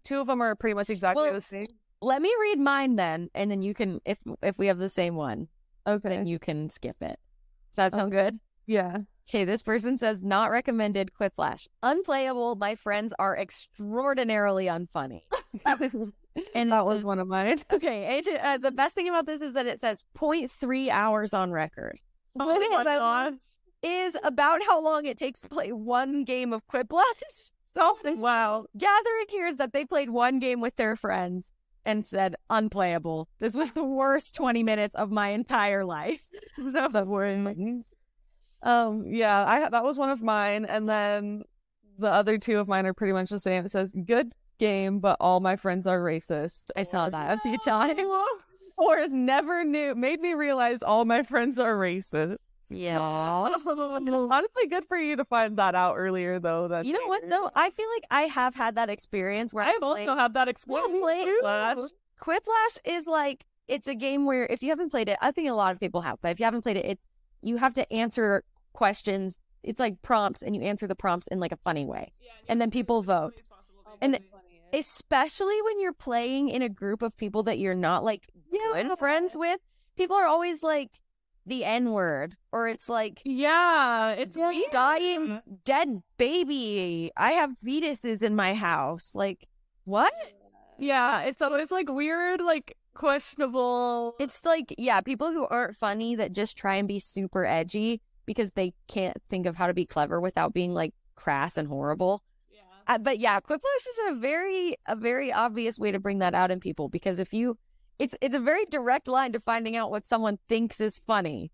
two 0.04 0.20
of 0.20 0.26
them 0.26 0.40
are 0.40 0.54
pretty 0.54 0.74
much 0.74 0.90
exactly 0.90 1.24
Well, 1.24 1.32
the 1.34 1.40
same. 1.40 1.66
Let 2.02 2.22
me 2.22 2.34
read 2.40 2.58
mine 2.58 2.96
then, 2.96 3.28
and 3.34 3.50
then 3.50 3.62
you 3.62 3.74
can 3.74 4.00
if 4.04 4.18
if 4.42 4.58
we 4.58 4.66
have 4.68 4.78
the 4.78 4.88
same 4.88 5.14
one, 5.16 5.48
Okay. 5.86 6.08
then 6.08 6.26
you 6.26 6.38
can 6.38 6.68
skip 6.70 6.96
it. 7.02 7.18
Does 7.74 7.76
that 7.76 7.92
sound 7.92 8.10
good? 8.12 8.38
Yeah. 8.66 8.98
Okay, 9.28 9.44
this 9.44 9.62
person 9.62 9.96
says 9.98 10.24
not 10.24 10.50
recommended 10.50 11.10
Quiplash. 11.18 11.68
Unplayable. 11.84 12.56
My 12.56 12.74
friends 12.74 13.12
are 13.18 13.36
extraordinarily 13.36 14.66
unfunny. 14.66 15.22
And 16.54 16.70
that 16.72 16.84
was 16.86 16.98
says- 16.98 17.04
one 17.04 17.18
of 17.18 17.26
mine. 17.28 17.60
Okay, 17.72 18.22
uh, 18.40 18.56
the 18.58 18.70
best 18.70 18.94
thing 18.94 19.08
about 19.08 19.26
this 19.26 19.40
is 19.40 19.54
that 19.54 19.66
it 19.66 19.80
says 19.80 20.04
0.3 20.16 20.88
hours 20.88 21.34
on 21.34 21.50
record. 21.50 21.98
Oh 22.38 22.46
my 22.46 22.84
god. 22.84 23.34
Is 23.82 24.16
about 24.24 24.60
how 24.66 24.80
long 24.82 25.06
it 25.06 25.18
takes 25.18 25.40
to 25.40 25.48
play 25.48 25.72
one 25.72 26.24
game 26.24 26.52
of 26.52 26.66
Quiplash. 26.66 27.04
So 27.72 27.96
Wow. 28.16 28.66
gathering 28.76 29.26
here 29.28 29.46
is 29.46 29.54
that 29.58 29.72
they 29.72 29.84
played 29.84 30.10
one 30.10 30.40
game 30.40 30.60
with 30.60 30.74
their 30.74 30.96
friends 30.96 31.52
and 31.84 32.04
said 32.04 32.34
unplayable. 32.50 33.28
This 33.38 33.54
was 33.54 33.70
the 33.70 33.84
worst 33.84 34.34
20 34.34 34.64
minutes 34.64 34.96
of 34.96 35.12
my 35.12 35.28
entire 35.28 35.84
life. 35.84 36.24
so 36.56 36.88
that 36.88 37.06
were 37.06 37.26
um 38.62 39.04
yeah 39.06 39.44
i 39.46 39.68
that 39.68 39.84
was 39.84 39.98
one 39.98 40.10
of 40.10 40.20
mine 40.20 40.64
and 40.66 40.88
then 40.88 41.42
the 41.98 42.10
other 42.10 42.36
two 42.38 42.58
of 42.58 42.68
mine 42.68 42.84
are 42.86 42.92
pretty 42.92 43.12
much 43.12 43.30
the 43.30 43.38
same 43.38 43.64
it 43.64 43.70
says 43.70 43.90
good 44.04 44.34
game 44.58 44.98
but 44.98 45.16
all 45.20 45.40
my 45.40 45.56
friends 45.56 45.86
are 45.86 46.00
racist 46.00 46.66
I 46.76 46.82
saw 46.82 47.08
that 47.08 47.38
a 47.38 47.40
few 47.40 47.56
times. 47.58 47.98
or 48.76 49.08
never 49.08 49.64
knew 49.64 49.94
made 49.94 50.20
me 50.20 50.34
realize 50.34 50.82
all 50.82 51.04
my 51.04 51.22
friends 51.22 51.58
are 51.58 51.74
racist 51.76 52.36
Yeah. 52.70 53.00
honestly 53.00 54.66
good 54.68 54.84
for 54.86 54.96
you 54.96 55.16
to 55.16 55.24
find 55.24 55.56
that 55.56 55.74
out 55.74 55.96
earlier 55.96 56.38
though 56.38 56.68
that 56.68 56.86
You 56.86 56.92
know 56.92 57.06
what 57.06 57.28
though? 57.28 57.50
I 57.54 57.70
feel 57.70 57.86
like 57.96 58.04
I 58.10 58.22
have 58.22 58.54
had 58.54 58.76
that 58.76 58.88
experience 58.88 59.52
where 59.52 59.64
I 59.64 59.68
I 59.68 59.72
have 59.72 59.80
played 59.80 60.08
also 60.08 60.20
had 60.20 60.34
that 60.34 60.48
experience. 60.48 61.02
Quiplash. 61.02 61.90
Quiplash 62.20 62.78
is 62.84 63.06
like 63.06 63.44
it's 63.66 63.88
a 63.88 63.94
game 63.94 64.24
where 64.24 64.46
if 64.46 64.62
you 64.62 64.70
haven't 64.70 64.90
played 64.90 65.08
it, 65.08 65.18
I 65.20 65.30
think 65.30 65.48
a 65.48 65.54
lot 65.54 65.72
of 65.72 65.80
people 65.80 66.00
have, 66.00 66.18
but 66.20 66.30
if 66.30 66.40
you 66.40 66.44
haven't 66.44 66.62
played 66.62 66.76
it, 66.76 66.84
it's 66.84 67.06
you 67.42 67.56
have 67.56 67.74
to 67.74 67.92
answer 67.92 68.44
questions. 68.72 69.38
It's 69.62 69.78
like 69.78 70.00
prompts, 70.02 70.42
and 70.42 70.56
you 70.56 70.62
answer 70.62 70.86
the 70.86 70.94
prompts 70.94 71.26
in 71.26 71.38
like 71.38 71.52
a 71.52 71.56
funny 71.58 71.84
way, 71.84 72.10
and 72.48 72.60
then 72.60 72.70
people 72.70 73.02
vote. 73.02 73.42
And 74.00 74.18
especially 74.72 75.60
when 75.62 75.80
you're 75.80 75.92
playing 75.92 76.48
in 76.48 76.62
a 76.62 76.68
group 76.68 77.02
of 77.02 77.16
people 77.16 77.42
that 77.44 77.58
you're 77.58 77.74
not 77.74 78.02
like 78.04 78.26
good 78.50 78.98
friends 78.98 79.36
with, 79.36 79.60
people 79.96 80.16
are 80.16 80.26
always 80.26 80.62
like 80.62 80.90
the 81.47 81.64
N 81.64 81.93
word, 81.93 82.36
or 82.53 82.68
it's 82.68 82.88
like 82.88 83.22
Yeah, 83.24 84.11
it's 84.12 84.36
weird. 84.36 84.70
dying 84.70 85.41
dead 85.64 86.03
baby. 86.18 87.11
I 87.16 87.32
have 87.32 87.51
fetuses 87.64 88.22
in 88.22 88.36
my 88.36 88.55
house. 88.55 89.14
Like 89.14 89.49
what? 89.84 90.12
Yeah, 90.78 91.22
it's 91.22 91.43
always 91.43 91.70
like 91.70 91.88
weird, 91.91 92.41
like 92.41 92.76
questionable. 92.95 94.14
It's 94.18 94.45
like, 94.45 94.74
yeah, 94.78 95.01
people 95.01 95.30
who 95.32 95.47
aren't 95.47 95.76
funny 95.76 96.14
that 96.16 96.32
just 96.32 96.57
try 96.57 96.76
and 96.76 96.88
be 96.88 96.99
super 96.99 97.45
edgy 97.45 98.01
because 98.26 98.53
they 98.53 98.72
can't 98.88 99.16
think 99.28 99.47
of 99.47 99.57
how 99.57 99.66
to 99.66 99.74
be 99.74 99.84
clever 99.86 100.20
without 100.20 100.55
being 100.55 100.72
like 100.74 100.95
crass 101.16 101.57
and 101.57 101.68
horrible. 101.68 102.22
yeah. 102.51 102.61
Uh, 102.86 102.99
but 102.99 103.18
yeah, 103.18 103.41
Quiplash 103.41 103.59
is 103.88 103.99
a 104.11 104.14
very, 104.14 104.74
a 104.86 104.97
very 104.97 105.32
obvious 105.32 105.78
way 105.78 105.91
to 105.93 105.99
bring 105.99 106.18
that 106.20 106.34
out 106.34 106.51
in 106.51 106.61
people 106.61 106.88
because 106.88 107.18
if 107.18 107.32
you, 107.34 107.59
it's 108.01 108.14
it's 108.20 108.34
a 108.34 108.40
very 108.40 108.64
direct 108.66 109.07
line 109.07 109.32
to 109.32 109.40
finding 109.40 109.76
out 109.76 109.90
what 109.90 110.05
someone 110.07 110.38
thinks 110.48 110.80
is 110.80 111.01
funny. 111.07 111.53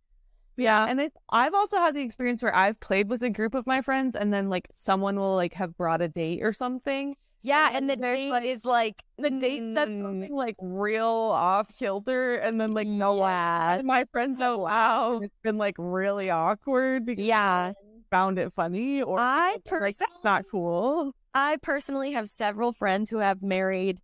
Yeah. 0.58 0.86
and 0.88 0.98
I've 1.28 1.52
also 1.52 1.76
had 1.76 1.94
the 1.94 2.00
experience 2.00 2.42
where 2.42 2.54
I've 2.54 2.80
played 2.80 3.10
with 3.10 3.20
a 3.22 3.28
group 3.28 3.54
of 3.54 3.66
my 3.66 3.82
friends, 3.82 4.16
and 4.16 4.32
then 4.32 4.48
like 4.48 4.68
someone 4.74 5.16
will 5.20 5.34
like 5.34 5.52
have 5.52 5.76
brought 5.76 6.00
a 6.00 6.08
date 6.08 6.42
or 6.42 6.54
something, 6.54 7.14
Yeah, 7.42 7.66
And 7.68 7.76
and 7.76 7.90
the 7.90 7.96
date 7.96 8.30
like- 8.30 8.44
is 8.44 8.64
like 8.64 9.02
the 9.18 9.28
date 9.28 9.74
said 9.74 9.88
mm, 9.88 10.02
something 10.02 10.34
like 10.34 10.56
real 10.62 11.04
off 11.06 11.68
kilter, 11.78 12.36
and 12.36 12.58
then 12.58 12.72
like 12.72 12.86
no 12.88 13.18
yeah, 13.18 13.82
my 13.84 14.04
friends 14.12 14.38
know 14.38 14.56
wow, 14.58 15.20
it's 15.22 15.34
been 15.42 15.58
like 15.58 15.74
really 15.78 16.30
awkward 16.30 17.04
because 17.04 17.24
yeah. 17.26 17.72
found 18.10 18.38
it 18.38 18.50
funny 18.54 19.02
or 19.02 19.18
I 19.20 19.58
they're 19.68 19.80
like 19.80 19.98
that's 19.98 20.24
not 20.24 20.44
cool. 20.50 21.12
I 21.34 21.58
personally 21.60 22.12
have 22.12 22.30
several 22.30 22.72
friends 22.72 23.10
who 23.10 23.18
have 23.18 23.42
married 23.42 24.00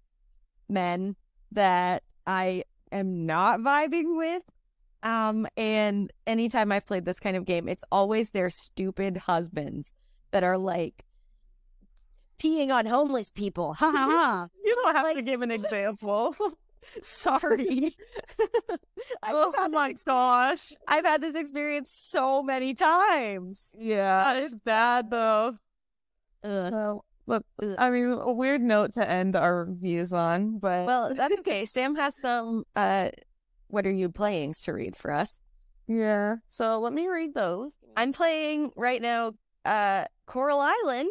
men 0.68 1.16
that 1.53 2.03
I 2.26 2.64
am 2.90 3.26
not 3.26 3.60
vibing 3.60 4.16
with. 4.16 4.42
Um, 5.02 5.46
and 5.56 6.12
anytime 6.26 6.70
I've 6.70 6.86
played 6.86 7.04
this 7.04 7.18
kind 7.18 7.36
of 7.36 7.44
game, 7.44 7.68
it's 7.68 7.82
always 7.90 8.30
their 8.30 8.50
stupid 8.50 9.16
husbands 9.16 9.92
that 10.30 10.44
are 10.44 10.56
like 10.58 11.04
peeing 12.38 12.72
on 12.72 12.86
homeless 12.86 13.30
people. 13.30 13.74
Ha 13.74 13.90
ha 13.90 13.96
ha. 14.10 14.48
You 14.64 14.74
don't 14.82 14.96
have 14.96 15.14
to 15.14 15.22
give 15.22 15.42
an 15.42 15.50
example. 15.50 16.34
Sorry. 17.02 17.94
I've, 19.22 19.34
Oh 19.34 19.52
had 19.56 19.70
my 19.70 19.90
this, 19.92 20.02
gosh. 20.02 20.72
I've 20.88 21.04
had 21.04 21.20
this 21.20 21.36
experience 21.36 21.92
so 21.92 22.42
many 22.42 22.74
times. 22.74 23.72
yeah. 23.78 24.24
That 24.24 24.42
is 24.42 24.52
bad 24.54 25.08
though. 25.10 25.58
Ugh. 26.42 26.72
Well, 26.72 27.04
but 27.26 27.42
I 27.78 27.90
mean, 27.90 28.06
a 28.10 28.32
weird 28.32 28.62
note 28.62 28.94
to 28.94 29.08
end 29.08 29.36
our 29.36 29.64
reviews 29.64 30.12
on, 30.12 30.58
but 30.58 30.86
Well, 30.86 31.14
that's 31.16 31.38
okay. 31.40 31.64
Sam 31.64 31.94
has 31.96 32.16
some 32.16 32.64
uh 32.76 33.10
what 33.68 33.86
are 33.86 33.92
you 33.92 34.08
playing 34.10 34.54
to 34.64 34.72
read 34.72 34.96
for 34.96 35.12
us? 35.12 35.40
yeah. 35.88 36.36
So 36.46 36.78
let 36.80 36.92
me 36.92 37.08
read 37.08 37.34
those. 37.34 37.76
I'm 37.96 38.12
playing 38.12 38.70
right 38.76 39.00
now 39.02 39.32
uh 39.64 40.04
Coral 40.26 40.60
Island. 40.60 41.10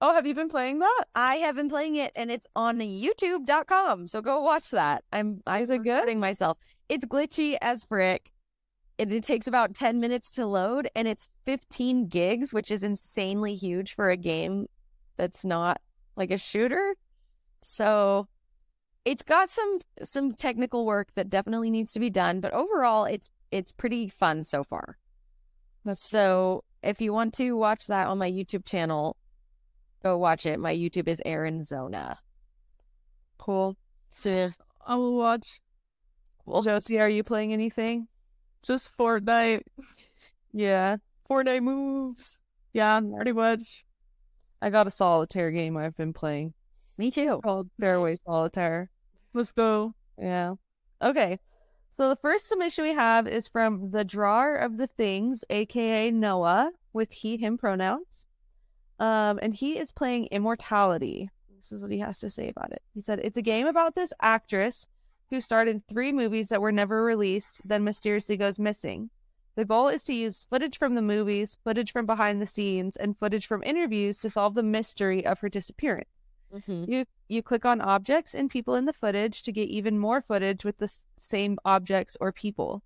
Oh, 0.00 0.12
have 0.12 0.26
you 0.26 0.34
been 0.34 0.50
playing 0.50 0.80
that? 0.80 1.04
I 1.14 1.36
have 1.36 1.56
been 1.56 1.68
playing 1.68 1.96
it 1.96 2.12
and 2.14 2.30
it's 2.30 2.46
on 2.54 2.78
youtube.com. 2.78 4.08
So 4.08 4.20
go 4.20 4.40
watch 4.42 4.70
that. 4.70 5.04
I'm 5.12 5.40
I'm 5.46 5.64
good? 5.82 6.16
myself. 6.18 6.58
It's 6.88 7.06
glitchy 7.06 7.56
as 7.62 7.84
frick. 7.84 8.30
It, 8.98 9.12
it 9.12 9.24
takes 9.24 9.46
about 9.46 9.74
10 9.74 9.98
minutes 10.00 10.30
to 10.32 10.46
load 10.46 10.88
and 10.94 11.08
it's 11.08 11.28
15 11.46 12.06
gigs, 12.08 12.52
which 12.52 12.70
is 12.70 12.82
insanely 12.82 13.54
huge 13.54 13.94
for 13.94 14.10
a 14.10 14.16
game 14.16 14.66
that's 15.16 15.44
not 15.44 15.80
like 16.16 16.30
a 16.30 16.38
shooter. 16.38 16.94
So 17.62 18.28
it's 19.04 19.22
got 19.22 19.50
some 19.50 19.80
some 20.02 20.32
technical 20.32 20.86
work 20.86 21.08
that 21.14 21.30
definitely 21.30 21.70
needs 21.70 21.92
to 21.92 22.00
be 22.00 22.10
done, 22.10 22.40
but 22.40 22.52
overall 22.52 23.04
it's 23.04 23.28
it's 23.50 23.72
pretty 23.72 24.08
fun 24.08 24.44
so 24.44 24.64
far. 24.64 24.98
so 25.92 26.64
if 26.82 27.00
you 27.00 27.12
want 27.12 27.34
to 27.34 27.52
watch 27.52 27.86
that 27.86 28.08
on 28.08 28.18
my 28.18 28.30
YouTube 28.30 28.64
channel, 28.66 29.16
go 30.02 30.18
watch 30.18 30.44
it. 30.46 30.58
My 30.58 30.74
YouTube 30.74 31.08
is 31.08 31.22
Aaron 31.24 31.62
Zona. 31.62 32.18
Cool. 33.38 33.76
So 34.12 34.50
I 34.86 34.96
will 34.96 35.16
watch 35.16 35.60
cool. 36.44 36.62
Josie, 36.62 37.00
are 37.00 37.08
you 37.08 37.22
playing 37.22 37.52
anything? 37.52 38.08
just 38.64 38.96
Fortnite. 38.96 39.62
Yeah. 40.52 40.96
Fortnite 41.30 41.62
moves. 41.62 42.40
Yeah, 42.72 43.00
pretty 43.14 43.32
much. 43.32 43.84
I 44.64 44.70
got 44.70 44.86
a 44.86 44.90
solitaire 44.90 45.50
game 45.50 45.76
I've 45.76 45.94
been 45.94 46.14
playing 46.14 46.54
Me 46.96 47.10
too. 47.10 47.42
called 47.44 47.68
Fairway 47.78 48.16
Solitaire. 48.24 48.88
Let's 49.34 49.52
go. 49.52 49.92
Yeah. 50.18 50.54
Okay. 51.02 51.38
So 51.90 52.08
the 52.08 52.16
first 52.16 52.48
submission 52.48 52.84
we 52.84 52.94
have 52.94 53.28
is 53.28 53.46
from 53.46 53.90
the 53.90 54.06
drawer 54.06 54.56
of 54.56 54.78
the 54.78 54.86
things, 54.86 55.44
aka 55.50 56.10
Noah, 56.10 56.72
with 56.94 57.12
he 57.12 57.36
him 57.36 57.58
pronouns. 57.58 58.24
Um, 58.98 59.38
and 59.42 59.52
he 59.52 59.76
is 59.78 59.92
playing 59.92 60.28
Immortality. 60.30 61.28
This 61.54 61.70
is 61.70 61.82
what 61.82 61.92
he 61.92 61.98
has 61.98 62.18
to 62.20 62.30
say 62.30 62.48
about 62.48 62.72
it. 62.72 62.80
He 62.94 63.02
said 63.02 63.20
it's 63.22 63.36
a 63.36 63.42
game 63.42 63.66
about 63.66 63.94
this 63.94 64.14
actress 64.22 64.86
who 65.28 65.42
starred 65.42 65.68
in 65.68 65.82
three 65.90 66.10
movies 66.10 66.48
that 66.48 66.62
were 66.62 66.72
never 66.72 67.04
released, 67.04 67.60
then 67.66 67.84
mysteriously 67.84 68.38
goes 68.38 68.58
missing. 68.58 69.10
The 69.56 69.64
goal 69.64 69.88
is 69.88 70.02
to 70.04 70.14
use 70.14 70.46
footage 70.50 70.78
from 70.78 70.94
the 70.94 71.02
movies, 71.02 71.56
footage 71.62 71.92
from 71.92 72.06
behind 72.06 72.42
the 72.42 72.46
scenes, 72.46 72.96
and 72.96 73.16
footage 73.18 73.46
from 73.46 73.62
interviews 73.62 74.18
to 74.18 74.30
solve 74.30 74.54
the 74.54 74.62
mystery 74.62 75.24
of 75.24 75.38
her 75.40 75.48
disappearance. 75.48 76.08
Mhm. 76.52 76.88
You 76.88 77.04
you 77.28 77.42
click 77.42 77.64
on 77.64 77.80
objects 77.80 78.34
and 78.34 78.50
people 78.50 78.74
in 78.74 78.84
the 78.84 78.92
footage 78.92 79.42
to 79.42 79.52
get 79.52 79.68
even 79.68 79.98
more 79.98 80.20
footage 80.22 80.64
with 80.64 80.78
the 80.78 80.92
same 81.16 81.58
objects 81.64 82.16
or 82.20 82.32
people. 82.32 82.82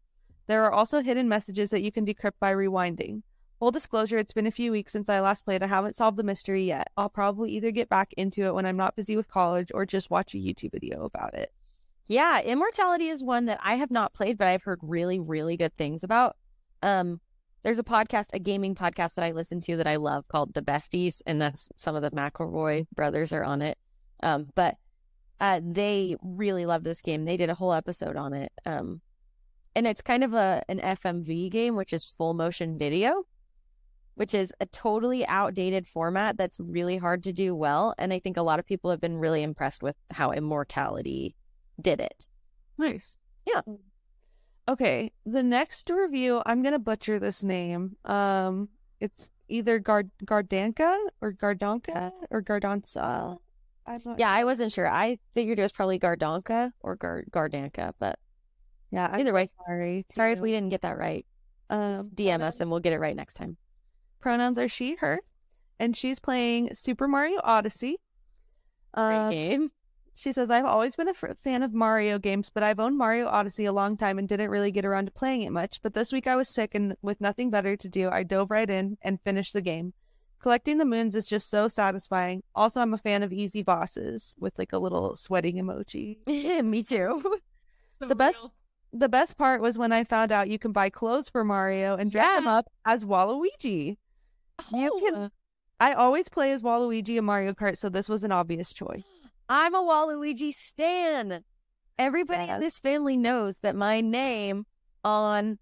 There 0.47 0.65
are 0.65 0.73
also 0.73 1.01
hidden 1.01 1.29
messages 1.29 1.71
that 1.71 1.83
you 1.83 1.93
can 1.93 2.07
decrypt 2.07 2.39
by 2.41 2.53
rewinding. 2.53 3.23
Full 3.59 3.71
disclosure, 3.73 4.19
it's 4.19 4.33
been 4.33 4.47
a 4.47 4.53
few 4.53 4.71
weeks 4.71 4.93
since 4.93 5.09
I 5.09 5.21
last 5.21 5.45
played. 5.45 5.63
I 5.63 5.67
haven't 5.67 5.97
solved 5.97 6.17
the 6.17 6.23
mystery 6.23 6.65
yet. 6.65 6.89
I'll 6.97 7.09
probably 7.11 7.51
either 7.53 7.71
get 7.73 7.89
back 7.89 8.13
into 8.17 8.45
it 8.45 8.55
when 8.55 8.65
I'm 8.65 8.77
not 8.77 8.95
busy 8.95 9.17
with 9.17 9.29
college 9.29 9.71
or 9.75 9.85
just 9.85 10.11
watch 10.11 10.35
a 10.35 10.39
YouTube 10.39 10.73
video 10.73 11.05
about 11.05 11.35
it. 11.35 11.53
Yeah, 12.07 12.41
Immortality 12.41 13.09
is 13.09 13.23
one 13.23 13.47
that 13.47 13.59
I 13.63 13.75
have 13.75 13.91
not 13.91 14.15
played, 14.15 14.39
but 14.39 14.47
I've 14.47 14.63
heard 14.63 14.79
really, 14.83 15.19
really 15.19 15.57
good 15.57 15.77
things 15.77 16.05
about. 16.05 16.37
Um, 16.83 17.21
there's 17.63 17.79
a 17.79 17.85
podcast, 17.85 18.29
a 18.33 18.39
gaming 18.39 18.75
podcast 18.75 19.15
that 19.15 19.25
I 19.25 19.33
listen 19.33 19.61
to 19.63 19.77
that 19.77 19.87
I 19.87 19.97
love 19.97 20.29
called 20.29 20.55
The 20.55 20.63
Besties, 20.63 21.23
and 21.27 21.43
that's 21.43 21.71
some 21.75 21.97
of 21.97 22.03
the 22.03 22.11
McElroy 22.11 22.87
brothers 22.95 23.33
are 23.33 23.45
on 23.45 23.63
it. 23.63 23.79
Um, 24.23 24.49
but 24.55 24.77
uh, 25.41 25.61
they 25.63 26.17
really 26.23 26.67
love 26.67 26.85
this 26.85 27.01
game. 27.01 27.25
They 27.25 27.37
did 27.37 27.51
a 27.51 27.55
whole 27.55 27.73
episode 27.73 28.17
on 28.17 28.33
it. 28.33 28.53
Um, 28.65 29.01
and 29.77 29.87
it's 29.87 30.03
kind 30.03 30.25
of 30.25 30.35
a 30.35 30.63
an 30.69 30.81
FMV 30.81 31.51
game, 31.51 31.77
which 31.77 31.93
is 31.93 32.05
full 32.05 32.35
motion 32.35 32.79
video, 32.79 33.25
which 34.15 34.35
is 34.35 34.53
a 34.61 34.67
totally 34.67 35.27
outdated 35.27 35.87
format 35.87 36.37
that's 36.37 36.59
really 36.59 36.97
hard 36.97 37.23
to 37.25 37.33
do 37.33 37.55
well. 37.55 37.95
And 37.99 38.13
I 38.13 38.19
think 38.19 38.37
a 38.37 38.43
lot 38.43 38.59
of 38.59 38.67
people 38.67 38.91
have 38.91 39.01
been 39.01 39.19
really 39.19 39.43
impressed 39.43 39.83
with 39.83 39.97
how 40.11 40.33
Immortality 40.33 41.37
did 41.81 42.01
it. 42.01 42.27
Nice. 42.77 43.17
Okay, 44.69 45.13
the 45.25 45.43
next 45.43 45.89
review, 45.89 46.43
I'm 46.45 46.63
gonna 46.63 46.79
butcher 46.79 47.19
this 47.19 47.43
name. 47.43 47.97
Um, 48.05 48.69
it's 49.01 49.31
either 49.49 49.79
Gard 49.79 50.11
Gardanka 50.25 50.95
or 51.23 51.33
Gardonka 51.33 52.13
or 52.31 52.43
Gardansa. 52.43 53.39
I'm 53.87 54.01
not 54.05 54.19
Yeah, 54.19 54.31
I 54.31 54.45
wasn't 54.45 54.71
sure. 54.73 54.87
I 54.87 55.19
figured 55.35 55.59
it 55.59 55.63
was 55.63 55.73
probably 55.73 55.99
Gardonka 55.99 56.73
or 56.81 56.97
Gar- 56.97 57.25
Gardanka, 57.31 57.95
but 57.99 58.19
Yeah, 58.91 59.09
I'm 59.11 59.21
either 59.21 59.33
way, 59.33 59.49
sorry. 59.67 60.05
sorry 60.11 60.33
if 60.33 60.41
we 60.41 60.51
didn't 60.53 60.69
get 60.69 60.83
that 60.83 60.99
right. 60.99 61.25
Um, 61.71 61.95
Just 61.95 62.15
DM 62.15 62.43
us 62.43 62.61
and 62.61 62.71
we'll 62.71 62.81
get 62.81 62.93
it 62.93 62.99
right 62.99 63.17
next 63.17 63.35
time. 63.35 63.57
pronouns 64.21 64.59
are 64.59 64.69
she, 64.69 64.97
her, 64.97 65.21
and 65.79 65.97
she's 65.97 66.19
playing 66.21 66.75
Super 66.75 67.07
Mario 67.09 67.41
Odyssey. 67.45 67.97
Great 68.93 69.17
Uh, 69.17 69.31
game. 69.31 69.71
She 70.19 70.33
says, 70.33 70.51
I've 70.51 70.65
always 70.65 70.97
been 70.97 71.07
a 71.07 71.13
f- 71.13 71.37
fan 71.45 71.63
of 71.63 71.73
Mario 71.73 72.19
games, 72.19 72.51
but 72.53 72.65
I've 72.65 72.81
owned 72.81 72.99
Mario 72.99 73.29
Odyssey 73.29 73.67
a 73.67 73.73
long 73.73 73.97
time 73.97 74.19
and 74.19 74.27
didn't 74.29 74.51
really 74.51 74.73
get 74.73 74.85
around 74.85 75.05
to 75.07 75.13
playing 75.13 75.43
it 75.43 75.53
much. 75.53 75.81
But 75.81 75.95
this 75.95 76.13
week 76.13 76.27
I 76.27 76.35
was 76.35 76.49
sick 76.49 76.75
and 76.75 76.97
with 77.03 77.21
nothing 77.21 77.51
better 77.51 77.77
to 77.77 77.89
do, 77.89 78.11
I 78.11 78.25
dove 78.25 78.51
right 78.51 78.69
in 78.69 78.99
and 79.03 79.21
finished 79.21 79.53
the 79.53 79.61
game. 79.63 79.93
Collecting 80.41 80.79
the 80.79 80.85
moons 80.85 81.15
is 81.15 81.27
just 81.27 81.49
so 81.49 81.69
satisfying. 81.69 82.43
Also, 82.55 82.81
I'm 82.81 82.95
a 82.95 82.99
fan 82.99 83.23
of 83.23 83.33
easy 83.33 83.63
bosses 83.63 84.35
with 84.41 84.59
like 84.59 84.73
a 84.73 84.79
little 84.79 85.15
sweating 85.15 85.57
emoji. 85.57 86.19
Me 86.65 86.83
too. 86.83 87.21
So 88.01 88.09
The 88.09 88.15
best- 88.17 88.41
real. 88.41 88.53
The 88.93 89.09
best 89.09 89.37
part 89.37 89.61
was 89.61 89.77
when 89.77 89.93
I 89.93 90.03
found 90.03 90.33
out 90.33 90.49
you 90.49 90.59
can 90.59 90.73
buy 90.73 90.89
clothes 90.91 91.29
for 91.29 91.45
Mario 91.45 91.95
and 91.97 92.11
dress 92.11 92.39
him 92.39 92.45
Yeah. 92.45 92.57
up 92.57 92.71
as 92.87 93.05
Waluigi. 93.05 93.97
You 94.75 94.91
Oh, 94.93 95.01
can- 95.01 95.31
I 95.79 95.93
always 95.93 96.29
play 96.29 96.51
as 96.53 96.63
Waluigi 96.63 97.19
in 97.19 97.25
Mario 97.25 97.53
Kart, 97.53 97.77
so 97.79 97.89
this 97.89 98.09
was 98.09 98.25
an 98.25 98.33
obvious 98.33 98.73
choice. 98.73 99.03
I'm 99.49 99.75
a 99.75 99.79
Waluigi 99.83 100.53
stan. 100.53 101.43
Everybody 101.99 102.45
Yes. 102.45 102.55
in 102.55 102.61
this 102.61 102.79
family 102.79 103.17
knows 103.17 103.61
that 103.61 103.75
my 103.75 104.01
name 104.01 104.67
on 105.05 105.59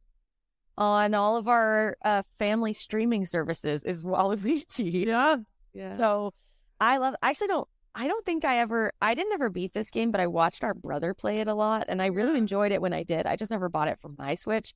on 0.79 1.15
all 1.15 1.37
of 1.37 1.49
our 1.49 1.97
uh, 2.05 2.23
family 2.39 2.73
streaming 2.75 3.25
services 3.25 3.83
is 3.85 4.05
Waluigi. 4.05 5.07
Yeah. 5.07 5.37
Yeah. 5.73 5.97
So 5.97 6.35
I 6.81 6.99
love. 6.99 7.15
I 7.23 7.31
actually 7.31 7.49
don't. 7.49 7.69
I 7.95 8.09
don't 8.09 8.27
think 8.27 8.45
I 8.45 8.59
ever. 8.59 8.93
I 9.01 9.15
didn't 9.15 9.33
ever 9.33 9.49
beat 9.49 9.73
this 9.73 9.89
game, 9.89 10.11
but 10.11 10.21
I 10.21 10.27
watched 10.27 10.63
our 10.65 10.75
brother 10.75 11.15
play 11.15 11.39
it 11.41 11.49
a 11.49 11.55
lot, 11.55 11.87
and 11.89 12.03
I 12.03 12.07
really 12.07 12.37
enjoyed 12.37 12.73
it 12.73 12.83
when 12.83 12.93
I 12.93 13.03
did. 13.05 13.27
I 13.27 13.37
just 13.37 13.51
never 13.51 13.71
bought 13.71 13.89
it 13.89 13.99
for 14.01 14.11
my 14.19 14.35
Switch. 14.35 14.75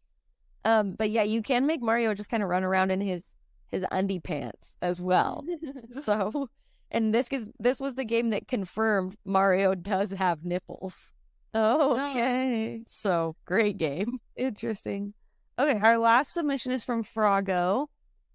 Um, 0.65 0.93
but 0.93 1.11
yeah, 1.11 1.23
you 1.23 1.43
can 1.43 1.67
make 1.67 1.83
Mario 1.83 2.15
just 2.15 2.31
kind 2.31 2.43
of 2.43 2.49
run 2.49 2.65
around 2.65 2.91
in 2.91 3.01
his 3.03 3.35
his 3.71 3.85
undie 3.93 4.21
pants 4.21 4.77
as 4.81 5.01
well. 5.03 5.45
so, 6.03 6.49
and 6.91 7.15
this 7.15 7.29
is 7.31 7.51
this 7.59 7.81
was 7.81 7.95
the 7.95 8.05
game 8.05 8.31
that 8.31 8.49
confirmed 8.49 9.17
Mario 9.25 9.75
does 9.75 10.11
have 10.13 10.45
nipples. 10.45 11.13
oh, 11.55 11.93
okay. 12.11 12.83
So 12.87 13.37
great 13.45 13.79
game. 13.79 14.19
Interesting. 14.37 15.13
Okay, 15.59 15.79
our 15.79 15.99
last 15.99 16.33
submission 16.33 16.73
is 16.73 16.85
from 16.85 17.03
Froggo, 17.05 17.89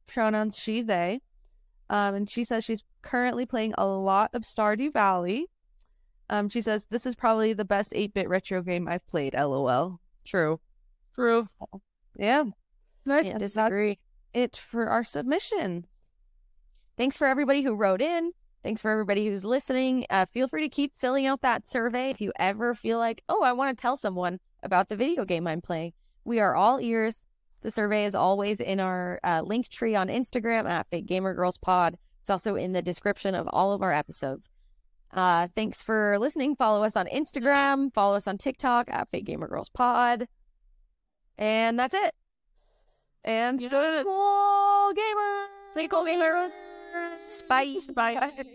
pronouns 0.07 0.57
she, 0.59 0.81
they. 0.81 1.21
Um, 1.89 2.15
and 2.15 2.29
she 2.29 2.43
says 2.43 2.63
she's 2.63 2.83
currently 3.01 3.45
playing 3.45 3.73
a 3.77 3.85
lot 3.85 4.31
of 4.33 4.43
Stardew 4.43 4.93
Valley. 4.93 5.47
Um, 6.29 6.49
she 6.49 6.61
says 6.61 6.85
this 6.89 7.05
is 7.05 7.15
probably 7.15 7.53
the 7.53 7.65
best 7.65 7.93
8 7.95 8.13
bit 8.13 8.29
retro 8.29 8.61
game 8.61 8.87
I've 8.87 9.05
played, 9.07 9.33
lol. 9.35 9.99
True. 10.23 10.59
True. 11.13 11.45
Yeah, 12.17 12.43
I 13.07 13.23
that's 13.23 13.37
disagree. 13.39 13.99
it 14.33 14.57
for 14.57 14.87
our 14.87 15.03
submission. 15.03 15.85
Thanks 16.97 17.17
for 17.17 17.27
everybody 17.27 17.61
who 17.61 17.75
wrote 17.75 18.01
in. 18.01 18.31
Thanks 18.65 18.81
for 18.81 18.89
everybody 18.89 19.27
who's 19.27 19.45
listening. 19.45 20.07
Uh, 20.09 20.25
feel 20.25 20.47
free 20.47 20.63
to 20.63 20.69
keep 20.69 20.95
filling 20.95 21.27
out 21.27 21.41
that 21.41 21.69
survey 21.69 22.09
if 22.09 22.19
you 22.19 22.31
ever 22.39 22.73
feel 22.73 22.97
like, 22.97 23.21
oh, 23.29 23.43
I 23.43 23.53
want 23.53 23.77
to 23.77 23.79
tell 23.79 23.95
someone 23.95 24.39
about 24.63 24.89
the 24.89 24.95
video 24.95 25.23
game 25.23 25.45
I'm 25.45 25.61
playing. 25.61 25.93
We 26.23 26.39
are 26.39 26.55
all 26.55 26.79
ears. 26.81 27.27
The 27.61 27.69
survey 27.69 28.05
is 28.05 28.15
always 28.15 28.59
in 28.59 28.79
our 28.79 29.19
uh, 29.23 29.43
link 29.45 29.69
tree 29.69 29.93
on 29.93 30.07
Instagram 30.07 30.67
at 30.67 30.87
Fake 30.89 31.05
Gamer 31.05 31.35
Girls 31.35 31.59
Pod. 31.59 31.95
It's 32.21 32.29
also 32.31 32.55
in 32.55 32.73
the 32.73 32.81
description 32.81 33.35
of 33.35 33.47
all 33.53 33.71
of 33.71 33.83
our 33.83 33.93
episodes. 33.93 34.49
Uh, 35.13 35.47
thanks 35.55 35.83
for 35.83 36.17
listening. 36.17 36.55
Follow 36.55 36.83
us 36.83 36.95
on 36.95 37.05
Instagram. 37.13 37.93
Follow 37.93 38.15
us 38.15 38.25
on 38.25 38.39
TikTok 38.39 38.89
at 38.89 39.11
Fake 39.11 39.25
Gamer 39.25 39.47
Girls 39.47 39.69
Pod. 39.69 40.27
And 41.37 41.77
that's 41.77 41.93
it. 41.93 42.15
And 43.23 43.61
Yes. 43.61 44.03
cool 44.03 44.91
gamer. 44.93 45.45
Stay 45.71 45.87
cool, 45.87 46.03
gamer. 46.03 46.49
Bye. 47.47 47.79
Bye. 47.93 48.45